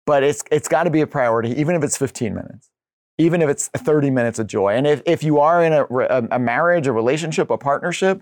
But 0.06 0.24
it's, 0.24 0.44
it's 0.50 0.70
got 0.70 0.84
to 0.84 0.90
be 0.90 1.02
a 1.02 1.08
priority, 1.08 1.50
even 1.60 1.76
if 1.76 1.84
it's 1.84 1.98
15 1.98 2.34
minutes 2.34 2.70
even 3.18 3.42
if 3.42 3.50
it's 3.50 3.68
30 3.70 4.12
minutes 4.12 4.40
of 4.40 4.48
joy. 4.48 4.76
And 4.76 4.86
if, 4.86 5.02
if 5.06 5.24
you 5.24 5.40
are 5.40 5.64
in 5.64 5.74
a, 5.74 6.28
a 6.32 6.40
marriage, 6.40 6.88
a 6.88 6.94
relationship, 6.94 7.50
a 7.50 7.58
partnership, 7.58 8.22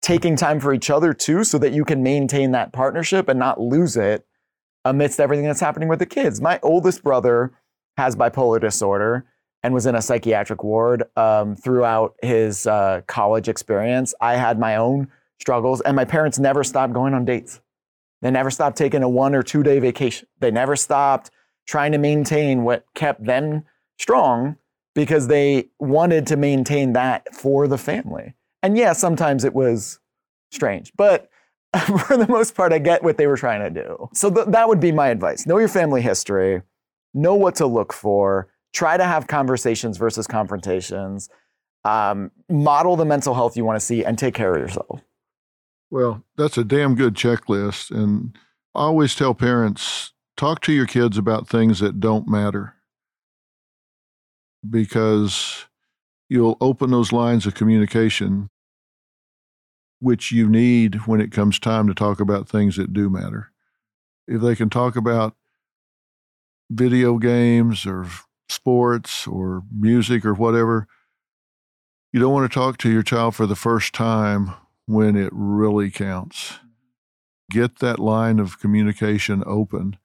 taking 0.00 0.34
time 0.34 0.58
for 0.58 0.74
each 0.74 0.90
other 0.90 1.14
too, 1.14 1.44
so 1.44 1.58
that 1.58 1.72
you 1.72 1.84
can 1.84 2.02
maintain 2.02 2.50
that 2.52 2.72
partnership 2.72 3.28
and 3.28 3.38
not 3.38 3.60
lose 3.60 3.96
it 3.96 4.26
amidst 4.84 5.20
everything 5.20 5.46
that's 5.46 5.60
happening 5.60 5.88
with 5.88 6.00
the 6.00 6.06
kids. 6.06 6.40
My 6.40 6.58
oldest 6.62 7.04
brother 7.04 7.52
has 7.96 8.16
bipolar 8.16 8.60
disorder 8.60 9.26
and 9.62 9.72
was 9.72 9.86
in 9.86 9.94
a 9.94 10.02
psychiatric 10.02 10.64
ward 10.64 11.04
um, 11.16 11.54
throughout 11.54 12.16
his 12.20 12.66
uh, 12.66 13.02
college 13.06 13.48
experience. 13.48 14.12
I 14.20 14.34
had 14.34 14.58
my 14.58 14.76
own 14.76 15.08
struggles, 15.40 15.80
and 15.82 15.94
my 15.94 16.04
parents 16.04 16.40
never 16.40 16.64
stopped 16.64 16.92
going 16.92 17.14
on 17.14 17.24
dates. 17.24 17.60
They 18.22 18.30
never 18.30 18.50
stopped 18.50 18.76
taking 18.76 19.02
a 19.02 19.08
one 19.08 19.34
or 19.34 19.42
two 19.42 19.62
day 19.62 19.78
vacation. 19.78 20.26
They 20.40 20.50
never 20.50 20.74
stopped 20.74 21.30
trying 21.66 21.92
to 21.92 21.98
maintain 21.98 22.64
what 22.64 22.84
kept 22.94 23.24
them 23.24 23.64
strong 24.02 24.56
because 24.94 25.28
they 25.28 25.70
wanted 25.78 26.26
to 26.26 26.36
maintain 26.36 26.92
that 26.92 27.34
for 27.34 27.66
the 27.66 27.78
family. 27.78 28.34
And 28.62 28.76
yeah, 28.76 28.92
sometimes 28.92 29.44
it 29.44 29.54
was 29.54 29.98
strange, 30.50 30.92
but 30.96 31.30
for 32.06 32.16
the 32.16 32.26
most 32.28 32.54
part, 32.54 32.72
I 32.72 32.78
get 32.78 33.02
what 33.02 33.16
they 33.16 33.26
were 33.26 33.36
trying 33.36 33.60
to 33.60 33.70
do. 33.70 34.08
So 34.12 34.30
th- 34.30 34.48
that 34.48 34.68
would 34.68 34.80
be 34.80 34.92
my 34.92 35.08
advice. 35.08 35.46
Know 35.46 35.58
your 35.58 35.68
family 35.68 36.02
history, 36.02 36.62
know 37.14 37.34
what 37.34 37.54
to 37.56 37.66
look 37.66 37.92
for, 37.92 38.48
try 38.74 38.96
to 38.96 39.04
have 39.04 39.26
conversations 39.26 39.96
versus 39.96 40.26
confrontations, 40.26 41.30
um, 41.84 42.30
model 42.50 42.96
the 42.96 43.06
mental 43.06 43.34
health 43.34 43.56
you 43.56 43.64
want 43.64 43.80
to 43.80 43.84
see, 43.84 44.04
and 44.04 44.18
take 44.18 44.34
care 44.34 44.54
of 44.54 44.60
yourself. 44.60 45.00
Well, 45.90 46.22
that's 46.36 46.58
a 46.58 46.64
damn 46.64 46.94
good 46.94 47.14
checklist. 47.14 47.90
And 47.90 48.36
I 48.74 48.82
always 48.82 49.14
tell 49.14 49.34
parents 49.34 50.12
talk 50.36 50.60
to 50.62 50.72
your 50.72 50.86
kids 50.86 51.16
about 51.16 51.48
things 51.48 51.80
that 51.80 52.00
don't 52.00 52.28
matter 52.28 52.74
because 54.68 55.66
you'll 56.28 56.56
open 56.60 56.90
those 56.90 57.12
lines 57.12 57.46
of 57.46 57.54
communication 57.54 58.48
which 60.02 60.32
you 60.32 60.48
need 60.48 61.06
when 61.06 61.20
it 61.20 61.30
comes 61.30 61.60
time 61.60 61.86
to 61.86 61.94
talk 61.94 62.18
about 62.18 62.48
things 62.48 62.76
that 62.76 62.92
do 62.92 63.08
matter. 63.08 63.52
If 64.26 64.40
they 64.40 64.56
can 64.56 64.68
talk 64.68 64.96
about 64.96 65.36
video 66.68 67.18
games 67.18 67.86
or 67.86 68.08
sports 68.48 69.28
or 69.28 69.62
music 69.72 70.24
or 70.24 70.34
whatever, 70.34 70.88
you 72.12 72.18
don't 72.18 72.32
want 72.32 72.50
to 72.50 72.54
talk 72.54 72.78
to 72.78 72.90
your 72.90 73.04
child 73.04 73.36
for 73.36 73.46
the 73.46 73.54
first 73.54 73.94
time 73.94 74.52
when 74.86 75.16
it 75.16 75.30
really 75.32 75.90
counts. 75.90 76.52
Mm-hmm. 76.52 76.66
Get 77.60 77.78
that 77.78 78.00
line 78.00 78.40
of 78.40 78.58
communication 78.58 79.44
open. 79.46 79.98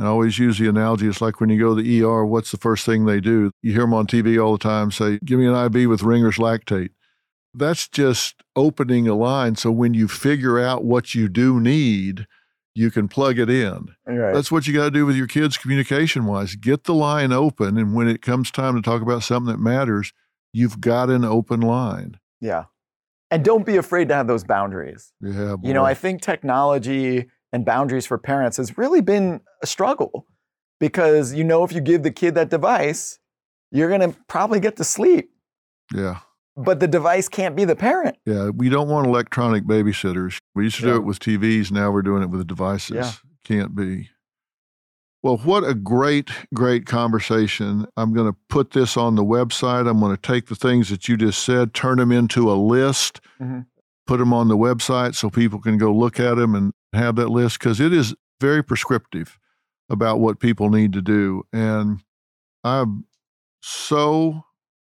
And 0.00 0.08
I 0.08 0.12
always 0.12 0.38
use 0.38 0.58
the 0.58 0.66
analogy 0.66 1.06
it's 1.06 1.20
like 1.20 1.42
when 1.42 1.50
you 1.50 1.58
go 1.58 1.76
to 1.76 1.82
the 1.82 2.02
ER, 2.02 2.24
what's 2.24 2.50
the 2.50 2.56
first 2.56 2.86
thing 2.86 3.04
they 3.04 3.20
do? 3.20 3.50
You 3.60 3.72
hear 3.72 3.82
them 3.82 3.92
on 3.92 4.06
TV 4.06 4.42
all 4.42 4.52
the 4.52 4.58
time 4.58 4.90
say, 4.90 5.18
Give 5.22 5.38
me 5.38 5.46
an 5.46 5.54
IV 5.54 5.90
with 5.90 6.02
Ringer's 6.02 6.38
lactate. 6.38 6.88
That's 7.52 7.86
just 7.86 8.42
opening 8.56 9.06
a 9.08 9.14
line. 9.14 9.56
So 9.56 9.70
when 9.70 9.92
you 9.92 10.08
figure 10.08 10.58
out 10.58 10.84
what 10.84 11.14
you 11.14 11.28
do 11.28 11.60
need, 11.60 12.26
you 12.74 12.90
can 12.90 13.08
plug 13.08 13.38
it 13.38 13.50
in. 13.50 13.94
Right. 14.06 14.32
That's 14.32 14.50
what 14.50 14.66
you 14.66 14.72
got 14.72 14.84
to 14.84 14.90
do 14.90 15.04
with 15.04 15.16
your 15.16 15.26
kids 15.26 15.58
communication 15.58 16.24
wise. 16.24 16.54
Get 16.54 16.84
the 16.84 16.94
line 16.94 17.30
open. 17.30 17.76
And 17.76 17.94
when 17.94 18.08
it 18.08 18.22
comes 18.22 18.50
time 18.50 18.76
to 18.76 18.82
talk 18.82 19.02
about 19.02 19.22
something 19.22 19.52
that 19.52 19.60
matters, 19.60 20.14
you've 20.54 20.80
got 20.80 21.10
an 21.10 21.26
open 21.26 21.60
line. 21.60 22.18
Yeah. 22.40 22.64
And 23.30 23.44
don't 23.44 23.66
be 23.66 23.76
afraid 23.76 24.08
to 24.08 24.14
have 24.14 24.28
those 24.28 24.44
boundaries. 24.44 25.12
Yeah. 25.20 25.56
You 25.62 25.74
know. 25.74 25.84
I 25.84 25.92
think 25.92 26.22
technology 26.22 27.26
and 27.52 27.64
boundaries 27.64 28.06
for 28.06 28.18
parents 28.18 28.56
has 28.56 28.78
really 28.78 29.00
been 29.00 29.40
a 29.62 29.66
struggle 29.66 30.26
because 30.78 31.34
you 31.34 31.44
know 31.44 31.64
if 31.64 31.72
you 31.72 31.80
give 31.80 32.02
the 32.02 32.10
kid 32.10 32.34
that 32.36 32.48
device, 32.50 33.18
you're 33.70 33.88
going 33.88 34.12
to 34.12 34.16
probably 34.28 34.60
get 34.60 34.76
to 34.76 34.84
sleep, 34.84 35.30
yeah. 35.94 36.18
but 36.56 36.80
the 36.80 36.88
device 36.88 37.28
can't 37.28 37.54
be 37.56 37.64
the 37.64 37.76
parent. 37.76 38.16
Yeah. 38.26 38.48
We 38.50 38.68
don't 38.68 38.88
want 38.88 39.06
electronic 39.06 39.64
babysitters. 39.64 40.38
We 40.54 40.64
used 40.64 40.80
to 40.80 40.86
Yeah. 40.86 40.92
do 40.94 40.96
it 40.98 41.04
with 41.04 41.18
TVs. 41.20 41.70
Now 41.70 41.90
we're 41.90 42.02
doing 42.02 42.22
it 42.22 42.30
with 42.30 42.46
devices. 42.46 42.96
Yeah. 42.96 43.12
Can't 43.44 43.74
be. 43.74 44.08
Well, 45.22 45.36
what 45.38 45.64
a 45.64 45.74
great, 45.74 46.30
great 46.54 46.86
conversation. 46.86 47.86
I'm 47.96 48.14
going 48.14 48.32
to 48.32 48.38
put 48.48 48.70
this 48.70 48.96
on 48.96 49.16
the 49.16 49.24
website. 49.24 49.86
I'm 49.88 50.00
going 50.00 50.16
to 50.16 50.20
take 50.22 50.46
the 50.46 50.54
things 50.54 50.88
that 50.88 51.08
you 51.08 51.16
just 51.18 51.42
said, 51.44 51.74
turn 51.74 51.98
them 51.98 52.10
into 52.10 52.50
a 52.50 52.54
list, 52.54 53.20
Mhm. 53.38 53.66
put 54.06 54.18
them 54.18 54.32
on 54.32 54.48
the 54.48 54.56
website 54.56 55.14
so 55.14 55.28
people 55.28 55.60
can 55.60 55.76
go 55.76 55.92
look 55.94 56.18
at 56.18 56.36
them 56.36 56.54
and 56.54 56.72
have 56.92 57.16
that 57.16 57.28
list 57.28 57.58
because 57.58 57.80
it 57.80 57.92
is 57.92 58.14
very 58.40 58.62
prescriptive 58.62 59.38
about 59.88 60.20
what 60.20 60.40
people 60.40 60.70
need 60.70 60.92
to 60.92 61.02
do. 61.02 61.42
And 61.52 62.00
I'm 62.64 63.06
so 63.60 64.44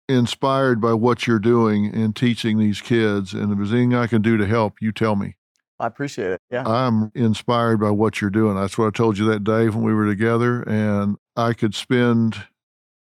inspired 0.09 0.81
by 0.81 0.93
what 0.93 1.27
you're 1.27 1.39
doing 1.39 1.87
in 1.87 2.13
teaching 2.13 2.59
these 2.59 2.81
kids. 2.81 3.33
And 3.33 3.53
if 3.53 3.59
there's 3.59 3.73
anything 3.73 3.95
I 3.95 4.09
can 4.09 4.23
do 4.23 4.37
to 4.37 4.47
help, 4.47 4.75
you 4.81 4.93
tell 4.93 5.17
me. 5.17 5.37
I 5.79 5.87
appreciate 5.87 6.33
it. 6.33 6.43
Yeah. 6.51 6.69
I'm 6.69 7.11
inspired 7.15 7.81
by 7.81 7.91
what 7.91 8.21
you're 8.21 8.29
doing. 8.29 8.57
That's 8.57 8.77
what 8.77 8.89
I 8.89 8.91
told 8.91 9.17
you 9.17 9.25
that 9.27 9.45
day 9.45 9.69
when 9.69 9.83
we 9.83 9.95
were 9.95 10.07
together. 10.07 10.63
And 10.63 11.17
I 11.37 11.55
could 11.55 11.75
spend 11.75 12.45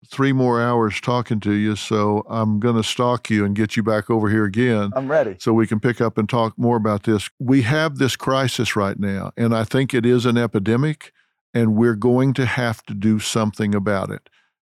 three 0.09 0.33
more 0.33 0.61
hours 0.61 0.99
talking 1.01 1.39
to 1.41 1.53
you. 1.53 1.75
So 1.75 2.25
I'm 2.29 2.59
going 2.59 2.75
to 2.75 2.83
stalk 2.83 3.29
you 3.29 3.45
and 3.45 3.55
get 3.55 3.75
you 3.75 3.83
back 3.83 4.09
over 4.09 4.29
here 4.29 4.45
again 4.45 4.91
I'm 4.95 5.09
ready. 5.09 5.35
so 5.39 5.53
we 5.53 5.67
can 5.67 5.79
pick 5.79 6.01
up 6.01 6.17
and 6.17 6.27
talk 6.27 6.57
more 6.57 6.77
about 6.77 7.03
this. 7.03 7.29
We 7.39 7.63
have 7.63 7.97
this 7.97 8.15
crisis 8.15 8.75
right 8.75 8.99
now, 8.99 9.31
and 9.37 9.55
I 9.55 9.63
think 9.63 9.93
it 9.93 10.05
is 10.05 10.25
an 10.25 10.37
epidemic, 10.37 11.11
and 11.53 11.75
we're 11.75 11.95
going 11.95 12.33
to 12.35 12.45
have 12.45 12.83
to 12.83 12.93
do 12.93 13.19
something 13.19 13.73
about 13.75 14.09
it. 14.09 14.29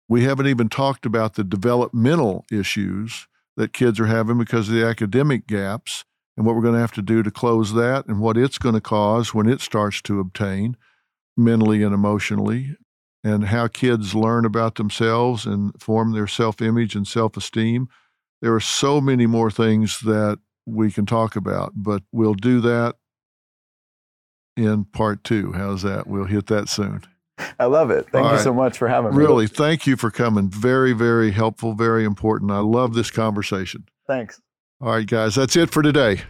We 0.08 0.24
haven't 0.24 0.48
even 0.48 0.68
talked 0.68 1.06
about 1.06 1.34
the 1.34 1.44
developmental 1.44 2.44
issues 2.52 3.26
that 3.56 3.72
kids 3.72 3.98
are 4.00 4.06
having 4.06 4.38
because 4.38 4.68
of 4.68 4.74
the 4.74 4.84
academic 4.84 5.46
gaps 5.46 6.04
and 6.36 6.44
what 6.44 6.54
we're 6.54 6.62
going 6.62 6.74
to 6.74 6.80
have 6.80 6.92
to 6.92 7.02
do 7.02 7.22
to 7.22 7.30
close 7.30 7.72
that 7.74 8.06
and 8.06 8.20
what 8.20 8.36
it's 8.36 8.58
going 8.58 8.74
to 8.74 8.80
cause 8.80 9.32
when 9.32 9.48
it 9.48 9.60
starts 9.60 10.02
to 10.02 10.20
obtain 10.20 10.76
mentally 11.36 11.82
and 11.82 11.94
emotionally 11.94 12.76
and 13.24 13.46
how 13.46 13.66
kids 13.66 14.14
learn 14.14 14.44
about 14.44 14.76
themselves 14.76 15.46
and 15.46 15.72
form 15.80 16.12
their 16.12 16.28
self-image 16.28 16.94
and 16.94 17.08
self-esteem 17.08 17.88
there 18.44 18.54
are 18.54 18.60
so 18.60 19.00
many 19.00 19.26
more 19.26 19.50
things 19.50 20.00
that 20.00 20.38
we 20.66 20.92
can 20.92 21.06
talk 21.06 21.34
about, 21.34 21.72
but 21.74 22.02
we'll 22.12 22.34
do 22.34 22.60
that 22.60 22.96
in 24.54 24.84
part 24.84 25.24
two. 25.24 25.52
How's 25.52 25.80
that? 25.80 26.06
We'll 26.06 26.26
hit 26.26 26.48
that 26.48 26.68
soon. 26.68 27.04
I 27.58 27.64
love 27.64 27.90
it. 27.90 28.06
Thank 28.12 28.26
All 28.26 28.32
you 28.32 28.36
right. 28.36 28.44
so 28.44 28.52
much 28.52 28.76
for 28.76 28.86
having 28.86 29.12
me. 29.12 29.16
Really, 29.16 29.46
thank 29.46 29.86
you 29.86 29.96
for 29.96 30.10
coming. 30.10 30.50
Very, 30.50 30.92
very 30.92 31.30
helpful, 31.30 31.72
very 31.72 32.04
important. 32.04 32.50
I 32.50 32.58
love 32.58 32.92
this 32.92 33.10
conversation. 33.10 33.86
Thanks. 34.06 34.42
All 34.78 34.90
right, 34.90 35.06
guys, 35.06 35.36
that's 35.36 35.56
it 35.56 35.70
for 35.70 35.82
today. 35.82 36.20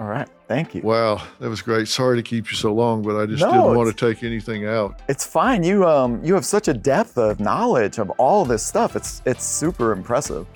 All 0.00 0.06
right. 0.06 0.26
Thank 0.48 0.74
you. 0.74 0.80
Wow, 0.80 1.20
that 1.40 1.50
was 1.50 1.60
great. 1.60 1.86
Sorry 1.86 2.16
to 2.16 2.22
keep 2.22 2.50
you 2.50 2.56
so 2.56 2.72
long, 2.72 3.02
but 3.02 3.16
I 3.20 3.26
just 3.26 3.42
No, 3.42 3.50
didn't 3.52 3.76
want 3.76 3.94
to 3.94 4.12
take 4.14 4.24
anything 4.24 4.66
out. 4.66 4.98
It's 5.08 5.26
fine. 5.26 5.62
You 5.62 5.86
um 5.86 6.24
you 6.24 6.32
have 6.34 6.46
such 6.46 6.68
a 6.68 6.74
depth 6.74 7.18
of 7.18 7.38
knowledge 7.38 7.98
of 7.98 8.08
all 8.12 8.46
this 8.46 8.64
stuff. 8.66 8.96
It's 8.96 9.20
it's 9.26 9.44
super 9.44 9.92
impressive. 9.92 10.46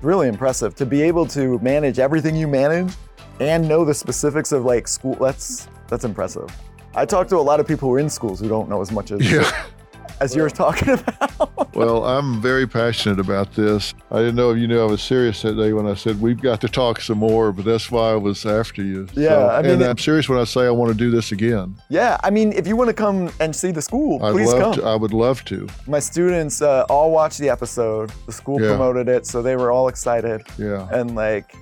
Really 0.00 0.26
impressive 0.26 0.74
to 0.76 0.86
be 0.86 1.02
able 1.02 1.26
to 1.26 1.58
manage 1.58 1.98
everything 1.98 2.34
you 2.34 2.48
manage 2.48 2.94
and 3.40 3.68
know 3.68 3.84
the 3.84 3.92
specifics 3.94 4.52
of 4.52 4.64
like 4.64 4.88
school. 4.88 5.16
That's 5.20 5.68
that's 5.88 6.04
impressive. 6.06 6.48
I 6.94 7.04
talk 7.04 7.28
to 7.28 7.36
a 7.36 7.38
lot 7.50 7.60
of 7.60 7.68
people 7.68 7.90
who 7.90 7.94
are 7.96 7.98
in 7.98 8.08
schools 8.08 8.40
who 8.40 8.48
don't 8.48 8.70
know 8.70 8.80
as 8.80 8.90
much 8.90 9.10
as 9.12 9.20
Yeah. 9.30 9.50
as 10.20 10.34
you 10.36 10.42
were 10.42 10.50
talking 10.50 10.90
about. 10.98 11.74
Well, 11.74 12.04
I'm 12.04 12.40
very 12.40 12.66
passionate 12.66 13.18
about 13.18 13.52
this. 13.54 13.94
I 14.10 14.18
didn't 14.18 14.36
know 14.36 14.50
if 14.50 14.58
you 14.58 14.68
knew 14.68 14.80
I 14.80 14.84
was 14.84 15.02
serious 15.02 15.42
that 15.42 15.54
day 15.56 15.72
when 15.72 15.86
I 15.86 15.94
said 15.94 16.20
we've 16.20 16.40
got 16.40 16.60
to 16.60 16.68
talk 16.68 17.00
some 17.00 17.18
more, 17.18 17.52
but 17.52 17.64
that's 17.64 17.90
why 17.90 18.10
I 18.12 18.14
was 18.16 18.46
after 18.46 18.82
you. 18.82 19.08
Yeah, 19.14 19.48
I 19.48 19.62
mean, 19.62 19.72
and 19.72 19.82
it- 19.82 19.88
I'm 19.90 19.98
serious 19.98 20.28
when 20.28 20.38
I 20.38 20.44
say 20.44 20.66
I 20.66 20.70
want 20.70 20.92
to 20.92 20.96
do 20.98 21.10
this 21.10 21.32
again. 21.32 21.76
yeah, 21.88 22.16
I 22.22 22.30
mean, 22.30 22.52
if 22.52 22.66
you 22.68 22.76
want 22.76 22.88
to 22.88 22.94
come 22.94 23.30
and 23.40 23.54
see 23.54 23.70
the 23.72 23.82
school, 23.82 24.22
I'd 24.24 24.32
please 24.32 24.52
come. 24.52 24.72
to. 24.74 24.84
I 24.84 24.94
would 24.94 25.12
love 25.12 25.44
to. 25.46 25.66
My 25.86 25.98
students 25.98 26.62
uh, 26.62 26.86
all 26.88 27.10
watched 27.10 27.38
the 27.38 27.48
episode. 27.50 28.12
The 28.26 28.32
school 28.32 28.60
Yeah. 28.60 28.68
promoted 28.68 29.08
it, 29.08 29.26
so 29.26 29.42
they 29.42 29.56
were 29.56 29.70
all 29.72 29.88
excited 29.88 30.42
Yeah. 30.58 30.88
and 30.92 31.14
like 31.16 31.54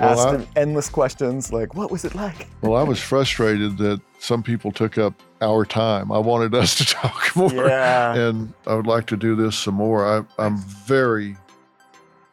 Well, 0.00 0.10
asked 0.18 0.28
I- 0.28 0.36
him 0.38 0.46
endless 0.56 0.88
questions 0.88 1.52
like, 1.52 1.74
"What 1.74 1.90
was 1.90 2.04
it 2.04 2.14
like?" 2.14 2.48
Well, 2.62 2.74
I 2.76 2.82
was 2.82 2.98
frustrated 3.00 3.76
that 3.78 4.00
some 4.18 4.42
people 4.42 4.72
took 4.72 4.98
up 4.98 5.14
our 5.42 5.64
time. 5.64 6.10
I 6.12 6.18
wanted 6.18 6.54
us 6.54 6.74
to 6.78 6.84
talk 6.86 7.34
more. 7.36 7.52
Yeah. 7.52 8.14
And 8.14 8.52
I 8.66 8.74
would 8.74 8.86
like 8.86 9.06
to 9.06 9.16
do 9.16 9.34
this 9.36 9.56
some 9.56 9.74
more. 9.74 10.06
I, 10.06 10.22
I'm 10.42 10.58
very 10.58 11.36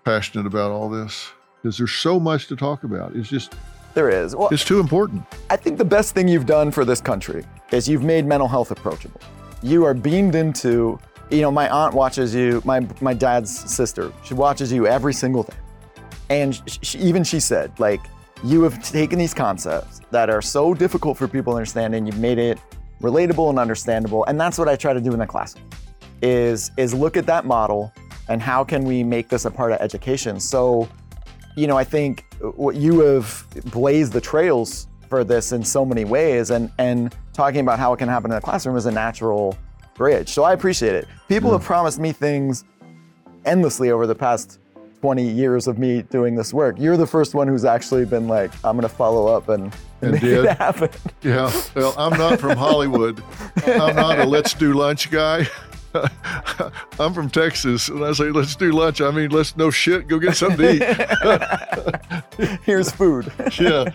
passionate 0.04 0.46
about 0.46 0.72
all 0.72 0.90
this 0.90 1.30
because 1.62 1.78
there's 1.78 1.92
so 1.94 2.20
much 2.20 2.48
to 2.48 2.56
talk 2.56 2.84
about. 2.84 3.16
It's 3.16 3.30
just, 3.30 3.56
There 3.94 4.10
is. 4.10 4.36
Well, 4.36 4.50
it's 4.52 4.64
too 4.64 4.80
important. 4.80 5.24
I 5.50 5.58
think 5.58 5.78
the 5.78 5.86
best 5.86 6.14
thing 6.14 6.28
you've 6.28 6.46
done 6.46 6.72
for 6.72 6.86
this 6.86 7.02
country 7.02 7.44
is 7.72 7.88
you've 7.90 8.04
made 8.04 8.26
mental 8.26 8.48
health 8.48 8.72
approachable. 8.72 9.20
You 9.64 9.84
are 9.86 9.94
beamed 9.94 10.36
into, 10.36 11.00
you 11.30 11.42
know, 11.42 11.52
my 11.52 11.68
aunt 11.70 11.94
watches 11.94 12.34
you, 12.36 12.62
my, 12.64 12.86
my 13.02 13.14
dad's 13.14 13.52
sister, 13.74 14.12
she 14.24 14.34
watches 14.34 14.72
you 14.72 14.86
every 14.88 15.14
single 15.14 15.44
day. 15.44 15.54
And 16.30 16.56
sh 16.56 16.80
sh 16.82 16.96
even 16.96 17.24
she 17.24 17.40
said, 17.40 17.80
like, 17.80 18.02
you 18.44 18.62
have 18.64 18.84
taken 18.84 19.18
these 19.18 19.34
concepts 19.34 20.02
that 20.12 20.30
are 20.30 20.42
so 20.42 20.74
difficult 20.74 21.18
for 21.18 21.28
people 21.28 21.54
to 21.54 21.58
understand 21.58 21.96
and 21.96 22.06
you've 22.06 22.20
made 22.20 22.38
it 22.38 22.60
relatable 23.02 23.50
and 23.50 23.58
understandable. 23.58 24.24
And 24.26 24.40
that's 24.40 24.58
what 24.58 24.68
I 24.68 24.76
try 24.76 24.94
to 24.94 25.02
do 25.02 25.12
in 25.12 25.20
the 25.20 25.26
classroom 25.26 25.70
is, 26.22 26.72
is 26.78 26.94
look 26.94 27.18
at 27.18 27.26
that 27.28 27.46
model 27.46 27.92
and 28.30 28.42
how 28.42 28.64
can 28.64 28.84
we 28.84 29.04
make 29.04 29.30
this 29.30 29.46
a 29.46 29.52
part 29.52 29.72
of 29.72 29.80
education. 29.80 30.40
So 30.40 30.88
you 31.58 31.66
know, 31.66 31.76
I 31.76 31.84
think 31.84 32.24
what 32.56 32.76
you 32.76 33.00
have 33.00 33.46
blazed 33.72 34.14
the 34.14 34.22
trails 34.22 34.88
for 35.10 35.24
this 35.24 35.52
in 35.52 35.64
so 35.64 35.84
many 35.84 36.06
ways, 36.06 36.52
and 36.52 36.72
and 36.78 37.14
talking 37.34 37.62
about 37.62 37.80
how 37.80 37.92
it 37.94 37.98
can 37.98 38.08
happen 38.08 38.32
in 38.32 38.36
the 38.36 38.42
classroom 38.42 38.78
is 38.78 38.86
a 38.86 38.92
natural 38.92 39.58
bridge. 39.96 40.30
So 40.30 40.44
I 40.44 40.54
appreciate 40.54 40.94
it. 40.94 41.08
People 41.28 41.50
mm. 41.50 41.54
have 41.54 41.64
promised 41.64 42.00
me 42.00 42.12
things 42.12 42.64
endlessly 43.46 43.90
over 43.90 44.06
the 44.06 44.14
past 44.14 44.60
20 45.02 45.24
years 45.30 45.68
of 45.68 45.78
me 45.78 46.02
doing 46.04 46.36
this 46.36 46.54
work. 46.54 46.76
You're 46.80 46.98
the 46.98 47.06
first 47.08 47.34
one 47.36 47.48
who's 47.48 47.66
actually 47.66 48.06
been 48.06 48.28
like, 48.28 48.52
I'm 48.64 48.76
gonna 48.76 48.90
follow 48.90 49.28
up 49.28 49.48
and, 49.50 49.72
And 50.02 50.12
make 50.14 50.22
did. 50.22 50.46
it 50.46 50.58
happen. 50.58 50.90
Yeah. 51.22 51.52
Well, 51.76 51.94
I'm 51.98 52.18
not 52.18 52.40
from 52.40 52.58
Hollywood. 52.58 53.22
I'm 53.66 53.96
not 53.96 54.20
a 54.20 54.26
let's 54.26 54.54
do 54.54 54.74
lunch 54.74 55.12
guy. 55.12 55.48
I'm 57.00 57.14
from 57.14 57.30
Texas, 57.30 57.90
and 57.90 58.04
I 58.04 58.12
say 58.14 58.26
let's 58.32 58.56
do 58.56 58.72
lunch. 58.72 59.02
I 59.02 59.10
mean, 59.12 59.30
let's 59.32 59.56
no 59.58 59.72
shit, 59.72 60.08
go 60.08 60.20
get 60.20 60.36
something 60.36 60.80
to 60.80 62.32
eat. 62.40 62.60
Here's 62.64 62.92
food. 62.92 63.32
yeah. 63.60 63.86